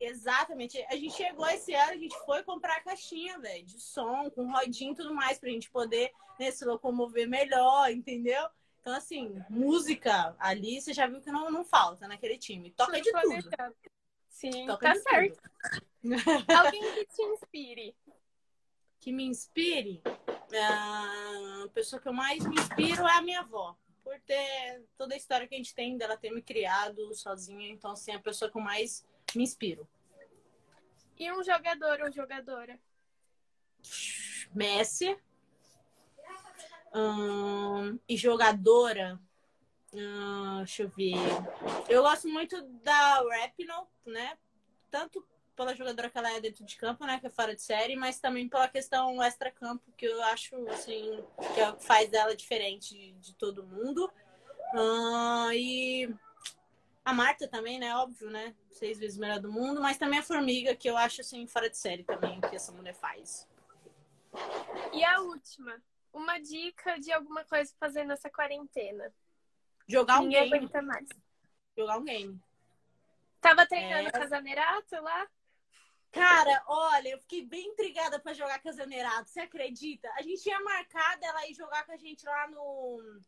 Exatamente. 0.00 0.82
A 0.88 0.96
gente 0.96 1.14
chegou 1.14 1.46
esse 1.48 1.74
ano, 1.74 1.92
a 1.92 1.96
gente 1.96 2.16
foi 2.24 2.42
comprar 2.42 2.76
a 2.76 2.80
caixinha, 2.80 3.38
velho, 3.38 3.64
de 3.66 3.78
som, 3.78 4.30
com 4.30 4.50
rodinho 4.50 4.92
e 4.92 4.96
tudo 4.96 5.14
mais, 5.14 5.38
pra 5.38 5.50
gente 5.50 5.70
poder 5.70 6.10
né, 6.38 6.50
se 6.50 6.64
locomover 6.64 7.28
melhor, 7.28 7.90
entendeu? 7.90 8.48
Então, 8.80 8.94
assim, 8.94 9.44
música 9.50 10.34
ali, 10.38 10.80
você 10.80 10.94
já 10.94 11.06
viu 11.06 11.20
que 11.20 11.30
não, 11.30 11.50
não 11.50 11.64
falta 11.64 12.08
naquele 12.08 12.38
time. 12.38 12.70
Toca 12.70 12.98
de 12.98 13.12
tudo. 13.12 13.74
Sim, 14.30 14.66
Toca 14.66 14.94
tá 14.94 15.00
certo. 15.00 15.38
Alguém 16.48 16.94
que 16.94 17.04
te 17.04 17.22
inspire. 17.22 17.94
Que 18.98 19.12
me 19.12 19.24
inspire? 19.24 20.02
A 20.06 21.68
pessoa 21.74 22.00
que 22.00 22.08
eu 22.08 22.12
mais 22.12 22.44
me 22.46 22.54
inspiro 22.54 23.06
é 23.06 23.18
a 23.18 23.22
minha 23.22 23.40
avó. 23.40 23.76
Por 24.02 24.18
ter 24.20 24.82
toda 24.96 25.14
a 25.14 25.16
história 25.16 25.46
que 25.46 25.54
a 25.54 25.58
gente 25.58 25.74
tem 25.74 25.98
dela 25.98 26.16
ter 26.16 26.30
me 26.30 26.40
criado 26.40 27.14
sozinha. 27.14 27.68
Então, 27.68 27.92
assim, 27.92 28.12
a 28.12 28.18
pessoa 28.18 28.50
que 28.50 28.56
eu 28.56 28.62
mais 28.62 29.04
me 29.36 29.44
inspiro. 29.44 29.88
E 31.18 31.30
um 31.32 31.42
jogador 31.42 32.00
ou 32.00 32.10
jogadora? 32.10 32.78
Messi. 34.54 35.16
Hum, 36.94 37.98
e 38.08 38.16
jogadora. 38.16 39.20
Hum, 39.92 40.58
deixa 40.58 40.84
eu 40.84 40.88
ver. 40.88 41.14
Eu 41.88 42.02
gosto 42.02 42.28
muito 42.28 42.60
da 42.82 43.22
Rapino, 43.40 43.86
né? 44.06 44.38
Tanto 44.90 45.24
pela 45.54 45.74
jogadora 45.74 46.08
que 46.08 46.16
ela 46.16 46.32
é 46.32 46.40
dentro 46.40 46.64
de 46.64 46.76
campo, 46.76 47.04
né? 47.04 47.20
Que 47.20 47.26
é 47.26 47.30
fora 47.30 47.54
de 47.54 47.62
série, 47.62 47.96
mas 47.96 48.18
também 48.18 48.48
pela 48.48 48.66
questão 48.66 49.22
extra-campo, 49.22 49.92
que 49.96 50.06
eu 50.06 50.22
acho, 50.24 50.56
assim, 50.70 51.22
que 51.54 51.60
é 51.60 51.72
que 51.72 51.84
faz 51.84 52.08
dela 52.08 52.34
diferente 52.34 52.94
de, 52.94 53.12
de 53.12 53.34
todo 53.34 53.66
mundo. 53.66 54.10
Hum, 54.74 55.52
e 55.52 56.14
a 57.10 57.14
Marta 57.14 57.48
também, 57.48 57.78
né? 57.78 57.94
Óbvio, 57.96 58.30
né? 58.30 58.54
Seis 58.70 58.98
vezes 58.98 59.18
melhor 59.18 59.40
do 59.40 59.52
mundo. 59.52 59.80
Mas 59.80 59.98
também 59.98 60.18
a 60.18 60.22
Formiga, 60.22 60.74
que 60.74 60.88
eu 60.88 60.96
acho, 60.96 61.20
assim, 61.20 61.46
fora 61.46 61.68
de 61.68 61.76
série 61.76 62.04
também, 62.04 62.38
o 62.38 62.42
que 62.42 62.56
essa 62.56 62.72
mulher 62.72 62.94
faz. 62.94 63.48
E 64.92 65.04
a 65.04 65.20
última. 65.20 65.80
Uma 66.12 66.38
dica 66.38 66.98
de 66.98 67.12
alguma 67.12 67.44
coisa 67.44 67.72
fazer 67.78 68.04
nessa 68.04 68.28
quarentena. 68.30 69.12
Jogar 69.86 70.20
um 70.20 70.24
Ninguém 70.24 70.44
game. 70.44 70.56
aguenta 70.56 70.82
mais. 70.82 71.08
Jogar 71.76 71.98
um 71.98 72.04
game. 72.04 72.40
Tava 73.40 73.66
treinando 73.66 74.08
é... 74.08 74.10
Casaneirato 74.10 75.00
lá? 75.02 75.28
Cara, 76.12 76.64
olha, 76.66 77.10
eu 77.10 77.18
fiquei 77.20 77.44
bem 77.44 77.68
intrigada 77.68 78.18
para 78.18 78.34
jogar 78.34 78.58
Casaneirato. 78.60 79.30
Você 79.30 79.40
acredita? 79.40 80.10
A 80.16 80.22
gente 80.22 80.42
tinha 80.42 80.60
marcado 80.60 81.24
ela 81.24 81.46
ir 81.46 81.54
jogar 81.54 81.84
com 81.86 81.92
a 81.92 81.96
gente 81.96 82.24
lá 82.26 82.48
no 82.48 83.20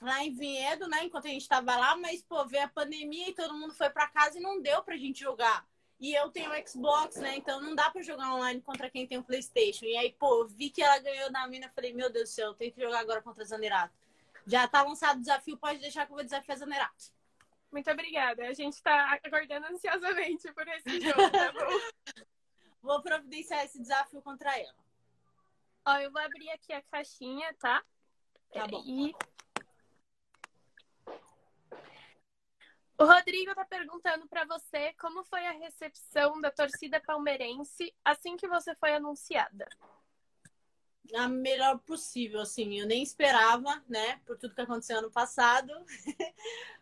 lá 0.00 0.24
em 0.24 0.32
Vinhedo, 0.32 0.88
né? 0.88 1.04
Enquanto 1.04 1.26
a 1.26 1.30
gente 1.30 1.48
tava 1.48 1.76
lá, 1.76 1.96
mas, 1.96 2.22
pô, 2.22 2.44
veio 2.46 2.64
a 2.64 2.68
pandemia 2.68 3.28
e 3.28 3.34
todo 3.34 3.54
mundo 3.54 3.74
foi 3.74 3.90
para 3.90 4.08
casa 4.08 4.38
e 4.38 4.42
não 4.42 4.60
deu 4.60 4.82
pra 4.82 4.96
gente 4.96 5.20
jogar. 5.20 5.66
E 6.00 6.14
eu 6.14 6.30
tenho 6.30 6.50
Xbox, 6.66 7.16
né? 7.16 7.36
Então 7.36 7.60
não 7.60 7.74
dá 7.74 7.90
pra 7.90 8.00
jogar 8.00 8.34
online 8.34 8.62
contra 8.62 8.88
quem 8.88 9.06
tem 9.06 9.18
o 9.18 9.22
PlayStation. 9.22 9.84
E 9.84 9.96
aí, 9.98 10.12
pô, 10.12 10.46
vi 10.46 10.70
que 10.70 10.82
ela 10.82 10.98
ganhou 10.98 11.30
da 11.30 11.46
mina. 11.46 11.68
Falei, 11.74 11.92
meu 11.92 12.10
Deus 12.10 12.30
do 12.30 12.32
céu, 12.32 12.48
eu 12.48 12.54
tenho 12.54 12.72
que 12.72 12.80
jogar 12.80 13.00
agora 13.00 13.20
contra 13.20 13.42
a 13.42 13.46
Zanerato. 13.46 13.94
Já 14.46 14.66
tá 14.66 14.82
lançado 14.82 15.18
o 15.18 15.20
desafio, 15.20 15.58
pode 15.58 15.78
deixar 15.78 16.06
que 16.06 16.12
eu 16.12 16.16
vou 16.16 16.24
desafiar 16.24 16.56
a 16.56 16.58
Zanerato. 16.58 17.12
Muito 17.70 17.90
obrigada. 17.90 18.46
A 18.46 18.54
gente 18.54 18.82
tá 18.82 19.20
aguardando 19.22 19.66
ansiosamente 19.66 20.50
por 20.54 20.66
esse 20.68 21.00
jogo, 21.00 21.30
tá 21.30 21.52
bom? 21.52 22.26
vou 22.82 23.02
providenciar 23.02 23.64
esse 23.66 23.78
desafio 23.78 24.22
contra 24.22 24.58
ela. 24.58 24.74
Ó, 25.84 25.96
eu 25.98 26.10
vou 26.10 26.20
abrir 26.22 26.50
aqui 26.50 26.72
a 26.72 26.82
caixinha, 26.82 27.54
tá? 27.60 27.84
Tá 28.52 28.66
bom. 28.66 28.82
E 28.86 29.14
O 33.00 33.04
Rodrigo 33.06 33.54
tá 33.54 33.64
perguntando 33.64 34.28
para 34.28 34.44
você 34.44 34.92
como 35.00 35.24
foi 35.24 35.46
a 35.46 35.52
recepção 35.52 36.38
da 36.38 36.50
torcida 36.50 37.00
palmeirense 37.00 37.94
assim 38.04 38.36
que 38.36 38.46
você 38.46 38.74
foi 38.74 38.92
anunciada. 38.92 39.66
A 41.14 41.26
melhor 41.26 41.78
possível, 41.78 42.40
assim, 42.40 42.78
eu 42.78 42.86
nem 42.86 43.02
esperava, 43.02 43.82
né, 43.88 44.20
por 44.26 44.36
tudo 44.36 44.54
que 44.54 44.60
aconteceu 44.60 44.98
ano 44.98 45.10
passado, 45.10 45.72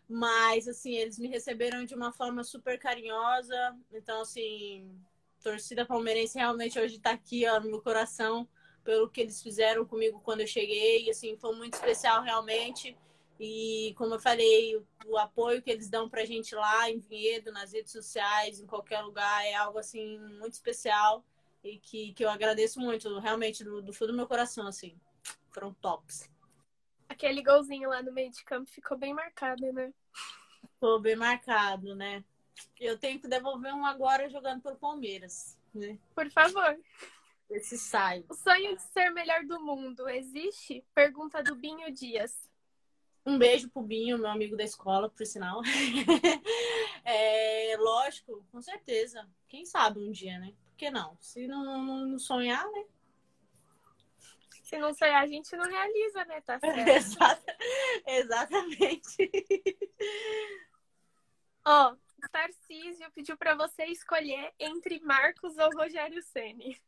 mas, 0.09 0.67
assim, 0.67 0.93
eles 0.93 1.17
me 1.17 1.29
receberam 1.29 1.85
de 1.85 1.95
uma 1.95 2.11
forma 2.11 2.43
super 2.43 2.77
carinhosa, 2.77 3.77
então, 3.89 4.19
assim, 4.19 4.93
torcida 5.41 5.85
palmeirense 5.85 6.37
realmente 6.37 6.77
hoje 6.77 6.99
tá 6.99 7.11
aqui, 7.11 7.47
ó, 7.47 7.61
no 7.61 7.69
meu 7.69 7.81
coração, 7.81 8.45
pelo 8.83 9.09
que 9.09 9.21
eles 9.21 9.41
fizeram 9.41 9.85
comigo 9.85 10.19
quando 10.19 10.41
eu 10.41 10.47
cheguei, 10.47 11.09
assim, 11.09 11.37
foi 11.37 11.55
muito 11.55 11.75
especial 11.75 12.21
realmente, 12.21 12.97
e 13.39 13.93
como 13.97 14.15
eu 14.15 14.19
falei, 14.19 14.75
o, 14.75 14.85
o 15.05 15.17
apoio 15.17 15.61
que 15.61 15.71
eles 15.71 15.89
dão 15.89 16.09
pra 16.09 16.25
gente 16.25 16.53
lá 16.53 16.89
em 16.89 16.99
Vinhedo, 16.99 17.51
nas 17.51 17.71
redes 17.71 17.91
sociais, 17.91 18.59
em 18.59 18.67
qualquer 18.67 19.01
lugar, 19.01 19.45
é 19.45 19.55
algo 19.55 19.79
assim 19.79 20.19
muito 20.19 20.53
especial 20.53 21.23
e 21.63 21.77
que, 21.77 22.13
que 22.13 22.23
eu 22.23 22.29
agradeço 22.29 22.79
muito, 22.79 23.17
realmente, 23.19 23.63
do, 23.63 23.81
do 23.81 23.93
fundo 23.93 24.11
do 24.11 24.17
meu 24.17 24.27
coração, 24.27 24.67
assim. 24.67 24.99
Foram 25.51 25.73
tops. 25.75 26.29
Aquele 27.07 27.41
golzinho 27.41 27.89
lá 27.89 28.01
no 28.01 28.11
meio 28.11 28.31
de 28.31 28.43
campo 28.43 28.69
ficou 28.69 28.97
bem 28.97 29.13
marcado, 29.13 29.71
né? 29.71 29.93
Ficou 30.73 30.99
bem 30.99 31.15
marcado, 31.15 31.95
né? 31.95 32.23
Eu 32.79 32.97
tenho 32.97 33.19
que 33.19 33.27
devolver 33.27 33.73
um 33.73 33.85
agora 33.85 34.29
jogando 34.29 34.61
pelo 34.61 34.77
Palmeiras, 34.77 35.57
né? 35.73 35.97
Por 36.13 36.29
favor. 36.29 36.77
Esse 37.49 37.77
sai. 37.77 38.23
O 38.29 38.35
sonho 38.35 38.75
de 38.75 38.81
ser 38.83 39.09
melhor 39.09 39.43
do 39.45 39.59
mundo 39.59 40.07
existe? 40.07 40.85
Pergunta 40.93 41.41
do 41.41 41.55
Binho 41.55 41.91
Dias. 41.91 42.48
Um 43.29 43.37
beijo 43.37 43.69
pro 43.69 43.83
Binho, 43.83 44.17
meu 44.17 44.27
amigo 44.27 44.57
da 44.57 44.63
escola, 44.63 45.07
por 45.07 45.23
sinal. 45.23 45.61
é, 47.05 47.77
lógico, 47.77 48.43
com 48.51 48.59
certeza. 48.59 49.23
Quem 49.47 49.67
sabe 49.67 49.99
um 49.99 50.09
dia, 50.09 50.39
né? 50.39 50.51
Por 50.67 50.75
que 50.75 50.89
não? 50.89 51.15
Se 51.21 51.47
não, 51.47 51.63
não, 51.63 52.07
não 52.07 52.17
sonhar, 52.17 52.65
né? 52.71 52.85
Se 54.63 54.79
não 54.79 54.95
sonhar, 54.95 55.21
a 55.21 55.27
gente 55.27 55.55
não 55.55 55.69
realiza, 55.69 56.25
né? 56.25 56.41
Tá 56.41 56.59
certo. 56.59 57.45
Exatamente. 58.07 59.31
Ó, 61.63 61.93
oh, 61.93 62.27
Tarcísio 62.31 63.11
pediu 63.13 63.37
para 63.37 63.53
você 63.53 63.85
escolher 63.85 64.51
entre 64.57 64.99
Marcos 65.01 65.55
ou 65.55 65.69
Rogério 65.77 66.23
Ceni. 66.23 66.81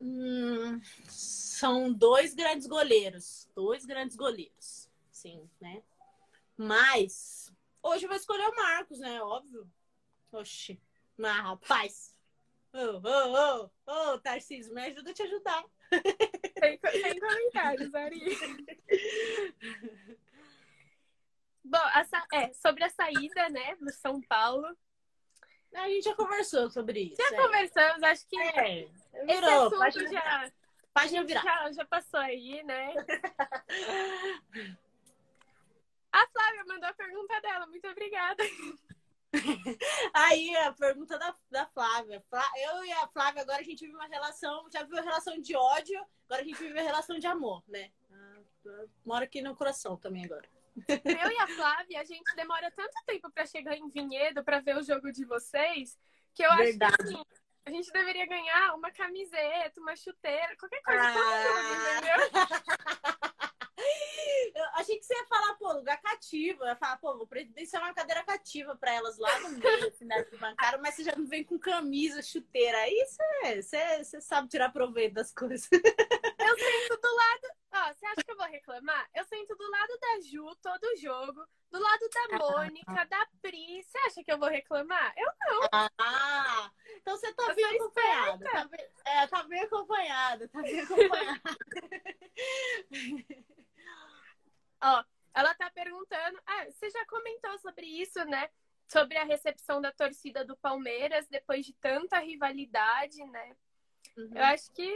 Hum, 0.00 0.80
são 1.06 1.92
dois 1.92 2.34
grandes 2.34 2.66
goleiros. 2.66 3.48
Dois 3.54 3.86
grandes 3.86 4.16
goleiros 4.16 4.87
sim, 5.18 5.50
né? 5.60 5.82
Mas 6.56 7.52
hoje 7.82 8.04
eu 8.04 8.08
vou 8.08 8.16
escolher 8.16 8.46
o 8.48 8.54
Marcos, 8.56 8.98
né? 9.00 9.20
Óbvio. 9.22 9.68
Oxi. 10.32 10.80
Mas, 11.16 11.36
rapaz. 11.42 12.14
Ô, 12.72 12.78
ô, 12.78 13.70
ô, 13.86 14.12
ô, 14.12 14.18
Tarcísio, 14.20 14.74
me 14.74 14.82
ajuda 14.82 15.10
a 15.10 15.14
te 15.14 15.22
ajudar. 15.22 15.64
Sem, 16.58 16.78
sem 16.78 17.20
comentários, 17.20 17.94
Ari. 17.94 18.38
Bom, 21.64 21.88
essa, 21.94 22.26
é, 22.32 22.52
sobre 22.52 22.84
a 22.84 22.90
saída, 22.90 23.48
né, 23.48 23.74
do 23.76 23.90
São 23.92 24.20
Paulo. 24.22 24.66
A 25.74 25.88
gente 25.88 26.04
já 26.04 26.14
conversou 26.14 26.70
sobre 26.70 27.00
isso. 27.00 27.16
Já 27.16 27.36
é. 27.36 27.42
conversamos, 27.42 28.02
acho 28.02 28.26
que 28.26 28.38
É, 28.40 28.80
esse 28.82 29.26
virou, 29.26 29.66
assunto 29.66 29.78
página, 29.78 30.10
já, 30.12 30.52
página 30.94 31.24
virar. 31.24 31.42
já, 31.42 31.72
já 31.72 31.84
passou 31.84 32.20
aí, 32.20 32.62
né? 32.62 32.94
A 36.10 36.26
Flávia 36.28 36.64
mandou 36.66 36.88
a 36.88 36.94
pergunta 36.94 37.40
dela, 37.40 37.66
muito 37.66 37.87
obrigada. 37.98 38.42
Aí, 40.14 40.56
a 40.56 40.72
pergunta 40.72 41.18
da, 41.18 41.34
da 41.50 41.66
Flávia. 41.66 42.22
Flá- 42.30 42.50
Eu 42.56 42.84
e 42.84 42.92
a 42.92 43.08
Flávia, 43.08 43.42
agora 43.42 43.58
a 43.60 43.62
gente 43.62 43.80
vive 43.84 43.94
uma 43.94 44.06
relação, 44.06 44.66
já 44.72 44.82
viveu 44.82 45.02
relação 45.02 45.38
de 45.40 45.54
ódio, 45.54 45.98
agora 46.28 46.42
a 46.42 46.44
gente 46.44 46.58
vive 46.58 46.78
a 46.78 46.82
relação 46.82 47.18
de 47.18 47.26
amor, 47.26 47.62
né? 47.68 47.90
Ah, 48.10 48.38
Mora 49.04 49.24
aqui 49.24 49.42
no 49.42 49.54
coração 49.56 49.96
também 49.96 50.24
agora. 50.24 50.48
Eu 50.88 51.30
e 51.30 51.38
a 51.38 51.46
Flávia, 51.48 52.00
a 52.00 52.04
gente 52.04 52.34
demora 52.36 52.70
tanto 52.70 52.94
tempo 53.06 53.30
pra 53.32 53.44
chegar 53.46 53.76
em 53.76 53.88
Vinhedo 53.90 54.42
pra 54.44 54.60
ver 54.60 54.76
o 54.76 54.82
jogo 54.82 55.10
de 55.12 55.24
vocês, 55.24 55.98
que 56.34 56.42
eu 56.44 56.56
Verdade. 56.56 56.94
acho 56.94 57.08
que 57.08 57.14
assim, 57.14 57.24
a 57.66 57.70
gente 57.70 57.90
deveria 57.92 58.26
ganhar 58.26 58.74
uma 58.74 58.90
camiseta, 58.92 59.80
uma 59.80 59.96
chuteira, 59.96 60.56
qualquer 60.56 60.80
coisa 60.82 61.02
Ah. 61.02 61.12
mundo, 61.12 61.74
entendeu? 61.98 62.18
Eu 64.54 64.64
achei 64.74 64.98
que 64.98 65.04
você 65.04 65.14
ia 65.14 65.26
falar, 65.26 65.54
pô, 65.54 65.72
lugar 65.72 66.00
cativo. 66.00 66.62
Eu 66.62 66.68
ia 66.68 66.76
falar, 66.76 66.96
pô, 66.98 67.16
vou 67.16 67.26
previdenciar 67.26 67.82
uma 67.82 67.94
cadeira 67.94 68.22
cativa 68.24 68.76
pra 68.76 68.92
elas 68.92 69.18
lá 69.18 69.40
no 69.40 69.50
meio, 69.50 69.88
assim, 69.88 70.06
da 70.06 70.24
bancária, 70.38 70.78
mas 70.78 70.94
você 70.94 71.04
já 71.04 71.14
não 71.16 71.26
vem 71.26 71.44
com 71.44 71.58
camisa, 71.58 72.22
chuteira. 72.22 72.78
Aí 72.78 73.06
você, 73.06 73.62
você, 73.62 74.04
você 74.04 74.20
sabe 74.20 74.48
tirar 74.48 74.72
proveito 74.72 75.14
das 75.14 75.32
coisas. 75.32 75.68
Eu 75.72 76.58
sento 76.58 77.00
do 77.00 77.14
lado. 77.14 77.58
Ó, 77.70 77.92
você 77.92 78.06
acha 78.06 78.24
que 78.24 78.30
eu 78.32 78.36
vou 78.36 78.46
reclamar? 78.46 79.08
Eu 79.14 79.24
sento 79.24 79.54
do 79.54 79.70
lado 79.70 79.98
da 80.00 80.20
Ju 80.20 80.56
todo 80.62 80.96
jogo, 80.96 81.46
do 81.70 81.78
lado 81.78 82.08
da 82.08 82.38
Mônica, 82.38 83.04
da 83.04 83.26
Pri. 83.42 83.82
Você 83.82 83.98
acha 83.98 84.24
que 84.24 84.32
eu 84.32 84.38
vou 84.38 84.48
reclamar? 84.48 85.12
Eu 85.16 85.30
Ah, 85.72 86.70
então 86.96 87.16
você 87.16 87.32
tá 87.34 87.48
Eu 87.48 87.54
bem 87.54 87.64
acompanhada. 87.64 88.44
Tá 88.50 88.64
bem, 88.64 88.88
é, 89.04 89.26
tá 89.26 89.42
bem 89.42 89.60
acompanhada, 89.60 90.48
tá 90.48 90.62
bem 90.62 90.80
acompanhada. 90.80 91.42
Ó, 94.80 95.04
ela 95.34 95.54
tá 95.54 95.70
perguntando. 95.70 96.38
Ah, 96.46 96.66
você 96.70 96.90
já 96.90 97.04
comentou 97.06 97.58
sobre 97.58 97.86
isso, 97.86 98.24
né? 98.24 98.48
Sobre 98.86 99.16
a 99.16 99.24
recepção 99.24 99.80
da 99.80 99.92
torcida 99.92 100.44
do 100.44 100.56
Palmeiras 100.56 101.28
depois 101.28 101.64
de 101.66 101.72
tanta 101.74 102.18
rivalidade, 102.18 103.22
né? 103.26 103.56
Uhum. 104.16 104.30
Eu 104.34 104.44
acho 104.44 104.72
que 104.72 104.88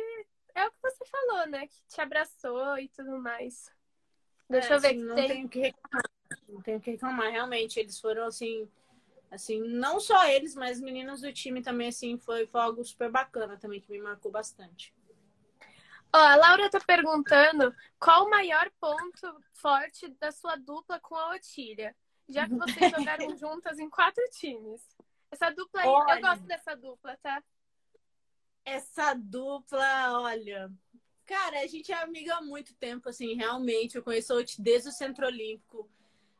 é 0.54 0.66
o 0.66 0.70
que 0.70 0.78
você 0.82 1.04
falou, 1.06 1.46
né? 1.46 1.66
Que 1.66 1.82
te 1.88 2.00
abraçou 2.00 2.78
e 2.78 2.88
tudo 2.88 3.18
mais. 3.18 3.70
Deixa 4.48 4.74
É, 4.74 4.76
eu 4.76 4.80
ver 4.80 4.88
assim, 4.88 5.04
não 5.04 5.14
tem. 5.16 5.28
tenho 5.28 5.48
que 5.48 5.60
reclamar. 5.60 6.10
Não 6.48 6.62
tenho 6.62 6.80
que 6.80 6.90
reclamar, 6.90 7.30
realmente. 7.30 7.78
Eles 7.78 7.98
foram 8.00 8.24
assim, 8.24 8.68
assim, 9.30 9.60
não 9.60 10.00
só 10.00 10.26
eles, 10.26 10.54
mas 10.54 10.78
os 10.78 10.82
meninos 10.82 11.20
do 11.20 11.32
time 11.32 11.62
também, 11.62 11.88
assim, 11.88 12.18
foi, 12.18 12.46
foi 12.46 12.60
algo 12.60 12.84
super 12.84 13.10
bacana 13.10 13.56
também, 13.56 13.80
que 13.80 13.90
me 13.90 13.98
marcou 14.00 14.30
bastante. 14.30 14.92
Ó, 16.14 16.18
a 16.18 16.36
Laura 16.36 16.68
tá 16.70 16.78
perguntando 16.80 17.74
qual 17.98 18.26
o 18.26 18.30
maior 18.30 18.70
ponto 18.78 19.42
forte 19.54 20.08
da 20.20 20.30
sua 20.30 20.56
dupla 20.56 21.00
com 21.00 21.14
a 21.14 21.34
Otília, 21.34 21.96
já 22.28 22.46
que 22.46 22.54
vocês 22.54 22.90
jogaram 22.96 23.36
juntas 23.36 23.78
em 23.78 23.88
quatro 23.88 24.22
times. 24.30 24.86
Essa 25.30 25.50
dupla 25.50 25.80
aí, 25.80 25.88
Olha. 25.88 26.14
eu 26.14 26.20
gosto 26.20 26.44
dessa 26.44 26.76
dupla, 26.76 27.16
tá? 27.22 27.42
Essa 28.64 29.14
dupla, 29.14 30.20
olha. 30.20 30.70
Cara, 31.24 31.60
a 31.60 31.66
gente 31.66 31.90
é 31.90 32.02
amiga 32.02 32.36
há 32.36 32.42
muito 32.42 32.74
tempo, 32.74 33.08
assim, 33.08 33.34
realmente. 33.34 33.96
Eu 33.96 34.02
conheço 34.02 34.32
a 34.32 34.36
Oti 34.36 34.60
desde 34.60 34.90
o 34.90 34.92
Centro 34.92 35.26
Olímpico. 35.26 35.90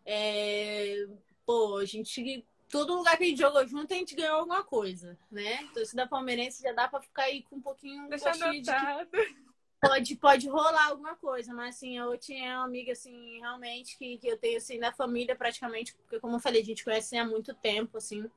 É, 0.05 1.07
Pô, 1.45 1.79
a 1.79 1.85
gente. 1.85 2.47
Todo 2.69 2.97
lugar 2.97 3.19
que 3.19 3.25
a 3.25 3.27
gente 3.27 3.39
jogou 3.39 3.67
junto, 3.67 3.93
a 3.93 3.97
gente 3.97 4.15
ganhou 4.15 4.37
alguma 4.37 4.65
coisa, 4.65 5.19
né? 5.31 5.69
Torcida 5.75 6.09
palmeirense 6.09 6.63
já 6.63 6.73
dá 6.73 6.89
pra 6.89 7.03
ficar 7.03 7.25
aí 7.25 7.43
com 7.43 7.57
um 7.57 7.61
pouquinho 7.61 8.09
Deixa 8.09 8.31
gostinho 8.31 8.63
de 8.63 8.71
que. 8.71 9.52
Pode, 9.83 10.17
pode 10.17 10.49
rolar 10.49 10.87
alguma 10.87 11.17
coisa, 11.17 11.53
mas 11.53 11.75
assim, 11.75 11.99
a 11.99 12.07
Oti 12.07 12.33
é 12.33 12.55
uma 12.57 12.65
amiga, 12.65 12.93
assim, 12.93 13.41
realmente, 13.41 13.99
que, 13.99 14.17
que 14.17 14.29
eu 14.29 14.39
tenho, 14.39 14.57
assim, 14.59 14.79
da 14.79 14.93
família 14.93 15.35
praticamente, 15.35 15.93
porque, 15.95 16.21
como 16.21 16.37
eu 16.37 16.41
falei, 16.41 16.63
a 16.63 16.65
gente 16.65 16.85
conhece 16.85 17.17
há 17.17 17.25
muito 17.25 17.53
tempo, 17.55 17.99
assim. 17.99 18.31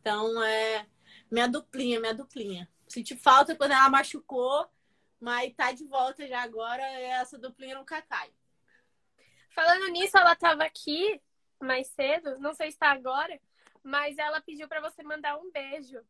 Então, 0.00 0.42
é 0.42 0.84
minha 1.30 1.46
duplinha, 1.46 2.00
minha 2.00 2.14
duplinha. 2.14 2.68
Senti 2.88 3.16
falta 3.16 3.54
quando 3.54 3.72
ela 3.72 3.88
machucou, 3.88 4.68
mas 5.20 5.54
tá 5.54 5.70
de 5.70 5.84
volta 5.84 6.26
já 6.26 6.42
agora, 6.42 6.82
essa 6.82 7.38
duplinha 7.38 7.78
nunca 7.78 8.02
cai. 8.02 8.32
Falando 9.54 9.88
nisso, 9.92 10.18
ela 10.18 10.34
tava 10.34 10.64
aqui 10.64 11.20
mais 11.60 11.86
cedo, 11.88 12.38
não 12.40 12.54
sei 12.54 12.72
se 12.72 12.78
tá 12.78 12.90
agora, 12.90 13.40
mas 13.84 14.18
ela 14.18 14.40
pediu 14.40 14.66
pra 14.66 14.80
você 14.80 15.02
mandar 15.04 15.38
um 15.38 15.50
beijo. 15.52 16.00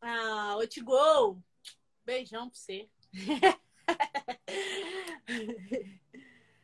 Ah, 0.00 0.54
Oti 0.56 0.80
Gol! 0.80 1.42
Beijão 2.04 2.48
pra 2.48 2.58
você. 2.58 2.88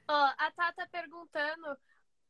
Ó, 0.08 0.14
a 0.38 0.50
Tata 0.52 0.86
perguntando, 0.88 1.78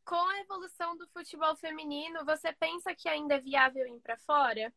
com 0.05 0.15
a 0.17 0.41
evolução 0.41 0.97
do 0.97 1.09
futebol 1.09 1.57
feminino, 1.57 2.25
você 2.25 2.53
pensa 2.53 2.95
que 2.95 3.09
ainda 3.09 3.35
é 3.37 3.41
viável 3.41 3.87
ir 3.89 4.01
pra 4.01 4.17
fora? 4.19 4.73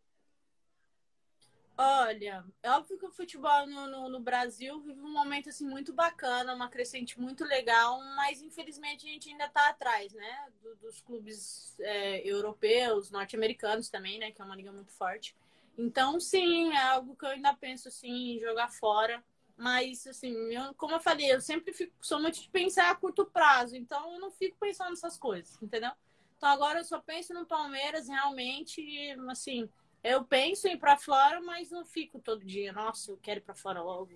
Olha, 1.79 2.43
é 2.63 2.71
óbvio 2.71 2.97
que 2.97 3.05
o 3.05 3.11
futebol 3.11 3.67
no, 3.67 3.85
no, 3.87 4.09
no 4.09 4.19
Brasil 4.19 4.79
vive 4.81 4.99
um 4.99 5.11
momento 5.13 5.49
assim 5.49 5.65
muito 5.67 5.93
bacana, 5.93 6.55
uma 6.55 6.69
crescente 6.69 7.19
muito 7.19 7.45
legal, 7.45 7.99
mas 8.15 8.41
infelizmente 8.41 9.05
a 9.05 9.09
gente 9.11 9.29
ainda 9.29 9.45
está 9.45 9.69
atrás, 9.69 10.11
né? 10.13 10.47
do- 10.63 10.75
dos 10.77 10.99
clubes 11.01 11.75
é, 11.79 12.27
europeus, 12.27 13.11
norte-americanos 13.11 13.89
também, 13.89 14.17
né? 14.17 14.31
Que 14.31 14.41
é 14.41 14.45
uma 14.45 14.55
liga 14.55 14.71
muito 14.71 14.91
forte. 14.91 15.35
Então, 15.77 16.19
sim, 16.19 16.73
é 16.73 16.81
algo 16.81 17.15
que 17.15 17.25
eu 17.25 17.29
ainda 17.29 17.53
penso 17.53 17.89
assim, 17.89 18.37
em 18.37 18.39
jogar 18.39 18.69
fora. 18.71 19.23
Mas, 19.57 20.05
assim, 20.05 20.31
eu- 20.53 20.73
como 20.75 20.93
eu 20.93 20.99
falei, 20.99 21.33
eu 21.33 21.41
sempre 21.41 21.73
fico, 21.73 21.91
sou 21.99 22.21
muito 22.21 22.39
de 22.39 22.49
pensar 22.49 22.91
a 22.91 22.95
curto 22.95 23.25
prazo, 23.25 23.75
então 23.75 24.13
eu 24.13 24.19
não 24.19 24.29
fico 24.29 24.55
pensando 24.59 24.91
nessas 24.91 25.17
coisas, 25.17 25.59
entendeu? 25.61 25.91
Então 26.37 26.47
agora 26.49 26.79
eu 26.79 26.85
só 26.85 27.01
penso 27.01 27.33
no 27.33 27.43
Palmeiras 27.47 28.07
realmente, 28.07 28.79
e, 28.79 29.11
assim, 29.31 29.67
eu 30.03 30.23
penso 30.23 30.67
em 30.67 30.73
ir 30.73 30.77
pra 30.77 30.95
fora, 30.95 31.41
mas 31.41 31.71
não 31.71 31.83
fico 31.83 32.19
todo 32.19 32.45
dia. 32.45 32.71
Nossa, 32.71 33.11
eu 33.11 33.17
quero 33.17 33.39
ir 33.39 33.43
pra 33.43 33.55
fora 33.55 33.81
logo. 33.81 34.11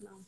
Não. 0.00 0.20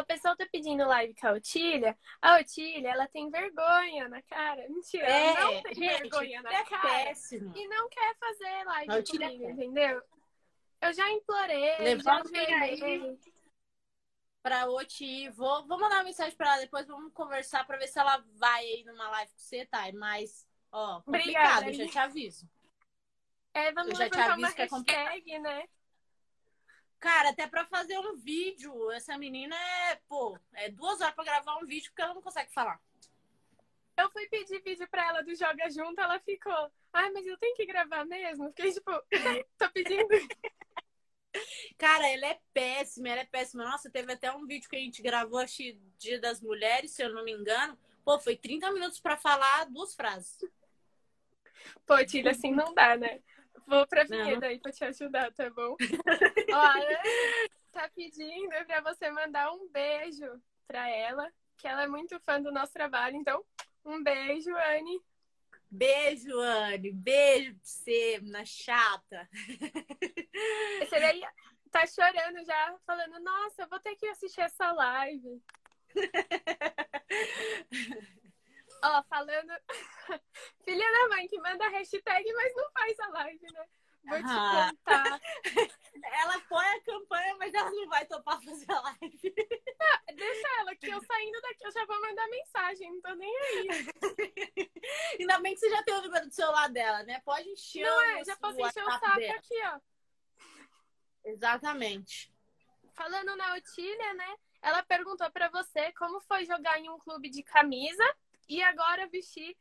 O 0.00 0.04
pessoal 0.04 0.34
tá 0.36 0.46
pedindo 0.50 0.84
live 0.86 1.14
com 1.14 1.28
a 1.28 1.32
Otília. 1.34 1.96
A 2.20 2.38
Otília, 2.40 2.88
ela 2.90 3.06
tem 3.06 3.30
vergonha 3.30 4.08
na 4.08 4.20
cara. 4.22 4.66
Mentira, 4.68 5.06
ela 5.06 5.52
não 5.52 5.62
tem 5.62 5.74
vergonha 5.74 6.42
na 6.42 6.52
é 6.52 6.64
cara. 6.64 6.88
péssimo. 7.04 7.56
E 7.56 7.68
não 7.68 7.88
quer 7.88 8.16
fazer 8.18 8.64
live 8.64 9.04
comigo, 9.04 9.44
quer. 9.44 9.50
entendeu? 9.50 10.02
Eu 10.80 10.92
já 10.92 11.10
implorei, 11.10 11.78
Levanta 11.78 12.30
já 12.32 12.60
aí. 12.60 13.18
Pra 14.42 14.68
Oti, 14.70 15.28
vou, 15.30 15.66
vou 15.66 15.78
mandar 15.78 15.96
uma 15.96 16.04
mensagem 16.04 16.36
pra 16.36 16.52
ela 16.52 16.60
depois, 16.60 16.86
vamos 16.86 17.12
conversar 17.12 17.66
pra 17.66 17.78
ver 17.78 17.88
se 17.88 17.98
ela 17.98 18.24
vai 18.34 18.64
aí 18.64 18.84
numa 18.84 19.08
live 19.10 19.32
com 19.32 19.38
você, 19.38 19.66
tá? 19.66 19.90
Mas, 19.94 20.46
ó, 20.70 21.00
complicado, 21.02 21.08
Obrigada, 21.08 21.70
eu 21.70 21.72
já 21.74 21.88
te 21.88 21.98
aviso. 21.98 22.48
É, 23.52 23.72
vamos 23.72 23.90
Eu 23.90 23.96
já 23.96 24.10
te 24.10 24.20
aviso 24.20 24.54
que 24.54 24.62
é 24.62 24.68
complicado. 24.68 25.06
hashtag, 25.06 25.38
né? 25.40 25.68
Cara, 26.98 27.30
até 27.30 27.46
pra 27.46 27.64
fazer 27.66 27.98
um 27.98 28.16
vídeo, 28.16 28.90
essa 28.92 29.18
menina 29.18 29.56
é, 29.56 29.96
pô, 30.08 30.38
é 30.54 30.70
duas 30.70 31.00
horas 31.00 31.14
pra 31.14 31.24
gravar 31.24 31.56
um 31.56 31.66
vídeo 31.66 31.90
porque 31.90 32.02
ela 32.02 32.14
não 32.14 32.22
consegue 32.22 32.52
falar. 32.52 32.80
Eu 33.96 34.10
fui 34.10 34.28
pedir 34.28 34.62
vídeo 34.62 34.86
pra 34.90 35.08
ela 35.08 35.22
do 35.22 35.34
Joga 35.34 35.70
Junto, 35.70 36.00
ela 36.00 36.20
ficou. 36.20 36.70
Ai, 36.92 37.10
mas 37.12 37.26
eu 37.26 37.36
tenho 37.38 37.56
que 37.56 37.64
gravar 37.64 38.04
mesmo? 38.04 38.48
Fiquei 38.48 38.72
tipo, 38.72 38.90
tô 39.58 39.70
pedindo. 39.72 40.08
Cara, 41.78 42.08
ela 42.08 42.26
é 42.26 42.40
péssima, 42.52 43.08
ela 43.08 43.20
é 43.22 43.26
péssima. 43.26 43.64
Nossa, 43.64 43.90
teve 43.90 44.12
até 44.12 44.32
um 44.32 44.46
vídeo 44.46 44.68
que 44.68 44.76
a 44.76 44.80
gente 44.80 45.02
gravou, 45.02 45.38
acho 45.38 45.62
Dia 45.98 46.20
das 46.20 46.40
Mulheres, 46.40 46.92
se 46.92 47.02
eu 47.02 47.12
não 47.12 47.24
me 47.24 47.32
engano. 47.32 47.78
Pô, 48.04 48.18
foi 48.18 48.36
30 48.36 48.70
minutos 48.70 49.00
pra 49.00 49.16
falar 49.16 49.64
duas 49.66 49.94
frases. 49.94 50.38
Pô, 51.86 51.96
Tília, 52.04 52.32
assim 52.32 52.52
não 52.52 52.74
dá, 52.74 52.96
né? 52.96 53.20
Vou 53.66 53.86
pra 53.86 54.04
Não. 54.04 54.24
Vinhedo 54.24 54.44
aí 54.44 54.60
pra 54.60 54.72
te 54.72 54.84
ajudar, 54.84 55.32
tá 55.32 55.50
bom? 55.50 55.76
Ó, 56.52 56.56
a 56.56 56.72
Ana 56.72 57.00
tá 57.72 57.90
pedindo 57.94 58.48
pra 58.66 58.80
você 58.80 59.10
mandar 59.10 59.52
um 59.52 59.68
beijo 59.68 60.40
pra 60.66 60.88
ela, 60.88 61.30
que 61.56 61.66
ela 61.66 61.82
é 61.82 61.88
muito 61.88 62.18
fã 62.20 62.40
do 62.40 62.52
nosso 62.52 62.72
trabalho. 62.72 63.16
Então, 63.16 63.44
um 63.86 64.02
beijo, 64.02 64.54
Anne. 64.54 65.02
Beijo, 65.70 66.38
Anne. 66.38 66.92
Beijo 66.92 67.54
pra 67.54 67.60
você, 67.62 68.20
na 68.24 68.44
chata. 68.44 69.26
Esse 70.82 71.00
daí 71.00 71.22
tá 71.70 71.86
chorando 71.86 72.44
já, 72.44 72.76
falando, 72.86 73.18
nossa, 73.20 73.62
eu 73.62 73.68
vou 73.68 73.80
ter 73.80 73.96
que 73.96 74.06
assistir 74.06 74.40
essa 74.40 74.72
live. 74.72 75.42
Ó, 78.82 79.02
falando. 79.04 79.52
Filha 80.64 80.92
da 80.92 81.08
mãe 81.08 81.26
que 81.28 81.38
manda 81.38 81.68
hashtag, 81.68 82.32
mas 82.34 82.54
não 82.54 82.70
faz 82.72 83.00
a 83.00 83.08
live, 83.08 83.52
né? 83.52 83.66
Vou 84.06 84.18
te 84.18 84.24
Ah. 84.26 84.70
contar. 84.70 85.20
Ela 86.04 86.36
apoia 86.36 86.76
a 86.76 86.80
campanha, 86.82 87.36
mas 87.36 87.52
ela 87.52 87.70
não 87.70 87.88
vai 87.88 88.06
topar 88.06 88.40
fazer 88.40 88.70
a 88.70 88.80
live. 88.80 89.34
Deixa 90.14 90.48
ela, 90.60 90.76
que 90.76 90.86
eu 90.88 91.02
saindo 91.02 91.40
daqui 91.40 91.66
eu 91.66 91.72
já 91.72 91.84
vou 91.86 92.00
mandar 92.00 92.28
mensagem, 92.28 92.92
não 92.92 93.00
tô 93.00 93.14
nem 93.14 93.36
aí. 93.36 93.68
Ainda 95.18 95.40
bem 95.40 95.54
que 95.54 95.60
você 95.60 95.70
já 95.70 95.82
tem 95.82 95.94
o 95.94 96.02
número 96.02 96.26
do 96.26 96.32
celular 96.34 96.68
dela, 96.68 97.02
né? 97.02 97.20
Pode 97.24 97.48
encher 97.48 97.82
Não 97.84 98.02
é, 98.02 98.24
já 98.24 98.36
posso 98.36 98.60
encher 98.60 98.84
o 98.84 98.90
saco 98.90 99.16
dela. 99.16 99.34
aqui, 99.36 99.62
ó. 99.64 99.80
Exatamente. 101.24 102.32
Falando 102.94 103.34
na 103.36 103.54
Otília, 103.54 104.14
né? 104.14 104.36
Ela 104.62 104.82
perguntou 104.82 105.30
pra 105.30 105.48
você 105.48 105.92
como 105.92 106.20
foi 106.20 106.44
jogar 106.44 106.78
em 106.78 106.88
um 106.88 106.98
clube 106.98 107.28
de 107.28 107.42
camisa 107.42 108.04
e 108.48 108.62
agora 108.62 109.08
vestir 109.08 109.56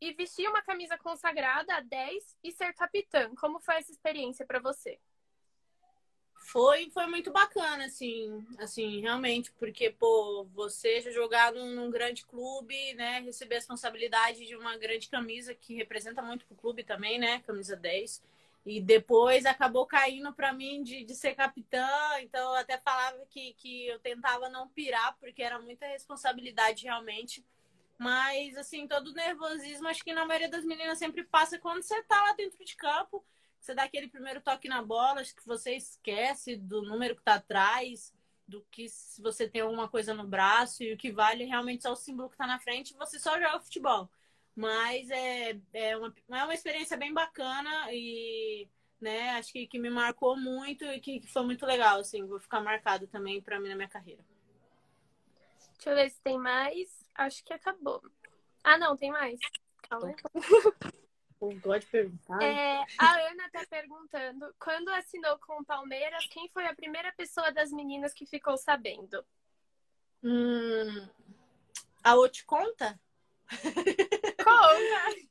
e 0.00 0.12
vestir 0.12 0.48
uma 0.48 0.62
camisa 0.62 0.96
consagrada 0.98 1.74
a 1.74 1.80
10 1.80 2.36
e 2.42 2.52
ser 2.52 2.72
capitã. 2.74 3.34
Como 3.36 3.60
foi 3.60 3.76
essa 3.76 3.90
experiência 3.90 4.46
pra 4.46 4.60
você? 4.60 4.98
Foi, 6.48 6.88
foi 6.90 7.06
muito 7.06 7.30
bacana, 7.30 7.84
assim, 7.84 8.46
assim, 8.58 9.00
realmente, 9.02 9.52
porque, 9.58 9.90
pô, 9.90 10.46
você 10.54 11.00
jogar 11.12 11.52
num, 11.52 11.74
num 11.74 11.90
grande 11.90 12.24
clube, 12.24 12.94
né, 12.94 13.20
receber 13.20 13.56
a 13.56 13.58
responsabilidade 13.58 14.46
de 14.46 14.56
uma 14.56 14.76
grande 14.78 15.08
camisa 15.10 15.54
que 15.54 15.74
representa 15.74 16.22
muito 16.22 16.46
pro 16.46 16.56
clube 16.56 16.84
também, 16.84 17.18
né, 17.18 17.40
camisa 17.40 17.76
10, 17.76 18.22
e 18.64 18.80
depois 18.80 19.44
acabou 19.44 19.84
caindo 19.84 20.32
para 20.32 20.52
mim 20.52 20.82
de, 20.82 21.04
de 21.04 21.14
ser 21.14 21.34
capitã, 21.34 21.86
então 22.20 22.40
eu 22.52 22.60
até 22.60 22.78
falava 22.78 23.18
que, 23.28 23.52
que 23.54 23.86
eu 23.86 23.98
tentava 23.98 24.48
não 24.48 24.68
pirar, 24.68 25.18
porque 25.20 25.42
era 25.42 25.58
muita 25.58 25.86
responsabilidade 25.86 26.84
realmente, 26.84 27.44
mas, 27.98 28.56
assim, 28.56 28.86
todo 28.86 29.08
o 29.08 29.12
nervosismo, 29.12 29.88
acho 29.88 30.04
que 30.04 30.12
na 30.12 30.24
maioria 30.24 30.48
das 30.48 30.64
meninas 30.64 30.98
sempre 30.98 31.24
passa 31.24 31.58
quando 31.58 31.82
você 31.82 32.00
tá 32.04 32.22
lá 32.22 32.32
dentro 32.32 32.64
de 32.64 32.76
campo, 32.76 33.24
você 33.60 33.74
dá 33.74 33.82
aquele 33.82 34.08
primeiro 34.08 34.40
toque 34.40 34.68
na 34.68 34.80
bola, 34.82 35.20
acho 35.20 35.34
que 35.34 35.44
você 35.44 35.74
esquece 35.74 36.56
do 36.56 36.80
número 36.82 37.16
que 37.16 37.22
tá 37.22 37.34
atrás, 37.34 38.14
do 38.46 38.64
que 38.70 38.88
se 38.88 39.20
você 39.20 39.48
tem 39.48 39.62
alguma 39.62 39.88
coisa 39.88 40.14
no 40.14 40.26
braço, 40.26 40.82
e 40.84 40.92
o 40.92 40.96
que 40.96 41.10
vale 41.10 41.44
realmente 41.44 41.82
só 41.82 41.92
o 41.92 41.96
símbolo 41.96 42.30
que 42.30 42.36
tá 42.36 42.46
na 42.46 42.60
frente, 42.60 42.94
você 42.94 43.18
só 43.18 43.38
joga 43.40 43.60
futebol. 43.60 44.08
Mas 44.54 45.10
é, 45.10 45.60
é, 45.72 45.96
uma, 45.96 46.14
é 46.30 46.44
uma 46.44 46.54
experiência 46.54 46.96
bem 46.96 47.12
bacana 47.12 47.92
e 47.92 48.68
né, 49.00 49.30
acho 49.30 49.52
que, 49.52 49.66
que 49.66 49.78
me 49.78 49.90
marcou 49.90 50.36
muito 50.36 50.84
e 50.84 51.00
que, 51.00 51.20
que 51.20 51.28
foi 51.28 51.44
muito 51.44 51.66
legal, 51.66 52.00
assim, 52.00 52.24
vou 52.24 52.40
ficar 52.40 52.60
marcado 52.60 53.06
também 53.08 53.40
para 53.40 53.60
mim 53.60 53.68
na 53.68 53.76
minha 53.76 53.88
carreira. 53.88 54.24
Deixa 55.78 55.90
eu 55.90 55.94
ver 55.94 56.10
se 56.10 56.20
tem 56.22 56.38
mais. 56.38 56.88
Acho 57.14 57.44
que 57.44 57.52
acabou. 57.52 58.02
Ah, 58.64 58.76
não, 58.76 58.96
tem 58.96 59.12
mais. 59.12 59.38
Calma. 59.88 60.14
Eu 61.40 61.60
gosto 61.60 61.84
de 61.84 61.86
perguntar. 61.86 62.42
É, 62.42 62.84
a 62.98 63.30
Ana 63.30 63.48
tá 63.50 63.64
perguntando: 63.70 64.52
quando 64.58 64.88
assinou 64.88 65.38
com 65.38 65.60
o 65.60 65.64
Palmeiras, 65.64 66.26
quem 66.26 66.48
foi 66.48 66.66
a 66.66 66.74
primeira 66.74 67.12
pessoa 67.12 67.52
das 67.52 67.70
meninas 67.70 68.12
que 68.12 68.26
ficou 68.26 68.56
sabendo? 68.56 69.24
Hum, 70.22 71.08
a 72.02 72.16
Oti 72.16 72.44
conta? 72.44 73.00
Conta! 74.44 75.28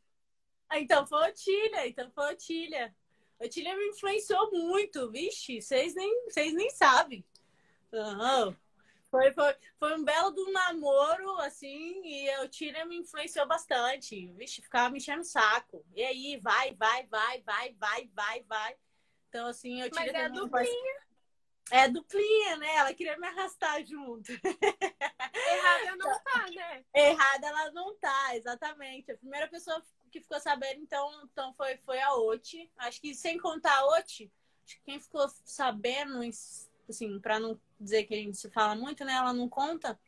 Ah, 0.69 0.79
Então 0.79 1.05
foi 1.05 1.25
a 1.25 1.29
Otília, 1.29 1.87
então 1.87 2.09
foi 2.11 2.25
a 2.25 2.31
Otília. 2.31 2.95
A 3.39 3.45
Otília 3.45 3.75
me 3.75 3.87
influenciou 3.89 4.49
muito, 4.51 5.11
vixe, 5.11 5.61
vocês 5.61 5.93
nem, 5.93 6.23
vocês 6.23 6.53
nem 6.53 6.69
sabem. 6.71 7.23
Aham. 7.93 8.55
Foi, 9.17 9.33
foi, 9.33 9.55
foi 9.79 9.95
um 9.95 10.03
belo 10.03 10.29
do 10.29 10.51
namoro, 10.51 11.39
assim, 11.39 12.01
e 12.05 12.29
a 12.29 12.41
Otília 12.41 12.85
me 12.85 12.97
influenciou 12.97 13.47
bastante. 13.47 14.31
Vixe, 14.33 14.61
ficava 14.61 14.91
me 14.91 14.99
enchendo 14.99 15.21
o 15.21 15.25
saco. 15.25 15.83
E 15.95 16.03
aí, 16.03 16.37
vai, 16.37 16.75
vai, 16.75 17.07
vai, 17.07 17.41
vai, 17.41 17.73
vai, 17.73 18.09
vai, 18.13 18.43
vai. 18.43 18.75
Então, 19.29 19.47
assim, 19.47 19.81
a 19.81 19.89
Mas 19.91 20.13
é 20.13 20.25
a 20.25 20.27
duplinha. 20.27 21.07
É 21.69 21.89
duplinha, 21.89 22.57
né? 22.57 22.75
Ela 22.75 22.93
queria 22.93 23.17
me 23.17 23.27
arrastar 23.27 23.83
junto. 23.85 24.31
Errada 25.51 25.95
não 25.97 26.23
tá, 26.23 26.45
né? 26.51 26.85
Errada 26.93 27.47
ela 27.47 27.71
não 27.71 27.95
tá, 27.95 28.35
exatamente. 28.35 29.11
A 29.11 29.17
primeira 29.17 29.47
pessoa 29.47 29.83
que 30.11 30.21
ficou 30.21 30.39
sabendo, 30.39 30.79
então, 30.79 31.09
então 31.23 31.53
foi, 31.55 31.77
foi 31.77 31.99
a 31.99 32.13
Oti. 32.13 32.71
Acho 32.77 33.01
que 33.01 33.13
sem 33.13 33.37
contar 33.37 33.77
a 33.77 33.85
Oti, 33.97 34.31
acho 34.65 34.75
que 34.77 34.83
quem 34.85 34.99
ficou 34.99 35.27
sabendo, 35.43 36.21
assim, 36.87 37.19
para 37.19 37.39
não 37.39 37.59
dizer 37.79 38.03
que 38.05 38.13
a 38.13 38.17
gente 38.17 38.37
se 38.37 38.49
fala 38.49 38.75
muito, 38.75 39.03
né? 39.05 39.13
Ela 39.13 39.33
não 39.33 39.47
conta. 39.49 39.99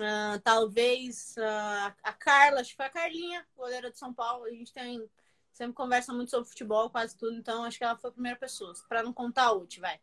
Ah, 0.00 0.40
talvez 0.44 1.36
ah, 1.38 1.94
a 2.02 2.12
Carla, 2.12 2.60
acho 2.60 2.70
que 2.70 2.76
foi 2.76 2.86
a 2.86 2.90
Carlinha, 2.90 3.46
goleira 3.56 3.90
de 3.90 3.98
São 3.98 4.12
Paulo. 4.12 4.44
A 4.44 4.50
gente 4.50 4.72
tem 4.72 5.08
sempre 5.52 5.74
conversa 5.74 6.12
muito 6.12 6.30
sobre 6.30 6.48
futebol, 6.48 6.88
quase 6.88 7.16
tudo, 7.16 7.36
então 7.36 7.64
acho 7.64 7.78
que 7.78 7.84
ela 7.84 7.96
foi 7.96 8.10
a 8.10 8.12
primeira 8.12 8.38
pessoa. 8.38 8.72
Para 8.88 9.02
não 9.02 9.12
contar 9.12 9.44
a 9.44 9.52
Oti, 9.52 9.80
vai. 9.80 10.00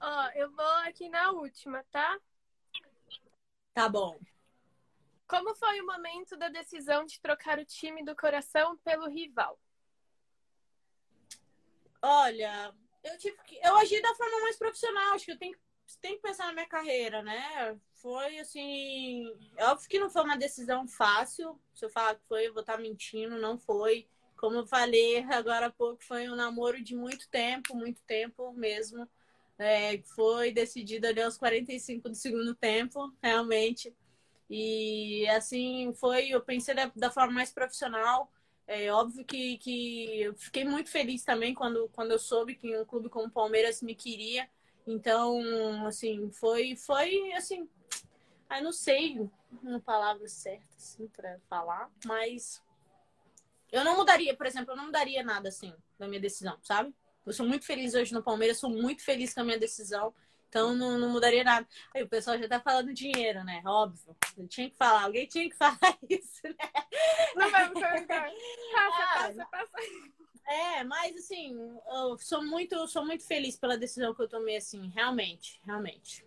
Ó, 0.00 0.30
eu 0.34 0.50
vou 0.50 0.74
aqui 0.84 1.08
na 1.08 1.30
última, 1.30 1.84
tá? 1.92 2.18
Tá 3.72 3.88
bom. 3.88 4.18
Como 5.28 5.54
foi 5.54 5.80
o 5.80 5.86
momento 5.86 6.36
da 6.36 6.48
decisão 6.48 7.04
de 7.04 7.20
trocar 7.20 7.58
o 7.58 7.64
time 7.64 8.04
do 8.04 8.16
coração 8.16 8.76
pelo 8.78 9.08
rival? 9.08 9.58
Olha, 12.02 12.74
eu 13.12 13.18
tive 13.18 13.36
que. 13.44 13.58
Eu 13.62 13.76
agi 13.76 14.00
da 14.02 14.14
forma 14.14 14.40
mais 14.42 14.56
profissional, 14.56 15.14
acho 15.14 15.24
que 15.26 15.32
eu 15.32 15.38
tenho, 15.38 15.52
que- 15.54 15.60
tenho 16.00 16.16
que 16.16 16.22
pensar 16.22 16.46
na 16.46 16.52
minha 16.52 16.66
carreira, 16.68 17.22
né? 17.22 17.76
Foi 17.94 18.38
assim. 18.38 19.24
Óbvio 19.60 19.88
que 19.88 19.98
não 19.98 20.10
foi 20.10 20.22
uma 20.22 20.36
decisão 20.36 20.86
fácil. 20.88 21.58
Se 21.74 21.84
eu 21.84 21.90
falar 21.90 22.14
que 22.16 22.24
foi, 22.28 22.46
eu 22.46 22.52
vou 22.52 22.60
estar 22.62 22.78
mentindo, 22.78 23.38
não 23.38 23.58
foi. 23.58 24.06
Como 24.36 24.56
eu 24.56 24.66
falei 24.66 25.18
agora 25.32 25.66
há 25.66 25.70
pouco, 25.70 26.02
foi 26.04 26.28
um 26.28 26.36
namoro 26.36 26.82
de 26.82 26.94
muito 26.94 27.28
tempo, 27.28 27.74
muito 27.76 28.00
tempo 28.02 28.52
mesmo. 28.52 29.08
É, 29.58 29.98
foi 30.14 30.52
decidido 30.52 31.06
ali 31.08 31.20
aos 31.20 31.36
45 31.36 32.08
do 32.08 32.14
segundo 32.14 32.54
tempo, 32.54 33.12
realmente. 33.22 33.92
E 34.50 35.26
assim, 35.30 35.92
foi, 35.94 36.28
eu 36.30 36.40
pensei 36.42 36.74
da, 36.74 36.90
da 36.96 37.10
forma 37.10 37.34
mais 37.34 37.50
profissional. 37.52 38.30
É 38.70 38.92
óbvio 38.92 39.24
que, 39.24 39.56
que 39.56 40.20
eu 40.20 40.34
fiquei 40.34 40.62
muito 40.62 40.90
feliz 40.90 41.24
também 41.24 41.54
quando, 41.54 41.88
quando 41.88 42.10
eu 42.10 42.18
soube 42.18 42.54
que 42.54 42.76
um 42.76 42.84
clube 42.84 43.08
como 43.08 43.26
o 43.26 43.30
Palmeiras 43.30 43.80
me 43.80 43.94
queria. 43.94 44.46
Então, 44.86 45.40
assim, 45.86 46.30
foi, 46.30 46.76
foi 46.76 47.32
assim. 47.32 47.66
Eu 48.50 48.62
não 48.62 48.72
sei 48.72 49.26
uma 49.62 49.80
palavra 49.80 50.28
certa, 50.28 50.66
assim, 50.76 51.08
para 51.08 51.40
falar, 51.48 51.90
mas 52.04 52.62
eu 53.72 53.82
não 53.84 53.96
mudaria, 53.96 54.36
por 54.36 54.44
exemplo, 54.44 54.72
eu 54.72 54.76
não 54.76 54.86
mudaria 54.86 55.22
nada, 55.22 55.48
assim, 55.48 55.74
da 55.98 56.06
minha 56.06 56.20
decisão, 56.20 56.58
sabe? 56.62 56.94
Eu 57.24 57.32
sou 57.32 57.46
muito 57.46 57.64
feliz 57.64 57.94
hoje 57.94 58.12
no 58.12 58.22
Palmeiras, 58.22 58.58
sou 58.58 58.68
muito 58.68 59.02
feliz 59.02 59.32
com 59.32 59.40
a 59.40 59.44
minha 59.44 59.58
decisão. 59.58 60.14
Então 60.48 60.74
não, 60.74 60.98
não 60.98 61.10
mudaria 61.10 61.44
nada. 61.44 61.66
Aí 61.94 62.02
o 62.02 62.08
pessoal 62.08 62.38
já 62.38 62.48
tá 62.48 62.58
falando 62.58 62.92
dinheiro, 62.94 63.44
né? 63.44 63.62
Óbvio. 63.66 64.16
Eu 64.36 64.48
tinha 64.48 64.70
que 64.70 64.76
falar, 64.76 65.02
alguém 65.02 65.26
tinha 65.26 65.48
que 65.48 65.56
falar 65.56 65.78
isso, 66.08 66.42
né? 66.44 66.72
Não 67.36 67.50
vamos 67.50 67.80
perguntar. 67.80 68.22
Passa, 68.72 69.02
Ah, 69.02 69.14
passa, 69.14 69.46
passa. 69.46 69.72
É, 70.46 70.84
mas 70.84 71.14
assim, 71.16 71.54
eu 71.88 72.16
sou 72.18 72.42
muito, 72.42 72.88
sou 72.88 73.04
muito 73.04 73.26
feliz 73.26 73.58
pela 73.58 73.76
decisão 73.76 74.14
que 74.14 74.22
eu 74.22 74.28
tomei, 74.28 74.56
assim, 74.56 74.88
realmente, 74.88 75.60
realmente. 75.66 76.24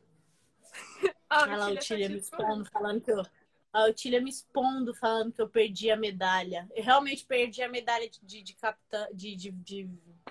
Olha 1.32 1.57
lá, 1.57 1.72
o 1.72 1.78
te 1.78 1.95
me 1.95 2.17
expondo, 2.17 2.65
falando 2.72 3.01
que 3.01 3.11
eu. 3.11 3.26
A 3.74 3.86
Otília 3.86 4.22
me 4.22 4.30
expondo, 4.30 4.93
falando 4.93 5.32
que 5.32 5.41
eu 5.41 5.47
perdi 5.47 5.89
a 5.89 5.95
medalha. 5.95 6.67
Eu 6.76 6.84
realmente 6.84 7.26
perdi 7.26 7.61
a 7.61 7.69
medalha 7.69 8.09
de, 8.22 8.41
de, 8.41 8.53
capitã, 8.55 9.07
de, 9.13 9.36
de, 9.36 9.51
de, 9.51 9.89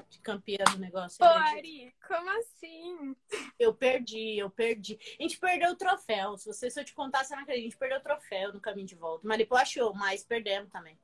de 0.08 0.18
campeã 0.20 0.62
do 0.72 0.78
negócio. 0.78 1.18
Pô? 1.18 1.24
Ari, 1.24 1.94
como 2.06 2.28
assim? 2.38 3.16
Eu 3.58 3.74
perdi, 3.74 4.38
eu 4.38 4.50
perdi. 4.50 4.98
A 5.18 5.22
gente 5.22 5.38
perdeu 5.38 5.70
o 5.70 5.76
troféu. 5.76 6.36
Se, 6.36 6.46
você, 6.46 6.70
se 6.70 6.78
eu 6.78 6.84
te 6.84 6.92
contar, 6.92 7.24
você 7.24 7.34
não 7.34 7.42
acredita. 7.42 7.66
A 7.66 7.70
gente 7.70 7.78
perdeu 7.78 7.98
o 7.98 8.02
troféu 8.02 8.52
no 8.52 8.60
caminho 8.60 8.86
de 8.86 8.94
volta. 8.94 9.26
Maripo 9.26 9.56
achou, 9.56 9.94
mas 9.94 10.22
perdemos 10.22 10.70
também. 10.70 10.98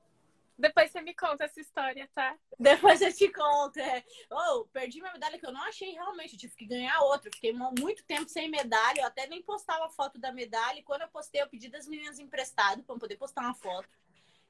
Depois 0.59 0.91
você 0.91 1.03
me 1.03 1.15
conta 1.15 1.45
essa 1.45 1.61
história, 1.61 2.09
tá? 2.15 2.35
Depois 2.59 3.03
eu 3.03 3.13
te 3.13 3.29
conto. 3.31 3.79
É. 3.79 4.03
Oh, 4.31 4.65
perdi 4.73 5.01
minha 5.01 5.13
medalha 5.13 5.39
que 5.39 5.47
eu 5.47 5.53
não 5.53 5.63
achei 5.63 5.93
realmente. 5.93 6.33
Eu 6.33 6.39
tive 6.39 6.57
que 6.57 6.67
ganhar 6.67 6.99
outra. 7.01 7.29
Eu 7.29 7.35
fiquei 7.35 7.53
muito 7.53 8.05
tempo 8.05 8.29
sem 8.29 8.49
medalha. 8.49 9.01
Eu 9.01 9.07
até 9.07 9.27
nem 9.27 9.43
postava 9.43 9.91
foto 9.91 10.19
da 10.19 10.33
medalha. 10.33 10.79
E 10.79 10.83
quando 10.83 11.03
eu 11.03 11.09
postei, 11.09 11.43
eu 11.43 11.49
pedi 11.49 11.69
das 11.69 11.87
meninas 11.87 12.19
emprestado 12.19 12.83
para 12.83 12.97
poder 12.97 13.17
postar 13.17 13.43
uma 13.43 13.55
foto. 13.55 13.89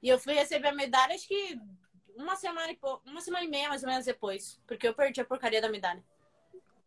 E 0.01 0.09
eu 0.09 0.19
fui 0.19 0.35
receber 0.35 0.69
a 0.69 0.75
medalha, 0.75 1.15
acho 1.15 1.27
que 1.27 1.59
uma 2.15 2.37
semana 2.37 2.71
e 2.71 2.79
uma 3.05 3.21
semana 3.21 3.45
e 3.45 3.49
meia, 3.49 3.69
mais 3.69 3.83
ou 3.83 3.89
menos, 3.89 4.05
depois. 4.05 4.61
Porque 4.67 4.87
eu 4.87 4.95
perdi 4.95 5.21
a 5.21 5.25
porcaria 5.25 5.61
da 5.61 5.69
medalha. 5.69 6.05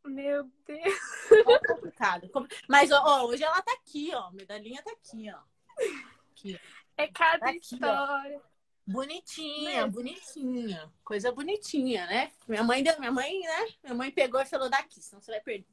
Meu 0.05 0.49
Deus. 0.65 1.31
É 1.31 1.67
complicado. 1.67 2.31
Mas 2.67 2.91
ó, 2.91 3.25
hoje 3.25 3.43
ela 3.43 3.61
tá 3.61 3.73
aqui, 3.73 4.11
ó. 4.13 4.27
A 4.27 4.31
medalhinha 4.31 4.81
tá 4.81 4.91
aqui, 4.91 5.29
ó. 5.31 5.39
Aqui. 6.31 6.59
É 6.97 7.07
cada 7.07 7.49
Aqui, 7.49 7.79
ó. 7.83 8.39
Bonitinha, 8.89 9.85
Mesmo. 9.85 9.91
bonitinha. 9.91 10.91
Coisa 11.03 11.31
bonitinha, 11.31 12.07
né? 12.07 12.31
Minha 12.47 12.63
mãe, 12.63 12.81
deu- 12.81 12.99
minha 12.99 13.11
mãe, 13.11 13.39
né? 13.39 13.67
Minha 13.83 13.93
mãe 13.93 14.11
pegou 14.11 14.41
e 14.41 14.47
falou 14.47 14.67
daqui, 14.67 14.99
senão 14.99 15.21
você 15.21 15.31
vai 15.31 15.41
perder. 15.41 15.67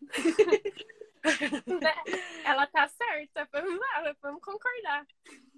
Ela 2.44 2.66
tá 2.68 2.86
certa, 2.86 3.48
vamos 3.52 3.76
lá, 3.76 4.14
vamos 4.22 4.40
concordar. 4.40 5.04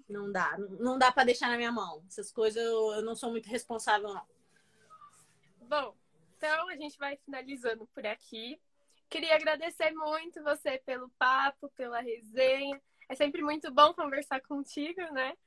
Não 0.09 0.31
dá, 0.31 0.57
não 0.57 0.97
dá 0.97 1.11
para 1.11 1.25
deixar 1.25 1.49
na 1.49 1.57
minha 1.57 1.71
mão. 1.71 2.03
Essas 2.07 2.31
coisas 2.31 2.61
eu, 2.63 2.93
eu 2.93 3.01
não 3.03 3.15
sou 3.15 3.29
muito 3.29 3.47
responsável, 3.47 4.11
não. 4.11 4.25
Bom, 5.61 5.95
então 6.35 6.67
a 6.67 6.75
gente 6.75 6.97
vai 6.97 7.15
finalizando 7.17 7.85
por 7.93 8.07
aqui. 8.07 8.59
Queria 9.07 9.35
agradecer 9.35 9.91
muito 9.91 10.41
você 10.43 10.79
pelo 10.79 11.09
papo, 11.11 11.69
pela 11.75 12.01
resenha. 12.01 12.81
É 13.07 13.13
sempre 13.13 13.43
muito 13.43 13.71
bom 13.71 13.93
conversar 13.93 14.41
contigo, 14.41 14.99
né? 15.13 15.37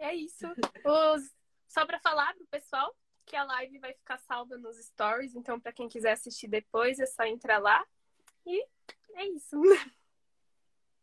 É 0.00 0.14
isso. 0.14 0.46
Os... 0.48 1.34
Só 1.68 1.86
para 1.86 2.00
falar 2.00 2.34
pro 2.34 2.46
pessoal 2.46 2.96
que 3.26 3.36
a 3.36 3.44
live 3.44 3.78
vai 3.78 3.92
ficar 3.92 4.18
salva 4.18 4.56
nos 4.58 4.76
stories, 4.76 5.36
então 5.36 5.60
para 5.60 5.72
quem 5.72 5.88
quiser 5.88 6.12
assistir 6.12 6.48
depois 6.48 6.98
é 6.98 7.06
só 7.06 7.22
entrar 7.24 7.58
lá. 7.58 7.86
E 8.44 8.66
é 9.14 9.26
isso. 9.26 9.56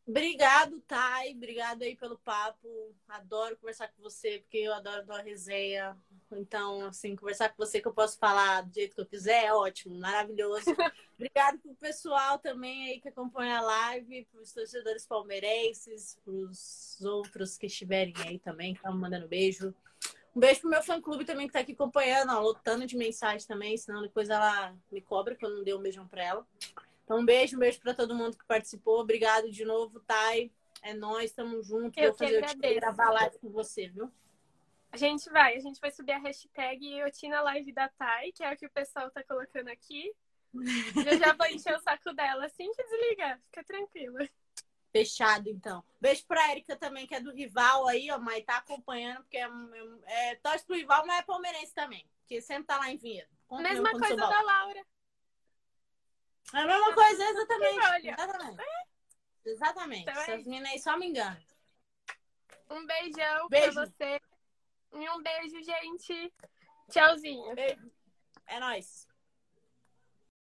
Obrigado, 0.08 0.80
Thay. 0.88 1.34
Obrigado 1.34 1.82
aí 1.82 1.94
pelo 1.94 2.18
papo. 2.20 2.96
Adoro 3.10 3.58
conversar 3.58 3.90
com 3.90 4.02
você, 4.02 4.40
porque 4.40 4.60
eu 4.60 4.74
adoro 4.74 5.06
dar 5.06 5.22
resenha. 5.22 5.98
Então, 6.32 6.86
assim, 6.86 7.14
conversar 7.14 7.50
com 7.50 7.58
você 7.58 7.82
que 7.82 7.88
eu 7.90 7.94
posso 7.94 8.18
falar 8.18 8.62
do 8.62 8.74
jeito 8.74 8.96
que 8.96 9.02
eu 9.02 9.06
quiser 9.06 9.46
é 9.46 9.54
ótimo, 9.54 10.00
maravilhoso. 10.00 10.66
Obrigado 11.20 11.60
pro 11.60 11.76
pessoal 11.76 12.40
também 12.40 12.92
aí 12.92 13.02
que 13.02 13.10
acompanha 13.10 13.58
a 13.58 13.62
live, 13.62 14.26
pros 14.32 14.54
torcedores 14.54 15.06
palmeirenses, 15.06 16.18
pros 16.24 17.02
outros 17.02 17.58
que 17.58 17.66
estiverem 17.66 18.14
aí 18.26 18.40
também, 18.40 18.74
que 18.74 18.80
estão 18.80 18.98
mandando 18.98 19.28
beijo. 19.28 19.76
Um 20.34 20.40
beijo 20.40 20.62
pro 20.62 20.70
meu 20.70 20.84
fã-clube 20.84 21.26
também 21.26 21.48
que 21.48 21.54
tá 21.54 21.60
aqui 21.60 21.74
acompanhando, 21.74 22.32
ó, 22.32 22.40
lotando 22.40 22.86
de 22.86 22.96
mensagem 22.96 23.46
também, 23.46 23.76
senão 23.76 24.02
depois 24.02 24.30
ela 24.30 24.74
me 24.90 25.02
cobra 25.02 25.36
que 25.36 25.44
eu 25.44 25.50
não 25.50 25.64
dei 25.64 25.74
um 25.74 25.82
beijão 25.82 26.08
pra 26.08 26.24
ela. 26.24 26.48
Então, 27.08 27.20
um 27.20 27.26
beijo, 27.26 27.56
um 27.56 27.60
beijo 27.60 27.80
para 27.80 27.94
todo 27.94 28.14
mundo 28.14 28.38
que 28.38 28.46
participou. 28.46 29.00
Obrigado 29.00 29.50
de 29.50 29.64
novo, 29.64 30.02
Thay. 30.02 30.52
É 30.82 30.94
nós, 30.94 31.30
estamos 31.30 31.66
juntos. 31.66 31.96
Eu 31.96 32.10
Vou 32.10 32.18
fazer 32.18 32.44
o 32.44 32.76
gravar 32.76 33.12
live 33.12 33.40
com 33.40 33.50
você, 33.50 33.88
viu? 33.88 34.12
A 34.92 34.98
gente 34.98 35.30
vai, 35.30 35.56
a 35.56 35.60
gente 35.62 35.80
vai 35.80 35.90
subir 35.90 36.12
a 36.12 36.20
hashtag 36.20 37.02
Otina 37.06 37.40
Live 37.40 37.72
da 37.72 37.88
Thay, 37.88 38.34
que 38.34 38.44
é 38.44 38.54
o 38.54 38.58
que 38.58 38.66
o 38.66 38.72
pessoal 38.72 39.10
tá 39.10 39.24
colocando 39.24 39.70
aqui. 39.70 40.14
Eu 40.54 41.18
já 41.18 41.32
vou 41.32 41.48
encher 41.48 41.78
o 41.78 41.80
saco 41.80 42.12
dela 42.14 42.46
assim 42.46 42.70
que 42.74 42.84
desligar, 42.84 43.40
fica 43.46 43.64
tranquila. 43.64 44.28
Fechado, 44.92 45.50
então. 45.50 45.86
Beijo 46.02 46.26
pra 46.28 46.52
Erika 46.52 46.76
também, 46.76 47.08
que 47.08 47.16
é 47.16 47.22
do 47.22 47.32
rival 47.32 47.88
aí, 47.88 48.12
ó, 48.12 48.20
mas 48.20 48.44
tá 48.44 48.58
acompanhando, 48.58 49.20
porque 49.20 49.38
é, 49.38 49.48
é, 50.08 50.32
é 50.32 50.36
torce 50.36 50.66
pro 50.66 50.76
rival, 50.76 51.06
mas 51.06 51.20
é 51.20 51.24
palmeirense 51.24 51.74
também, 51.74 52.06
que 52.26 52.42
sempre 52.42 52.66
tá 52.66 52.78
lá 52.78 52.92
em 52.92 52.98
Vinhedo. 52.98 53.30
Mesma 53.62 53.92
coisa 53.92 54.16
da 54.18 54.42
Laura. 54.42 54.86
É 56.54 56.60
a 56.60 56.66
mesma 56.66 56.94
coisa, 56.94 57.24
exatamente. 57.24 58.08
Exatamente. 58.08 58.64
Exatamente. 59.46 60.02
Então, 60.02 60.22
Essas 60.22 60.46
meninas 60.46 60.72
aí 60.72 60.80
só 60.80 60.98
me 60.98 61.08
enganam. 61.08 61.42
Um 62.70 62.86
beijão 62.86 63.48
beijo. 63.50 63.74
pra 63.74 63.86
você. 63.86 64.22
E 64.94 65.10
um 65.10 65.22
beijo, 65.22 65.64
gente. 65.64 66.34
Tchauzinho. 66.90 67.56
Beijo. 67.56 67.92
É 68.48 68.60
nóis. 68.60 69.07